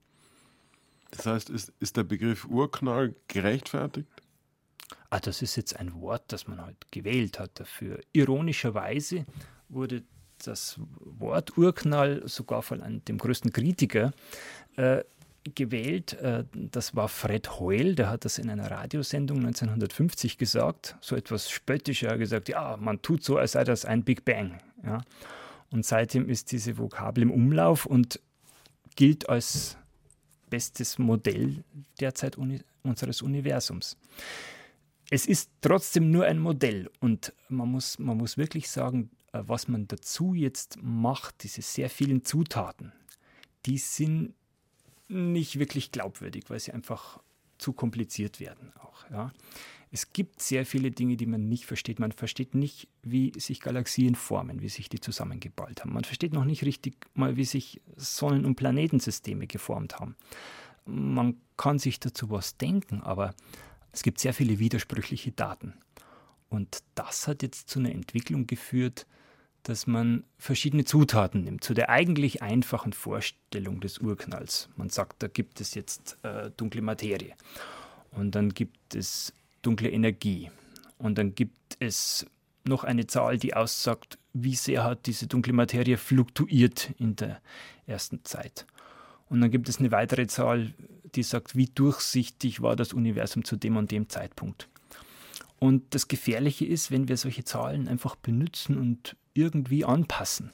Das 1.11 1.25
heißt, 1.25 1.49
ist, 1.49 1.71
ist 1.79 1.97
der 1.97 2.03
Begriff 2.03 2.45
Urknall 2.45 3.15
gerechtfertigt? 3.27 4.09
ah, 5.09 5.19
das 5.19 5.41
ist 5.41 5.55
jetzt 5.55 5.79
ein 5.79 5.93
Wort, 6.01 6.23
das 6.27 6.47
man 6.47 6.61
halt 6.61 6.91
gewählt 6.91 7.39
hat 7.39 7.59
dafür. 7.59 7.99
Ironischerweise 8.13 9.25
wurde 9.69 10.03
das 10.43 10.79
Wort 10.99 11.57
Urknall 11.57 12.21
sogar 12.25 12.61
von 12.61 12.81
einem, 12.81 13.03
dem 13.05 13.17
größten 13.17 13.51
Kritiker 13.51 14.13
äh, 14.75 15.03
gewählt. 15.55 16.13
Äh, 16.13 16.43
das 16.53 16.95
war 16.95 17.07
Fred 17.07 17.59
Hoyle, 17.59 17.95
der 17.95 18.09
hat 18.09 18.25
das 18.25 18.37
in 18.37 18.49
einer 18.49 18.69
Radiosendung 18.69 19.39
1950 19.39 20.37
gesagt, 20.37 20.95
so 21.01 21.15
etwas 21.15 21.49
spöttisch. 21.49 22.03
Er 22.03 22.11
hat 22.11 22.19
gesagt, 22.19 22.49
ja, 22.49 22.77
man 22.77 23.01
tut 23.01 23.23
so, 23.23 23.37
als 23.37 23.53
sei 23.53 23.63
das 23.63 23.85
ein 23.85 24.03
Big 24.03 24.25
Bang. 24.25 24.59
Ja. 24.83 25.01
Und 25.71 25.85
seitdem 25.85 26.29
ist 26.29 26.51
diese 26.51 26.77
Vokabel 26.77 27.23
im 27.23 27.31
Umlauf 27.31 27.85
und 27.85 28.19
gilt 28.95 29.29
als 29.29 29.77
bestes 30.49 30.97
Modell 30.97 31.63
derzeit 31.99 32.37
uni 32.37 32.61
unseres 32.83 33.21
Universums 33.21 33.97
es 35.09 35.25
ist 35.25 35.49
trotzdem 35.61 36.11
nur 36.11 36.25
ein 36.25 36.39
Modell 36.39 36.89
und 36.99 37.33
man 37.49 37.69
muss, 37.69 37.99
man 37.99 38.17
muss 38.17 38.37
wirklich 38.37 38.69
sagen, 38.69 39.09
äh, 39.31 39.41
was 39.45 39.67
man 39.67 39.87
dazu 39.87 40.33
jetzt 40.33 40.81
macht, 40.81 41.43
diese 41.43 41.61
sehr 41.61 41.89
vielen 41.89 42.25
Zutaten, 42.25 42.91
die 43.65 43.77
sind 43.77 44.33
nicht 45.07 45.59
wirklich 45.59 45.91
glaubwürdig, 45.91 46.45
weil 46.49 46.59
sie 46.59 46.73
einfach 46.73 47.21
zu 47.57 47.71
kompliziert 47.73 48.39
werden 48.39 48.73
auch. 48.79 49.09
Ja. 49.09 49.31
Es 49.91 50.11
gibt 50.11 50.41
sehr 50.41 50.65
viele 50.65 50.91
Dinge, 50.91 51.15
die 51.15 51.25
man 51.25 51.47
nicht 51.47 51.65
versteht. 51.65 51.99
Man 51.99 52.11
versteht 52.11 52.55
nicht, 52.55 52.87
wie 53.03 53.31
sich 53.37 53.61
Galaxien 53.61 54.15
formen, 54.15 54.61
wie 54.61 54.69
sich 54.69 54.89
die 54.89 54.99
zusammengeballt 54.99 55.81
haben. 55.81 55.93
Man 55.93 56.03
versteht 56.03 56.33
noch 56.33 56.45
nicht 56.45 56.63
richtig 56.63 56.95
mal, 57.13 57.37
wie 57.37 57.45
sich 57.45 57.81
Sonnen- 57.95 58.45
und 58.45 58.55
Planetensysteme 58.55 59.47
geformt 59.47 59.99
haben. 59.99 60.15
Man 60.85 61.37
kann 61.55 61.79
sich 61.79 61.99
dazu 61.99 62.29
was 62.29 62.57
denken, 62.57 63.01
aber 63.01 63.33
es 63.91 64.03
gibt 64.03 64.19
sehr 64.19 64.33
viele 64.33 64.59
widersprüchliche 64.59 65.31
Daten. 65.31 65.73
Und 66.49 66.83
das 66.95 67.27
hat 67.27 67.41
jetzt 67.41 67.69
zu 67.69 67.79
einer 67.79 67.91
Entwicklung 67.91 68.47
geführt, 68.47 69.05
dass 69.63 69.85
man 69.85 70.23
verschiedene 70.37 70.85
Zutaten 70.85 71.43
nimmt, 71.43 71.63
zu 71.63 71.73
der 71.73 71.89
eigentlich 71.89 72.41
einfachen 72.41 72.93
Vorstellung 72.93 73.81
des 73.81 73.97
Urknalls. 73.99 74.69
Man 74.77 74.89
sagt, 74.89 75.21
da 75.23 75.27
gibt 75.27 75.59
es 75.59 75.73
jetzt 75.75 76.17
äh, 76.23 76.51
dunkle 76.55 76.81
Materie 76.81 77.33
und 78.11 78.35
dann 78.35 78.53
gibt 78.53 78.95
es 78.95 79.33
dunkle 79.61 79.89
Energie 79.89 80.51
und 80.97 81.17
dann 81.17 81.35
gibt 81.35 81.77
es 81.79 82.25
noch 82.65 82.83
eine 82.83 83.07
Zahl, 83.07 83.37
die 83.37 83.53
aussagt, 83.53 84.17
wie 84.33 84.55
sehr 84.55 84.83
hat 84.83 85.05
diese 85.05 85.27
dunkle 85.27 85.53
Materie 85.53 85.97
fluktuiert 85.97 86.91
in 86.97 87.15
der 87.15 87.41
ersten 87.85 88.23
Zeit. 88.23 88.65
Und 89.29 89.41
dann 89.41 89.51
gibt 89.51 89.69
es 89.69 89.79
eine 89.79 89.91
weitere 89.91 90.27
Zahl, 90.27 90.73
die 91.15 91.23
sagt, 91.23 91.55
wie 91.55 91.67
durchsichtig 91.67 92.61
war 92.61 92.75
das 92.75 92.93
Universum 92.93 93.43
zu 93.43 93.55
dem 93.55 93.77
und 93.77 93.91
dem 93.91 94.09
Zeitpunkt. 94.09 94.69
Und 95.59 95.95
das 95.95 96.07
Gefährliche 96.07 96.65
ist, 96.65 96.91
wenn 96.91 97.07
wir 97.07 97.17
solche 97.17 97.43
Zahlen 97.43 97.87
einfach 97.87 98.15
benutzen 98.15 98.77
und 98.77 99.15
irgendwie 99.33 99.85
anpassen, 99.85 100.51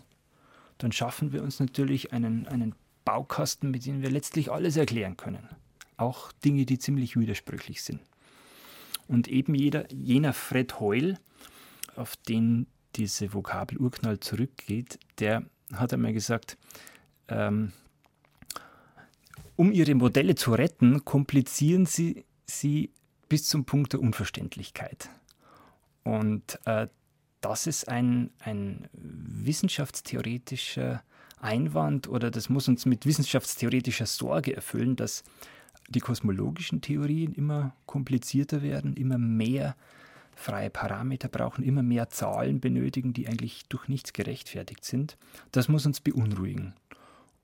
dann 0.78 0.92
schaffen 0.92 1.34
wir 1.34 1.44
uns 1.44 1.60
natürlich 1.60 2.14
einen, 2.14 2.48
einen 2.48 2.76
Baukasten, 3.06 3.70
mit 3.72 3.86
dem 3.86 4.02
wir 4.02 4.10
letztlich 4.10 4.52
alles 4.52 4.78
erklären 4.78 5.18
können. 5.18 5.48
Auch 5.98 6.32
Dinge, 6.32 6.66
die 6.66 6.80
ziemlich 6.80 7.18
widersprüchlich 7.18 7.84
sind. 7.84 8.00
Und 9.14 9.28
eben 9.28 9.54
jeder, 9.54 9.86
jener 9.94 10.34
Fred 10.34 10.80
Hoyle, 10.80 11.20
auf 11.96 12.16
den 12.16 12.66
diese 12.96 13.32
Vokabel 13.32 13.78
Urknall 13.78 14.20
zurückgeht, 14.20 14.98
der 15.20 15.44
hat 15.72 15.94
einmal 15.94 16.14
gesagt, 16.14 16.58
ähm, 17.28 17.74
um 19.56 19.72
ihre 19.72 19.94
Modelle 19.94 20.34
zu 20.34 20.54
retten, 20.54 21.06
komplizieren 21.06 21.86
sie 21.86 22.26
sie 22.48 22.90
bis 23.30 23.48
zum 23.48 23.66
Punkt 23.66 23.94
der 23.94 24.00
Unverständlichkeit. 24.00 25.10
Und 26.04 26.60
äh, 26.66 26.88
das 27.40 27.68
ist 27.68 27.88
ein, 27.88 28.32
ein 28.40 28.90
wissenschaftstheoretischer 28.94 31.04
Einwand 31.40 32.08
oder 32.08 32.32
das 32.32 32.50
muss 32.50 32.68
uns 32.68 32.88
mit 32.88 33.06
wissenschaftstheoretischer 33.06 34.08
Sorge 34.08 34.56
erfüllen, 34.56 34.96
dass 34.96 35.24
die 35.90 36.00
kosmologischen 36.00 36.82
Theorien 36.82 37.34
immer 37.34 37.76
komplizierter 37.86 38.62
werden, 38.62 38.96
immer 38.96 39.18
mehr 39.18 39.76
freie 40.36 40.70
Parameter 40.70 41.28
brauchen, 41.28 41.64
immer 41.64 41.84
mehr 41.84 42.10
Zahlen 42.10 42.60
benötigen, 42.60 43.14
die 43.14 43.28
eigentlich 43.28 43.66
durch 43.70 43.88
nichts 43.88 44.14
gerechtfertigt 44.14 44.84
sind. 44.84 45.18
Das 45.52 45.68
muss 45.68 45.86
uns 45.86 46.02
beunruhigen. 46.02 46.74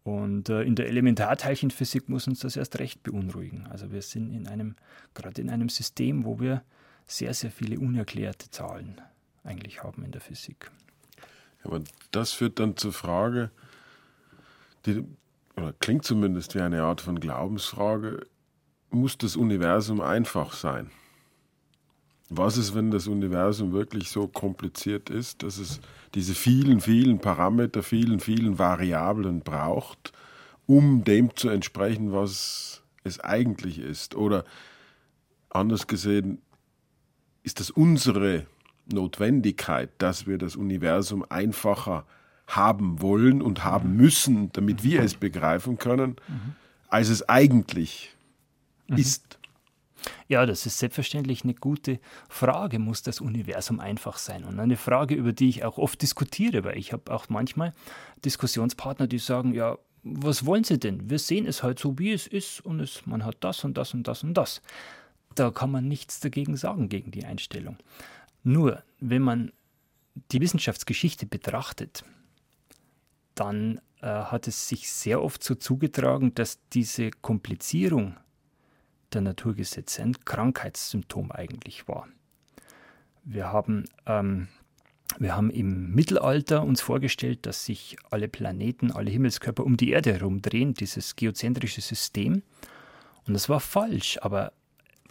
Und 0.03 0.49
äh, 0.49 0.63
in 0.63 0.75
der 0.75 0.87
Elementarteilchenphysik 0.87 2.09
muss 2.09 2.27
uns 2.27 2.39
das 2.39 2.55
erst 2.55 2.79
recht 2.79 3.03
beunruhigen. 3.03 3.67
Also 3.67 3.91
wir 3.91 4.01
sind 4.01 4.33
in 4.33 4.47
einem, 4.47 4.75
gerade 5.13 5.41
in 5.41 5.49
einem 5.49 5.69
System, 5.69 6.25
wo 6.25 6.39
wir 6.39 6.63
sehr, 7.05 7.33
sehr 7.33 7.51
viele 7.51 7.79
unerklärte 7.79 8.49
Zahlen 8.49 8.99
eigentlich 9.43 9.83
haben 9.83 10.03
in 10.03 10.11
der 10.11 10.21
Physik. 10.21 10.71
Aber 11.63 11.81
das 12.11 12.31
führt 12.31 12.59
dann 12.59 12.77
zur 12.77 12.93
Frage, 12.93 13.51
die 14.85 15.03
oder 15.57 15.73
klingt 15.73 16.05
zumindest 16.05 16.55
wie 16.55 16.61
eine 16.61 16.83
Art 16.83 17.01
von 17.01 17.19
Glaubensfrage, 17.19 18.25
muss 18.91 19.17
das 19.17 19.35
Universum 19.35 20.01
einfach 20.01 20.53
sein? 20.53 20.89
Was 22.29 22.57
ist, 22.57 22.75
wenn 22.75 22.91
das 22.91 23.07
Universum 23.07 23.73
wirklich 23.73 24.09
so 24.09 24.27
kompliziert 24.27 25.09
ist, 25.09 25.41
dass 25.41 25.57
es 25.57 25.79
diese 26.13 26.35
vielen, 26.35 26.79
vielen 26.79 27.19
Parameter, 27.19 27.81
vielen, 27.81 28.19
vielen 28.19 28.59
Variablen 28.59 29.41
braucht, 29.41 30.13
um 30.67 31.03
dem 31.03 31.35
zu 31.35 31.49
entsprechen, 31.49 32.13
was 32.13 32.83
es 33.03 33.19
eigentlich 33.19 33.79
ist? 33.79 34.13
Oder 34.13 34.43
anders 35.49 35.87
gesehen, 35.87 36.39
ist 37.41 37.59
das 37.59 37.71
unsere 37.71 38.45
Notwendigkeit, 38.91 39.89
dass 39.97 40.27
wir 40.27 40.37
das 40.37 40.55
Universum 40.55 41.25
einfacher 41.29 42.05
haben 42.45 43.01
wollen 43.01 43.41
und 43.41 43.63
haben 43.63 43.95
müssen, 43.95 44.51
damit 44.53 44.83
wir 44.83 45.01
es 45.01 45.15
begreifen 45.15 45.77
können, 45.77 46.15
mhm. 46.27 46.55
als 46.89 47.09
es 47.09 47.27
eigentlich 47.27 48.15
mhm. 48.89 48.97
ist. 48.97 49.39
Ja, 50.29 50.45
das 50.45 50.65
ist 50.65 50.79
selbstverständlich 50.79 51.43
eine 51.43 51.55
gute 51.55 51.99
Frage. 52.29 52.79
Muss 52.79 53.01
das 53.01 53.19
Universum 53.19 53.79
einfach 53.79 54.17
sein? 54.17 54.45
Und 54.45 54.59
eine 54.59 54.77
Frage, 54.77 55.15
über 55.15 55.33
die 55.33 55.49
ich 55.49 55.65
auch 55.65 55.77
oft 55.77 56.01
diskutiere, 56.01 56.63
weil 56.63 56.77
ich 56.77 56.93
habe 56.93 57.11
auch 57.13 57.27
manchmal 57.27 57.73
Diskussionspartner, 58.23 59.07
die 59.07 59.19
sagen, 59.19 59.53
ja, 59.53 59.77
was 60.03 60.45
wollen 60.45 60.63
Sie 60.63 60.79
denn? 60.79 61.09
Wir 61.09 61.19
sehen 61.19 61.45
es 61.45 61.63
halt 61.63 61.79
so, 61.79 61.99
wie 61.99 62.13
es 62.13 62.27
ist 62.27 62.61
und 62.61 62.79
es, 62.79 63.05
man 63.05 63.25
hat 63.25 63.37
das 63.41 63.63
und 63.65 63.77
das 63.77 63.93
und 63.93 64.07
das 64.07 64.23
und 64.23 64.33
das. 64.35 64.61
Da 65.35 65.51
kann 65.51 65.71
man 65.71 65.87
nichts 65.87 66.19
dagegen 66.21 66.55
sagen, 66.55 66.87
gegen 66.87 67.11
die 67.11 67.25
Einstellung. 67.25 67.77
Nur, 68.43 68.83
wenn 68.99 69.21
man 69.21 69.51
die 70.31 70.41
Wissenschaftsgeschichte 70.41 71.25
betrachtet, 71.25 72.03
dann 73.35 73.79
äh, 74.01 74.07
hat 74.07 74.47
es 74.47 74.67
sich 74.67 74.91
sehr 74.91 75.21
oft 75.21 75.43
so 75.43 75.55
zugetragen, 75.55 76.33
dass 76.33 76.59
diese 76.69 77.11
Komplizierung 77.11 78.17
der 79.13 79.21
Naturgesetze 79.21 80.01
ein 80.01 80.13
Krankheitssymptom 80.25 81.31
eigentlich 81.31 81.87
war. 81.87 82.07
Wir 83.23 83.51
haben, 83.51 83.85
ähm, 84.05 84.47
wir 85.17 85.35
haben 85.35 85.49
im 85.49 85.91
Mittelalter 85.93 86.63
uns 86.63 86.81
vorgestellt, 86.81 87.45
dass 87.45 87.65
sich 87.65 87.97
alle 88.09 88.27
Planeten, 88.27 88.91
alle 88.91 89.11
Himmelskörper 89.11 89.63
um 89.63 89.77
die 89.77 89.91
Erde 89.91 90.13
herumdrehen, 90.13 90.73
dieses 90.73 91.15
geozentrische 91.15 91.81
System. 91.81 92.43
Und 93.27 93.33
das 93.33 93.49
war 93.49 93.59
falsch, 93.59 94.17
aber 94.21 94.53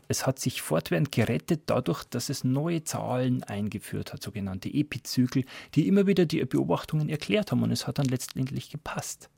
es 0.09 0.26
hat 0.26 0.38
sich 0.38 0.62
fortwährend 0.62 1.12
gerettet 1.12 1.64
dadurch, 1.66 2.03
dass 2.05 2.30
es 2.30 2.42
neue 2.42 2.82
Zahlen 2.82 3.44
eingeführt 3.44 4.12
hat, 4.12 4.22
sogenannte 4.22 4.72
Epizyklen, 4.72 5.44
die 5.74 5.86
immer 5.86 6.07
wieder 6.07 6.24
die 6.24 6.42
Beobachtungen 6.44 7.11
erklärt 7.11 7.53
haben 7.53 7.62
und 7.62 7.70
es 7.70 7.86
hat 7.86 7.99
dann 7.99 8.07
letztendlich 8.07 8.70
gepasst. 8.70 9.28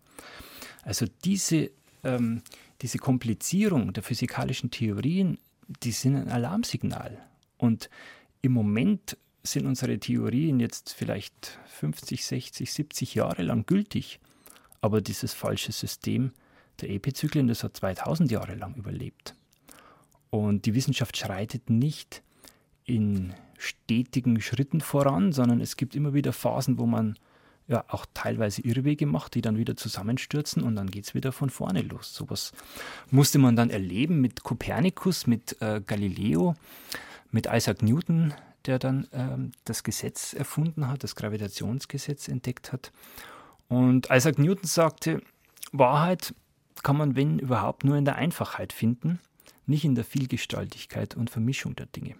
Also 0.82 1.06
diese, 1.24 1.70
ähm, 2.04 2.42
diese 2.82 2.98
Komplizierung 2.98 3.92
der 3.92 4.02
physikalischen 4.02 4.70
Theorien, 4.70 5.38
die 5.82 5.92
sind 5.92 6.16
ein 6.16 6.28
Alarmsignal. 6.28 7.18
Und 7.58 7.90
im 8.42 8.52
Moment 8.52 9.16
sind 9.42 9.66
unsere 9.66 9.98
Theorien 9.98 10.60
jetzt 10.60 10.92
vielleicht 10.92 11.58
50, 11.66 12.24
60, 12.24 12.72
70 12.72 13.14
Jahre 13.14 13.42
lang 13.42 13.66
gültig. 13.66 14.20
Aber 14.80 15.00
dieses 15.00 15.34
falsche 15.34 15.72
System 15.72 16.32
der 16.80 16.90
Epizyklen, 16.90 17.46
das 17.46 17.64
hat 17.64 17.76
2000 17.76 18.30
Jahre 18.30 18.54
lang 18.54 18.74
überlebt. 18.74 19.34
Und 20.30 20.64
die 20.66 20.74
Wissenschaft 20.74 21.16
schreitet 21.16 21.68
nicht 21.68 22.22
in 22.84 23.34
stetigen 23.58 24.40
Schritten 24.40 24.80
voran, 24.80 25.32
sondern 25.32 25.60
es 25.60 25.76
gibt 25.76 25.94
immer 25.94 26.14
wieder 26.14 26.32
Phasen, 26.32 26.78
wo 26.78 26.86
man 26.86 27.18
ja 27.70 27.84
auch 27.88 28.04
teilweise 28.12 28.62
Irrwege 28.62 29.06
macht, 29.06 29.34
die 29.34 29.40
dann 29.40 29.56
wieder 29.56 29.76
zusammenstürzen 29.76 30.62
und 30.62 30.76
dann 30.76 30.90
geht 30.90 31.04
es 31.04 31.14
wieder 31.14 31.32
von 31.32 31.48
vorne 31.48 31.82
los. 31.82 32.14
Sowas 32.14 32.52
musste 33.10 33.38
man 33.38 33.56
dann 33.56 33.70
erleben 33.70 34.20
mit 34.20 34.42
Kopernikus, 34.42 35.26
mit 35.26 35.60
äh, 35.62 35.80
Galileo, 35.86 36.54
mit 37.30 37.46
Isaac 37.46 37.82
Newton, 37.82 38.34
der 38.66 38.78
dann 38.78 39.06
ähm, 39.12 39.52
das 39.64 39.84
Gesetz 39.84 40.34
erfunden 40.34 40.88
hat, 40.88 41.04
das 41.04 41.16
Gravitationsgesetz 41.16 42.28
entdeckt 42.28 42.72
hat. 42.72 42.92
Und 43.68 44.08
Isaac 44.10 44.38
Newton 44.38 44.66
sagte, 44.66 45.22
Wahrheit 45.72 46.34
kann 46.82 46.96
man, 46.96 47.16
wenn 47.16 47.38
überhaupt, 47.38 47.84
nur 47.84 47.96
in 47.96 48.04
der 48.04 48.16
Einfachheit 48.16 48.72
finden 48.72 49.20
nicht 49.70 49.84
in 49.84 49.94
der 49.94 50.04
Vielgestaltigkeit 50.04 51.16
und 51.16 51.30
Vermischung 51.30 51.74
der 51.76 51.86
Dinge. 51.86 52.16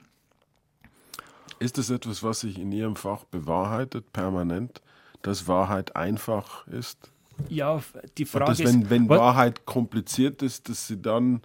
Ist 1.58 1.76
das 1.76 1.90
etwas, 1.90 2.22
was 2.22 2.40
sich 2.40 2.58
in 2.58 2.72
Ihrem 2.72 2.96
Fach 2.96 3.24
bewahrheitet, 3.24 4.12
permanent, 4.14 4.80
dass 5.22 5.48
Wahrheit 5.48 5.96
einfach 5.96 6.66
ist? 6.68 7.10
Ja, 7.48 7.82
die 8.18 8.24
Frage 8.24 8.50
dass, 8.50 8.58
wenn, 8.60 8.90
wenn 8.90 9.08
Wahrheit 9.08 9.64
kompliziert 9.64 10.42
ist, 10.42 10.68
dass 10.68 10.86
sie 10.86 11.00
dann 11.00 11.40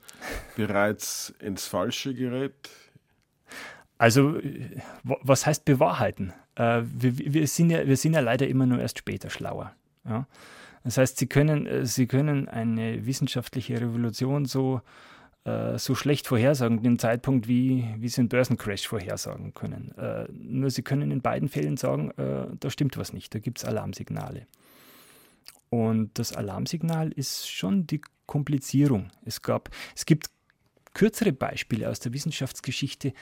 bereits 0.55 1.34
ins 1.39 1.67
Falsche 1.67 2.13
gerät? 2.13 2.69
Also, 3.97 4.38
was 5.03 5.45
heißt 5.45 5.63
bewahrheiten? 5.63 6.34
Äh, 6.55 6.82
wir, 6.84 7.17
wir, 7.34 7.47
sind 7.47 7.69
ja, 7.69 7.88
wir 7.88 7.97
sind 7.97 8.13
ja 8.13 8.19
leider 8.19 8.47
immer 8.47 8.65
nur 8.65 8.80
erst 8.80 8.99
später 8.99 9.30
schlauer. 9.30 9.73
Ja? 10.03 10.28
Das 10.84 10.97
heißt, 10.97 11.17
Sie 11.17 11.28
können, 11.28 11.65
äh, 11.65 11.86
Sie 11.86 12.05
können 12.05 12.49
eine 12.49 13.05
wissenschaftliche 13.05 13.80
Revolution 13.80 14.45
so 14.45 14.82
äh, 15.46 15.78
so 15.78 15.96
schlecht 15.96 16.28
vorhersagen, 16.28 16.82
den 16.82 17.00
Zeitpunkt, 17.00 17.48
wie, 17.48 17.88
wie 17.98 18.10
sie 18.10 18.22
einen 18.22 18.30
Börsencrash 18.30 18.88
vorhersagen 18.88 19.54
können. 19.54 19.96
Äh, 19.98 20.26
nur 20.32 20.72
sie 20.72 20.82
können 20.82 21.12
in 21.12 21.22
beiden 21.22 21.50
Fällen 21.50 21.78
sagen, 21.78 22.12
äh, 22.18 22.48
da 22.60 22.70
stimmt 22.70 22.98
was 22.98 23.14
nicht, 23.14 23.34
da 23.34 23.39
gibt 23.39 23.60
es 23.60 23.66
Alarmsignale. 23.66 24.48
Und 25.70 26.18
das 26.18 26.34
Alarmsignal 26.34 27.12
ist 27.12 27.50
schon 27.50 27.86
die 27.86 28.02
Komplizierung. 28.26 29.12
Es, 29.24 29.41
gab, 29.41 29.70
es 29.96 30.06
gibt 30.06 30.32
kürzere 30.93 31.32
Beispiele 31.32 31.89
aus 31.89 32.00
der 32.00 32.14
Wissenschaftsgeschichte, 32.14 33.14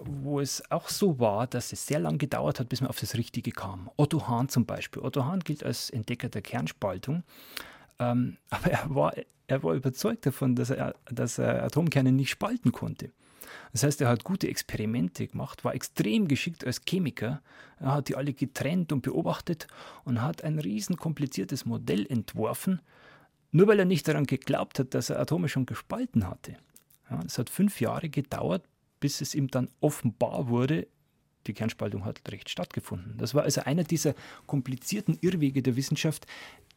wo 0.00 0.40
es 0.40 0.70
auch 0.70 0.88
so 0.88 1.18
war, 1.18 1.46
dass 1.46 1.72
es 1.72 1.86
sehr 1.86 2.00
lange 2.00 2.18
gedauert 2.18 2.60
hat, 2.60 2.68
bis 2.68 2.80
man 2.80 2.90
auf 2.90 2.98
das 2.98 3.14
Richtige 3.16 3.52
kam. 3.52 3.90
Otto 3.96 4.28
Hahn 4.28 4.48
zum 4.48 4.66
Beispiel. 4.66 5.02
Otto 5.02 5.24
Hahn 5.24 5.40
gilt 5.40 5.64
als 5.64 5.88
Entdecker 5.88 6.28
der 6.28 6.42
Kernspaltung. 6.42 7.22
Ähm, 7.98 8.36
aber 8.50 8.70
er 8.70 8.94
war, 8.94 9.14
er 9.46 9.62
war 9.62 9.74
überzeugt 9.74 10.26
davon, 10.26 10.54
dass 10.54 10.70
er, 10.70 10.94
dass 11.06 11.38
er 11.38 11.64
Atomkerne 11.64 12.12
nicht 12.12 12.30
spalten 12.30 12.72
konnte. 12.72 13.10
Das 13.72 13.82
heißt, 13.82 14.00
er 14.00 14.08
hat 14.08 14.24
gute 14.24 14.48
Experimente 14.48 15.26
gemacht, 15.26 15.64
war 15.64 15.74
extrem 15.74 16.28
geschickt 16.28 16.66
als 16.66 16.80
Chemiker. 16.88 17.42
Er 17.78 17.94
hat 17.94 18.08
die 18.08 18.16
alle 18.16 18.32
getrennt 18.32 18.92
und 18.92 19.02
beobachtet 19.02 19.66
und 20.04 20.22
hat 20.22 20.44
ein 20.44 20.58
riesen 20.58 20.96
kompliziertes 20.96 21.64
Modell 21.66 22.06
entworfen, 22.06 22.80
nur 23.52 23.66
weil 23.66 23.78
er 23.78 23.84
nicht 23.84 24.08
daran 24.08 24.26
geglaubt 24.26 24.78
hat, 24.78 24.94
dass 24.94 25.10
er 25.10 25.20
Atome 25.20 25.48
schon 25.48 25.66
gespalten 25.66 26.26
hatte. 26.26 26.56
Ja, 27.10 27.20
es 27.26 27.38
hat 27.38 27.50
fünf 27.50 27.80
Jahre 27.80 28.08
gedauert, 28.08 28.64
bis 29.00 29.20
es 29.20 29.34
ihm 29.34 29.48
dann 29.48 29.68
offenbar 29.80 30.48
wurde, 30.48 30.88
die 31.46 31.54
Kernspaltung 31.54 32.04
hat 32.04 32.20
recht 32.30 32.48
stattgefunden. 32.48 33.16
Das 33.18 33.34
war 33.34 33.42
also 33.42 33.62
einer 33.62 33.84
dieser 33.84 34.14
komplizierten 34.46 35.18
Irrwege 35.20 35.62
der 35.62 35.76
Wissenschaft, 35.76 36.26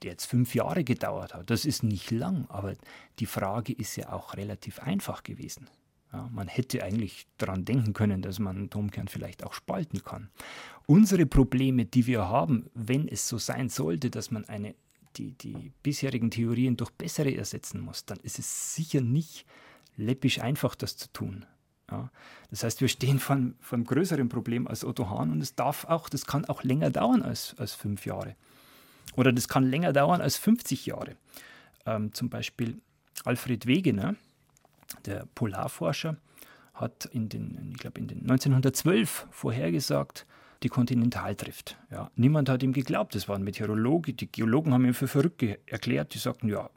der 0.03 0.11
jetzt 0.11 0.25
fünf 0.25 0.55
Jahre 0.55 0.83
gedauert 0.83 1.33
hat. 1.33 1.49
Das 1.49 1.65
ist 1.65 1.83
nicht 1.83 2.11
lang, 2.11 2.45
aber 2.49 2.75
die 3.19 3.25
Frage 3.25 3.73
ist 3.73 3.95
ja 3.95 4.11
auch 4.11 4.35
relativ 4.35 4.79
einfach 4.79 5.23
gewesen. 5.23 5.69
Ja, 6.13 6.29
man 6.31 6.47
hätte 6.47 6.83
eigentlich 6.83 7.27
daran 7.37 7.65
denken 7.65 7.93
können, 7.93 8.21
dass 8.21 8.39
man 8.39 8.55
einen 8.55 8.65
Atomkern 8.67 9.07
vielleicht 9.07 9.43
auch 9.43 9.53
spalten 9.53 10.03
kann. 10.03 10.29
Unsere 10.85 11.25
Probleme, 11.25 11.85
die 11.85 12.07
wir 12.07 12.29
haben, 12.29 12.69
wenn 12.73 13.07
es 13.07 13.27
so 13.27 13.37
sein 13.37 13.69
sollte, 13.69 14.09
dass 14.09 14.31
man 14.31 14.45
eine, 14.45 14.73
die, 15.17 15.33
die 15.33 15.73
bisherigen 15.83 16.31
Theorien 16.31 16.77
durch 16.77 16.91
bessere 16.91 17.35
ersetzen 17.35 17.81
muss, 17.81 18.05
dann 18.05 18.19
ist 18.21 18.39
es 18.39 18.75
sicher 18.75 19.01
nicht 19.01 19.45
läppisch 19.97 20.39
einfach, 20.39 20.75
das 20.75 20.95
zu 20.95 21.11
tun. 21.11 21.45
Ja, 21.89 22.11
das 22.49 22.63
heißt, 22.63 22.81
wir 22.81 22.89
stehen 22.89 23.19
vor, 23.19 23.37
vor 23.61 23.77
einem 23.77 23.85
größeren 23.85 24.27
Problem 24.27 24.67
als 24.67 24.83
Otto 24.83 25.09
Hahn 25.09 25.31
und 25.31 25.41
es 25.41 25.55
darf 25.55 25.85
auch, 25.85 26.09
das 26.09 26.25
kann 26.25 26.45
auch 26.45 26.63
länger 26.63 26.89
dauern 26.89 27.21
als, 27.21 27.55
als 27.57 27.73
fünf 27.73 28.05
Jahre. 28.05 28.35
Oder 29.15 29.31
das 29.31 29.47
kann 29.47 29.63
länger 29.63 29.93
dauern 29.93 30.21
als 30.21 30.37
50 30.37 30.85
Jahre. 30.85 31.15
Ähm, 31.85 32.13
zum 32.13 32.29
Beispiel 32.29 32.81
Alfred 33.23 33.65
Wegener, 33.65 34.15
der 35.05 35.27
Polarforscher, 35.33 36.17
hat 36.73 37.05
in 37.05 37.29
den, 37.29 37.71
ich 37.71 37.79
glaube, 37.79 37.99
in 37.99 38.07
den 38.07 38.21
1912 38.21 39.27
vorhergesagt, 39.31 40.25
die 40.63 40.69
Kontinentaltrift. 40.69 41.77
Ja, 41.91 42.11
niemand 42.15 42.49
hat 42.49 42.63
ihm 42.63 42.73
geglaubt, 42.73 43.15
das 43.15 43.27
waren 43.27 43.43
Meteorologen, 43.43 44.15
die 44.15 44.31
Geologen 44.31 44.73
haben 44.73 44.85
ihn 44.85 44.93
für 44.93 45.07
verrückt 45.07 45.43
erklärt, 45.65 46.13
die 46.13 46.17
sagten, 46.17 46.49
ja, 46.49 46.69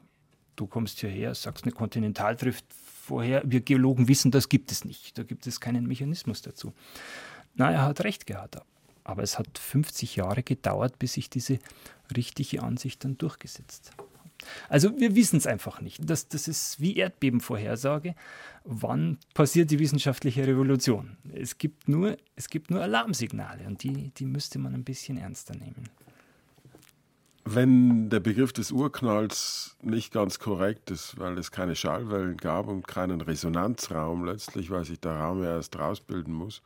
du 0.55 0.67
kommst 0.67 0.99
hierher, 0.99 1.33
sagst 1.35 1.65
eine 1.65 1.71
Kontinentaltrift 1.71 2.65
vorher, 3.11 3.41
wir 3.45 3.59
Geologen 3.59 4.07
wissen, 4.07 4.31
das 4.31 4.47
gibt 4.47 4.71
es 4.71 4.85
nicht, 4.85 5.17
da 5.17 5.23
gibt 5.23 5.45
es 5.45 5.59
keinen 5.59 5.85
Mechanismus 5.85 6.41
dazu. 6.41 6.71
Na, 7.55 7.69
er 7.69 7.81
hat 7.81 8.05
recht 8.05 8.25
gehabt, 8.25 8.57
aber 9.03 9.21
es 9.21 9.37
hat 9.37 9.57
50 9.57 10.15
Jahre 10.15 10.43
gedauert, 10.43 10.97
bis 10.97 11.13
sich 11.13 11.29
diese 11.29 11.59
richtige 12.15 12.63
Ansicht 12.63 13.03
dann 13.03 13.17
durchgesetzt 13.17 13.91
hat. 13.91 14.05
Also 14.69 14.97
wir 14.97 15.13
wissen 15.13 15.35
es 15.35 15.45
einfach 15.45 15.81
nicht. 15.81 15.99
Das, 16.09 16.29
das 16.29 16.47
ist 16.47 16.79
wie 16.79 16.95
Erdbebenvorhersage. 16.95 18.15
Wann 18.63 19.17
passiert 19.33 19.71
die 19.71 19.79
wissenschaftliche 19.79 20.47
Revolution? 20.47 21.17
Es 21.33 21.57
gibt 21.57 21.89
nur, 21.89 22.15
es 22.37 22.49
gibt 22.49 22.71
nur 22.71 22.81
Alarmsignale 22.81 23.67
und 23.67 23.83
die, 23.83 24.11
die 24.11 24.25
müsste 24.25 24.57
man 24.57 24.73
ein 24.73 24.85
bisschen 24.85 25.17
ernster 25.17 25.53
nehmen. 25.53 25.89
Wenn 27.43 28.09
der 28.09 28.19
Begriff 28.19 28.53
des 28.53 28.71
Urknalls 28.71 29.75
nicht 29.81 30.13
ganz 30.13 30.39
korrekt 30.39 30.91
ist, 30.91 31.17
weil 31.17 31.37
es 31.37 31.51
keine 31.51 31.75
Schallwellen 31.75 32.37
gab 32.37 32.67
und 32.67 32.87
keinen 32.87 33.21
Resonanzraum 33.21 34.25
letztlich, 34.25 34.69
weil 34.69 34.85
sich 34.85 34.99
der 34.99 35.15
Raum 35.15 35.43
ja 35.43 35.55
erst 35.55 35.77
rausbilden 35.77 36.33
muss, 36.33 36.61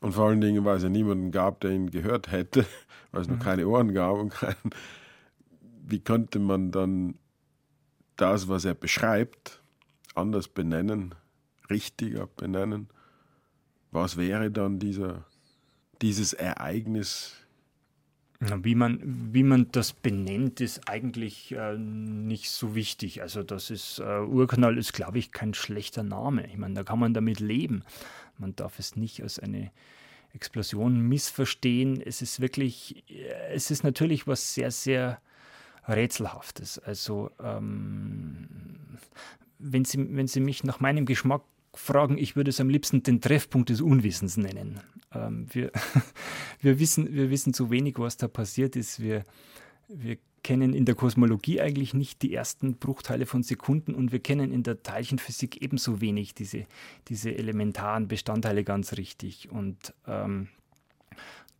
und 0.00 0.12
vor 0.12 0.28
allen 0.28 0.42
Dingen, 0.42 0.66
weil 0.66 0.76
es 0.76 0.82
ja 0.82 0.90
niemanden 0.90 1.30
gab, 1.30 1.60
der 1.60 1.70
ihn 1.70 1.90
gehört 1.90 2.30
hätte, 2.30 2.66
weil 3.12 3.22
es 3.22 3.28
mhm. 3.28 3.34
noch 3.36 3.44
keine 3.44 3.66
Ohren 3.66 3.94
gab 3.94 4.18
und 4.18 4.30
kein. 4.30 4.54
Wie 5.86 6.00
könnte 6.00 6.38
man 6.38 6.70
dann 6.70 7.14
das, 8.16 8.48
was 8.48 8.64
er 8.66 8.74
beschreibt, 8.74 9.62
anders 10.14 10.48
benennen, 10.48 11.14
richtiger 11.70 12.26
benennen? 12.26 12.88
was 13.94 14.16
wäre 14.16 14.50
dann 14.50 14.78
dieser, 14.78 15.24
dieses 16.02 16.32
Ereignis? 16.32 17.34
Wie 18.62 18.74
man, 18.74 19.00
wie 19.32 19.42
man 19.42 19.68
das 19.72 19.92
benennt, 19.92 20.60
ist 20.60 20.88
eigentlich 20.88 21.52
äh, 21.52 21.76
nicht 21.78 22.50
so 22.50 22.74
wichtig. 22.74 23.22
Also 23.22 23.42
das 23.42 23.70
ist, 23.70 23.98
äh, 24.00 24.20
Urknall 24.20 24.78
ist, 24.78 24.92
glaube 24.92 25.18
ich, 25.18 25.32
kein 25.32 25.54
schlechter 25.54 26.02
Name. 26.02 26.46
Ich 26.48 26.56
meine, 26.56 26.74
da 26.74 26.82
kann 26.82 26.98
man 26.98 27.14
damit 27.14 27.40
leben. 27.40 27.84
Man 28.38 28.56
darf 28.56 28.78
es 28.78 28.96
nicht 28.96 29.22
als 29.22 29.38
eine 29.38 29.70
Explosion 30.34 31.00
missverstehen. 31.00 32.00
Es 32.00 32.22
ist 32.22 32.40
wirklich, 32.40 33.04
äh, 33.08 33.52
es 33.52 33.70
ist 33.70 33.84
natürlich 33.84 34.26
was 34.26 34.54
sehr, 34.54 34.70
sehr 34.70 35.20
Rätselhaftes. 35.88 36.78
Also 36.78 37.30
ähm, 37.42 38.48
wenn, 39.58 39.84
Sie, 39.84 40.16
wenn 40.16 40.26
Sie 40.26 40.40
mich 40.40 40.64
nach 40.64 40.80
meinem 40.80 41.06
Geschmack 41.06 41.42
fragen, 41.78 42.18
ich 42.18 42.36
würde 42.36 42.50
es 42.50 42.60
am 42.60 42.68
liebsten 42.68 43.02
den 43.02 43.20
Treffpunkt 43.20 43.70
des 43.70 43.80
Unwissens 43.80 44.36
nennen. 44.36 44.80
Ähm, 45.12 45.46
wir, 45.52 45.70
wir, 46.60 46.78
wissen, 46.78 47.12
wir 47.12 47.30
wissen 47.30 47.54
zu 47.54 47.70
wenig, 47.70 47.98
was 47.98 48.16
da 48.16 48.28
passiert 48.28 48.76
ist. 48.76 49.00
Wir, 49.00 49.24
wir 49.88 50.18
kennen 50.42 50.74
in 50.74 50.84
der 50.84 50.94
Kosmologie 50.94 51.60
eigentlich 51.60 51.94
nicht 51.94 52.22
die 52.22 52.34
ersten 52.34 52.76
Bruchteile 52.76 53.26
von 53.26 53.42
Sekunden 53.42 53.94
und 53.94 54.12
wir 54.12 54.20
kennen 54.20 54.52
in 54.52 54.62
der 54.62 54.82
Teilchenphysik 54.82 55.62
ebenso 55.62 56.00
wenig 56.00 56.34
diese, 56.34 56.66
diese 57.08 57.36
elementaren 57.36 58.06
Bestandteile 58.06 58.62
ganz 58.62 58.96
richtig. 58.96 59.50
Und 59.50 59.94
ähm, 60.06 60.48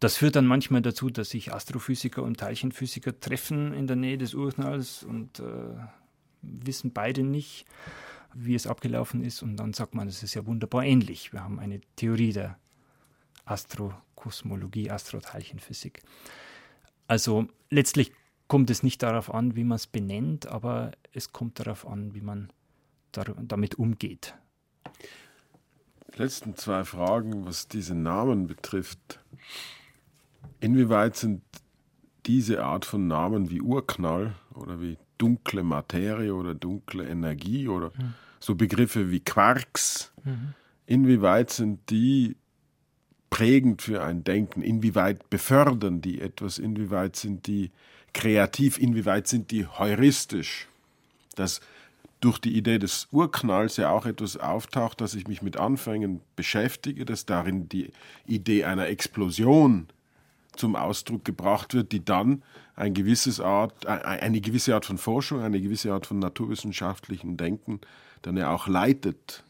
das 0.00 0.18
führt 0.18 0.36
dann 0.36 0.46
manchmal 0.46 0.82
dazu, 0.82 1.08
dass 1.08 1.30
sich 1.30 1.52
Astrophysiker 1.52 2.22
und 2.22 2.38
Teilchenphysiker 2.38 3.18
treffen 3.18 3.72
in 3.72 3.86
der 3.86 3.96
Nähe 3.96 4.18
des 4.18 4.34
Urknalls 4.34 5.02
und 5.02 5.40
äh, 5.40 5.42
wissen 6.42 6.92
beide 6.92 7.22
nicht, 7.22 7.64
wie 8.34 8.54
es 8.54 8.66
abgelaufen 8.66 9.22
ist. 9.22 9.42
Und 9.42 9.56
dann 9.56 9.72
sagt 9.72 9.94
man, 9.94 10.08
es 10.08 10.22
ist 10.22 10.34
ja 10.34 10.46
wunderbar 10.46 10.84
ähnlich. 10.84 11.32
Wir 11.32 11.42
haben 11.42 11.58
eine 11.58 11.80
Theorie 11.96 12.32
der 12.32 12.58
Astrokosmologie, 13.44 14.90
Astroteilchenphysik. 14.90 16.02
Also 17.06 17.46
letztlich 17.70 18.12
kommt 18.48 18.70
es 18.70 18.82
nicht 18.82 19.02
darauf 19.02 19.32
an, 19.32 19.56
wie 19.56 19.64
man 19.64 19.76
es 19.76 19.86
benennt, 19.86 20.46
aber 20.46 20.92
es 21.12 21.32
kommt 21.32 21.58
darauf 21.58 21.86
an, 21.86 22.14
wie 22.14 22.20
man 22.20 22.52
damit 23.12 23.76
umgeht. 23.76 24.34
Die 26.14 26.22
letzten 26.22 26.56
zwei 26.56 26.84
Fragen, 26.84 27.44
was 27.46 27.68
diese 27.68 27.94
Namen 27.94 28.46
betrifft. 28.46 29.20
Inwieweit 30.60 31.16
sind 31.16 31.42
diese 32.26 32.64
Art 32.64 32.84
von 32.84 33.06
Namen 33.06 33.50
wie 33.50 33.60
Urknall 33.60 34.34
oder 34.54 34.80
wie 34.80 34.96
dunkle 35.18 35.62
Materie 35.62 36.34
oder 36.34 36.54
dunkle 36.54 37.08
Energie 37.08 37.68
oder 37.68 37.88
mhm. 37.88 38.14
so 38.40 38.54
Begriffe 38.54 39.10
wie 39.10 39.20
Quarks, 39.20 40.12
mhm. 40.24 40.54
inwieweit 40.86 41.50
sind 41.50 41.90
die 41.90 42.36
prägend 43.30 43.82
für 43.82 44.02
ein 44.02 44.22
Denken? 44.22 44.62
Inwieweit 44.62 45.28
befördern 45.28 46.00
die 46.00 46.20
etwas? 46.20 46.58
Inwieweit 46.58 47.16
sind 47.16 47.48
die 47.48 47.72
kreativ? 48.12 48.78
Inwieweit 48.78 49.26
sind 49.26 49.50
die 49.50 49.66
heuristisch? 49.66 50.68
Dass 51.34 51.60
durch 52.20 52.38
die 52.38 52.56
Idee 52.56 52.78
des 52.78 53.08
Urknalls 53.10 53.76
ja 53.76 53.90
auch 53.90 54.06
etwas 54.06 54.36
auftaucht, 54.36 55.00
dass 55.00 55.14
ich 55.14 55.26
mich 55.26 55.42
mit 55.42 55.56
Anfängen 55.56 56.20
beschäftige, 56.36 57.04
dass 57.04 57.26
darin 57.26 57.68
die 57.68 57.90
Idee 58.24 58.64
einer 58.64 58.86
Explosion 58.86 59.88
zum 60.56 60.76
Ausdruck 60.76 61.24
gebracht 61.24 61.74
wird, 61.74 61.90
die 61.90 62.04
dann 62.04 62.42
ein 62.76 62.94
gewisses 62.94 63.40
Art, 63.40 63.86
eine 63.86 64.40
gewisse 64.40 64.74
Art 64.74 64.86
von 64.86 64.98
Forschung, 64.98 65.40
eine 65.42 65.60
gewisse 65.60 65.92
Art 65.92 66.06
von 66.06 66.18
naturwissenschaftlichen 66.18 67.36
Denken 67.36 67.80
dann 68.22 68.36
ja 68.36 68.52
auch 68.52 68.66
leitet. 68.66 69.44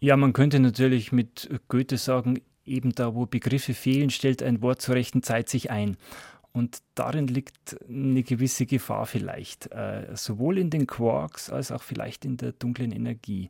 Ja, 0.00 0.16
man 0.16 0.32
könnte 0.32 0.60
natürlich 0.60 1.12
mit 1.12 1.48
Goethe 1.68 1.98
sagen, 1.98 2.40
eben 2.64 2.94
da, 2.94 3.14
wo 3.14 3.26
Begriffe 3.26 3.74
fehlen, 3.74 4.10
stellt 4.10 4.42
ein 4.42 4.62
Wort 4.62 4.80
zur 4.80 4.94
rechten 4.94 5.22
Zeit 5.22 5.48
sich 5.48 5.70
ein. 5.70 5.96
Und 6.52 6.78
darin 6.94 7.28
liegt 7.28 7.76
eine 7.88 8.22
gewisse 8.22 8.66
Gefahr 8.66 9.06
vielleicht, 9.06 9.70
äh, 9.72 10.08
sowohl 10.14 10.58
in 10.58 10.70
den 10.70 10.86
Quarks 10.86 11.48
als 11.50 11.70
auch 11.70 11.82
vielleicht 11.82 12.24
in 12.24 12.38
der 12.38 12.52
dunklen 12.52 12.90
Energie. 12.90 13.48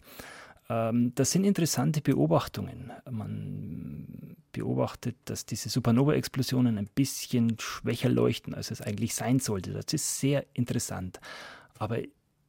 Ähm, 0.69 1.13
das 1.15 1.31
sind 1.31 1.45
interessante 1.45 2.03
Beobachtungen. 2.03 2.93
Man 3.11 4.37
beobachtet, 4.53 5.17
dass 5.25 5.47
diese 5.47 5.69
Supernova-Explosionen 5.69 6.79
ein 6.79 6.89
bisschen 6.95 7.57
schwächer 7.59 8.09
leuchten, 8.09 8.55
als 8.55 8.71
es 8.71 8.81
eigentlich 8.81 9.15
sein 9.15 9.39
sollte. 9.39 9.73
Das 9.73 9.93
ist 9.93 10.21
sehr 10.21 10.47
interessant. 10.55 11.21
Aber 11.79 11.99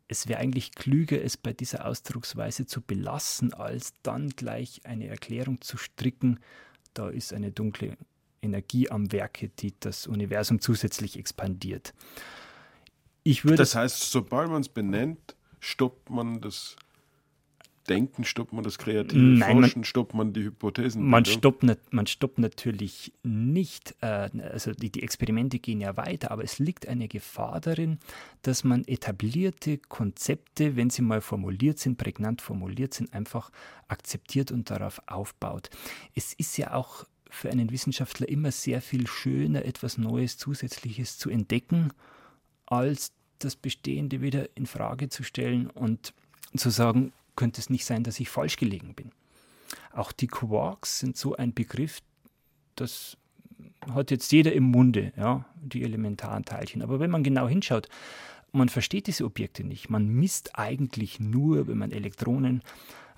es 0.08 0.28
wäre 0.28 0.40
eigentlich 0.40 0.74
klüger, 0.74 1.24
es 1.24 1.38
bei 1.38 1.54
dieser 1.54 1.86
Ausdrucksweise 1.86 2.66
zu 2.66 2.82
belassen, 2.82 3.54
als 3.54 3.94
dann 4.04 4.30
gleich 4.32 4.82
eine 4.84 5.08
Erklärung 5.08 5.62
zu 5.62 5.78
stricken. 5.78 6.40
Da 6.94 7.10
ist 7.10 7.34
eine 7.34 7.52
dunkle 7.52 7.98
Energie 8.42 8.90
am 8.90 9.12
Werke, 9.12 9.50
die 9.50 9.74
das 9.80 10.08
Universum 10.08 10.60
zusätzlich 10.60 11.18
expandiert. 11.18 11.94
Ich 13.24 13.46
würde 13.46 13.58
das 13.58 13.76
heißt, 13.76 14.12
sobald 14.12 14.50
man 14.50 14.62
es 14.62 14.70
benennt, 14.70 15.36
stoppt 15.60 16.10
man 16.10 16.42
das 16.42 16.76
Denken, 17.90 18.24
stoppt 18.24 18.54
man 18.54 18.64
das 18.64 18.78
kreative 18.78 19.20
Nein, 19.20 19.60
Forschen, 19.60 19.80
man, 19.80 19.84
stoppt 19.84 20.14
man 20.14 20.34
die 20.34 20.44
Hypothesen? 20.44 21.04
Man 21.04 21.26
stoppt, 21.26 21.66
man 21.92 22.08
stoppt 22.08 22.38
natürlich 22.38 23.12
nicht, 23.24 23.96
äh, 24.02 24.30
also 24.52 24.72
die, 24.72 24.92
die 24.92 25.02
Experimente 25.02 25.60
gehen 25.60 25.82
ja 25.82 25.98
weiter, 25.98 26.32
aber 26.32 26.44
es 26.44 26.60
liegt 26.60 26.88
eine 26.88 27.08
Gefahr 27.08 27.60
darin, 27.60 28.00
dass 28.44 28.64
man 28.64 28.86
etablierte 28.86 29.78
Konzepte, 29.78 30.76
wenn 30.76 30.90
sie 30.90 31.02
mal 31.02 31.22
formuliert 31.22 31.80
sind, 31.80 31.98
prägnant 31.98 32.42
formuliert 32.42 32.94
sind, 32.94 33.14
einfach 33.14 33.52
akzeptiert 33.88 34.52
und 34.52 34.70
darauf 34.70 35.02
aufbaut. 35.08 35.70
Es 36.14 36.34
ist 36.34 36.58
ja 36.58 36.74
auch 36.74 37.06
für 37.32 37.50
einen 37.50 37.72
Wissenschaftler 37.72 38.30
immer 38.30 38.52
sehr 38.52 38.82
viel 38.82 39.08
schöner, 39.08 39.66
etwas 39.66 39.98
Neues, 39.98 40.38
Zusätzliches 40.38 41.18
zu 41.18 41.30
entdecken, 41.30 41.92
als 42.66 43.14
das 43.40 43.56
Bestehende 43.56 44.22
wieder 44.22 44.50
in 44.56 44.66
Frage 44.66 45.10
zu 45.10 45.24
stellen 45.24 45.70
und 45.70 46.14
zu 46.56 46.70
sagen, 46.70 47.14
könnte 47.36 47.62
es 47.62 47.70
nicht 47.70 47.86
sein, 47.86 48.04
dass 48.04 48.20
ich 48.20 48.30
falsch 48.30 48.58
gelegen 48.58 48.94
bin. 48.94 49.12
Auch 49.94 50.12
die 50.12 50.28
Quarks 50.28 51.00
sind 51.00 51.18
so 51.18 51.36
ein 51.36 51.54
Begriff, 51.54 52.02
das 52.76 53.18
hat 53.94 54.12
jetzt 54.12 54.32
jeder 54.32 54.54
im 54.54 54.64
Munde, 54.64 55.12
ja, 55.18 55.46
die 55.62 55.84
elementaren 55.84 56.46
Teilchen. 56.46 56.82
Aber 56.82 57.00
wenn 57.00 57.12
man 57.12 57.24
genau 57.24 57.48
hinschaut, 57.48 57.88
man 58.52 58.70
versteht 58.70 59.08
diese 59.08 59.26
Objekte 59.26 59.64
nicht. 59.64 59.90
Man 59.90 60.08
misst 60.08 60.58
eigentlich 60.58 61.20
nur, 61.20 61.68
wenn 61.68 61.78
man 61.78 61.92
Elektronen 61.92 62.64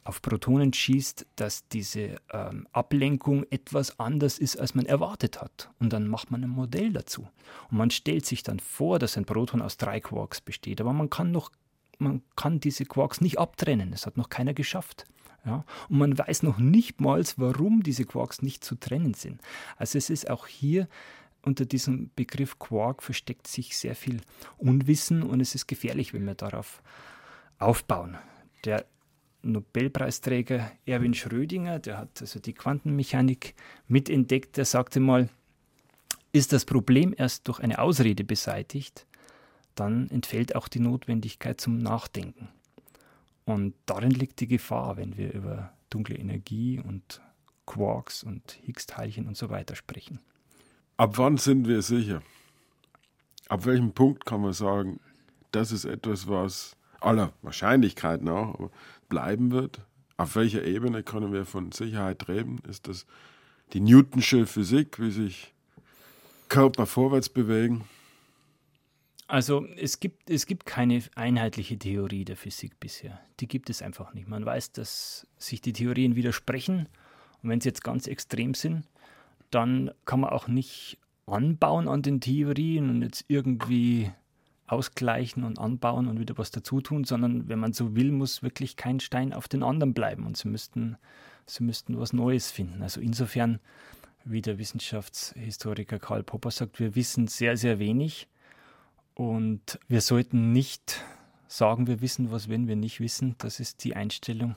auf 0.03 0.21
Protonen 0.21 0.73
schießt, 0.73 1.25
dass 1.37 1.67
diese 1.69 2.17
ähm, 2.31 2.67
Ablenkung 2.73 3.45
etwas 3.49 3.99
anders 3.99 4.37
ist, 4.37 4.57
als 4.57 4.75
man 4.75 4.85
erwartet 4.85 5.41
hat. 5.41 5.69
Und 5.79 5.93
dann 5.93 6.07
macht 6.07 6.29
man 6.29 6.43
ein 6.43 6.49
Modell 6.49 6.91
dazu. 6.91 7.27
Und 7.71 7.77
man 7.77 7.89
stellt 7.89 8.25
sich 8.25 8.43
dann 8.43 8.59
vor, 8.59 8.99
dass 8.99 9.17
ein 9.17 9.25
Proton 9.25 9.61
aus 9.61 9.77
drei 9.77 10.01
Quarks 10.01 10.41
besteht. 10.41 10.81
Aber 10.81 10.91
man 10.91 11.09
kann 11.09 11.31
noch 11.31 11.51
man 11.99 12.21
kann 12.35 12.59
diese 12.59 12.85
Quarks 12.85 13.21
nicht 13.21 13.39
abtrennen. 13.39 13.91
Das 13.91 14.05
hat 14.05 14.17
noch 14.17 14.29
keiner 14.29 14.53
geschafft. 14.53 15.05
Ja? 15.45 15.65
Und 15.89 15.97
man 15.97 16.17
weiß 16.17 16.43
noch 16.43 16.57
nicht 16.57 17.01
mal, 17.01 17.23
warum 17.37 17.83
diese 17.83 18.05
Quarks 18.05 18.41
nicht 18.41 18.63
zu 18.63 18.75
trennen 18.75 19.13
sind. 19.13 19.41
Also 19.77 19.97
es 19.97 20.09
ist 20.09 20.29
auch 20.29 20.47
hier 20.47 20.87
unter 21.45 21.65
diesem 21.65 22.09
Begriff 22.15 22.57
Quark 22.57 23.03
versteckt 23.03 23.47
sich 23.47 23.77
sehr 23.77 23.95
viel 23.95 24.21
Unwissen 24.57 25.23
und 25.23 25.41
es 25.41 25.55
ist 25.55 25.67
gefährlich, 25.67 26.13
wenn 26.13 26.25
wir 26.25 26.35
darauf 26.35 26.81
aufbauen. 27.59 28.17
Der 28.63 28.85
Nobelpreisträger 29.41 30.71
Erwin 30.85 31.13
Schrödinger, 31.13 31.79
der 31.79 31.97
hat 31.97 32.21
also 32.21 32.39
die 32.39 32.53
Quantenmechanik 32.53 33.55
mitentdeckt, 33.89 34.55
der 34.55 34.63
sagte 34.63 35.01
mal, 35.01 35.27
ist 36.31 36.53
das 36.53 36.63
Problem 36.63 37.13
erst 37.15 37.47
durch 37.49 37.59
eine 37.59 37.79
Ausrede 37.79 38.23
beseitigt, 38.23 39.05
dann 39.75 40.09
entfällt 40.09 40.55
auch 40.55 40.67
die 40.67 40.79
Notwendigkeit 40.79 41.59
zum 41.59 41.77
Nachdenken. 41.77 42.49
Und 43.45 43.73
darin 43.85 44.11
liegt 44.11 44.39
die 44.39 44.47
Gefahr, 44.47 44.97
wenn 44.97 45.17
wir 45.17 45.33
über 45.33 45.73
dunkle 45.89 46.15
Energie 46.15 46.79
und 46.79 47.21
Quarks 47.65 48.23
und 48.23 48.59
Higgs-Teilchen 48.63 49.27
und 49.27 49.37
so 49.37 49.49
weiter 49.49 49.75
sprechen. 49.75 50.19
Ab 50.97 51.17
wann 51.17 51.37
sind 51.37 51.67
wir 51.67 51.81
sicher? 51.81 52.21
Ab 53.49 53.65
welchem 53.65 53.93
Punkt 53.93 54.25
kann 54.25 54.41
man 54.41 54.53
sagen, 54.53 54.99
das 55.51 55.71
ist 55.71 55.85
etwas, 55.85 56.27
was 56.27 56.75
aller 56.99 57.33
Wahrscheinlichkeit 57.41 58.21
nach 58.21 58.55
bleiben 59.09 59.51
wird? 59.51 59.81
Auf 60.17 60.35
welcher 60.35 60.63
Ebene 60.63 61.03
können 61.03 61.33
wir 61.33 61.45
von 61.45 61.71
Sicherheit 61.71 62.27
reden? 62.27 62.59
Ist 62.67 62.87
das 62.87 63.05
die 63.73 63.79
Newtonsche 63.79 64.45
Physik, 64.45 64.99
wie 64.99 65.11
sich 65.11 65.53
Körper 66.47 66.85
vorwärts 66.85 67.29
bewegen? 67.29 67.83
Also 69.33 69.65
es 69.77 69.99
gibt, 69.99 70.29
es 70.29 70.45
gibt 70.45 70.67
keine 70.67 71.01
einheitliche 71.15 71.79
Theorie 71.79 72.23
der 72.23 72.37
Physik 72.37 72.79
bisher. 72.79 73.19
Die 73.39 73.47
gibt 73.47 73.71
es 73.71 73.81
einfach 73.81 74.13
nicht. 74.13 74.27
Man 74.27 74.45
weiß, 74.45 74.73
dass 74.73 75.25
sich 75.39 75.59
die 75.59 75.73
Theorien 75.73 76.15
widersprechen. 76.15 76.87
Und 77.41 77.49
wenn 77.49 77.59
sie 77.59 77.69
jetzt 77.69 77.83
ganz 77.83 78.05
extrem 78.05 78.53
sind, 78.53 78.85
dann 79.49 79.89
kann 80.05 80.19
man 80.19 80.29
auch 80.29 80.47
nicht 80.47 80.99
anbauen 81.25 81.87
an 81.87 82.03
den 82.03 82.21
Theorien 82.21 82.91
und 82.91 83.01
jetzt 83.01 83.25
irgendwie 83.27 84.11
ausgleichen 84.67 85.43
und 85.43 85.57
anbauen 85.57 86.07
und 86.07 86.19
wieder 86.19 86.37
was 86.37 86.51
dazu 86.51 86.79
tun, 86.79 87.03
sondern 87.03 87.49
wenn 87.49 87.57
man 87.57 87.73
so 87.73 87.95
will, 87.95 88.11
muss 88.11 88.43
wirklich 88.43 88.75
kein 88.75 88.99
Stein 88.99 89.33
auf 89.33 89.47
den 89.47 89.63
anderen 89.63 89.95
bleiben 89.95 90.27
und 90.27 90.37
sie 90.37 90.47
müssten 90.47 90.95
sie 91.47 91.63
müssten 91.63 91.99
was 91.99 92.13
Neues 92.13 92.51
finden. 92.51 92.83
Also 92.83 93.01
insofern, 93.01 93.59
wie 94.25 94.43
der 94.43 94.59
Wissenschaftshistoriker 94.59 95.97
Karl 95.97 96.21
Popper 96.21 96.51
sagt, 96.51 96.79
wir 96.79 96.93
wissen 96.93 97.25
sehr, 97.25 97.57
sehr 97.57 97.79
wenig 97.79 98.27
und 99.15 99.79
wir 99.87 100.01
sollten 100.01 100.51
nicht 100.51 101.03
sagen, 101.47 101.87
wir 101.87 102.01
wissen 102.01 102.31
was, 102.31 102.49
wenn 102.49 102.67
wir 102.67 102.75
nicht 102.75 102.99
wissen. 102.99 103.35
Das 103.37 103.59
ist 103.59 103.83
die 103.83 103.95
Einstellung, 103.95 104.55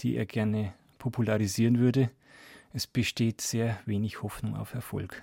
die 0.00 0.16
er 0.16 0.26
gerne 0.26 0.74
popularisieren 0.98 1.78
würde. 1.78 2.10
Es 2.72 2.86
besteht 2.86 3.40
sehr 3.40 3.78
wenig 3.86 4.22
Hoffnung 4.22 4.56
auf 4.56 4.74
Erfolg. 4.74 5.22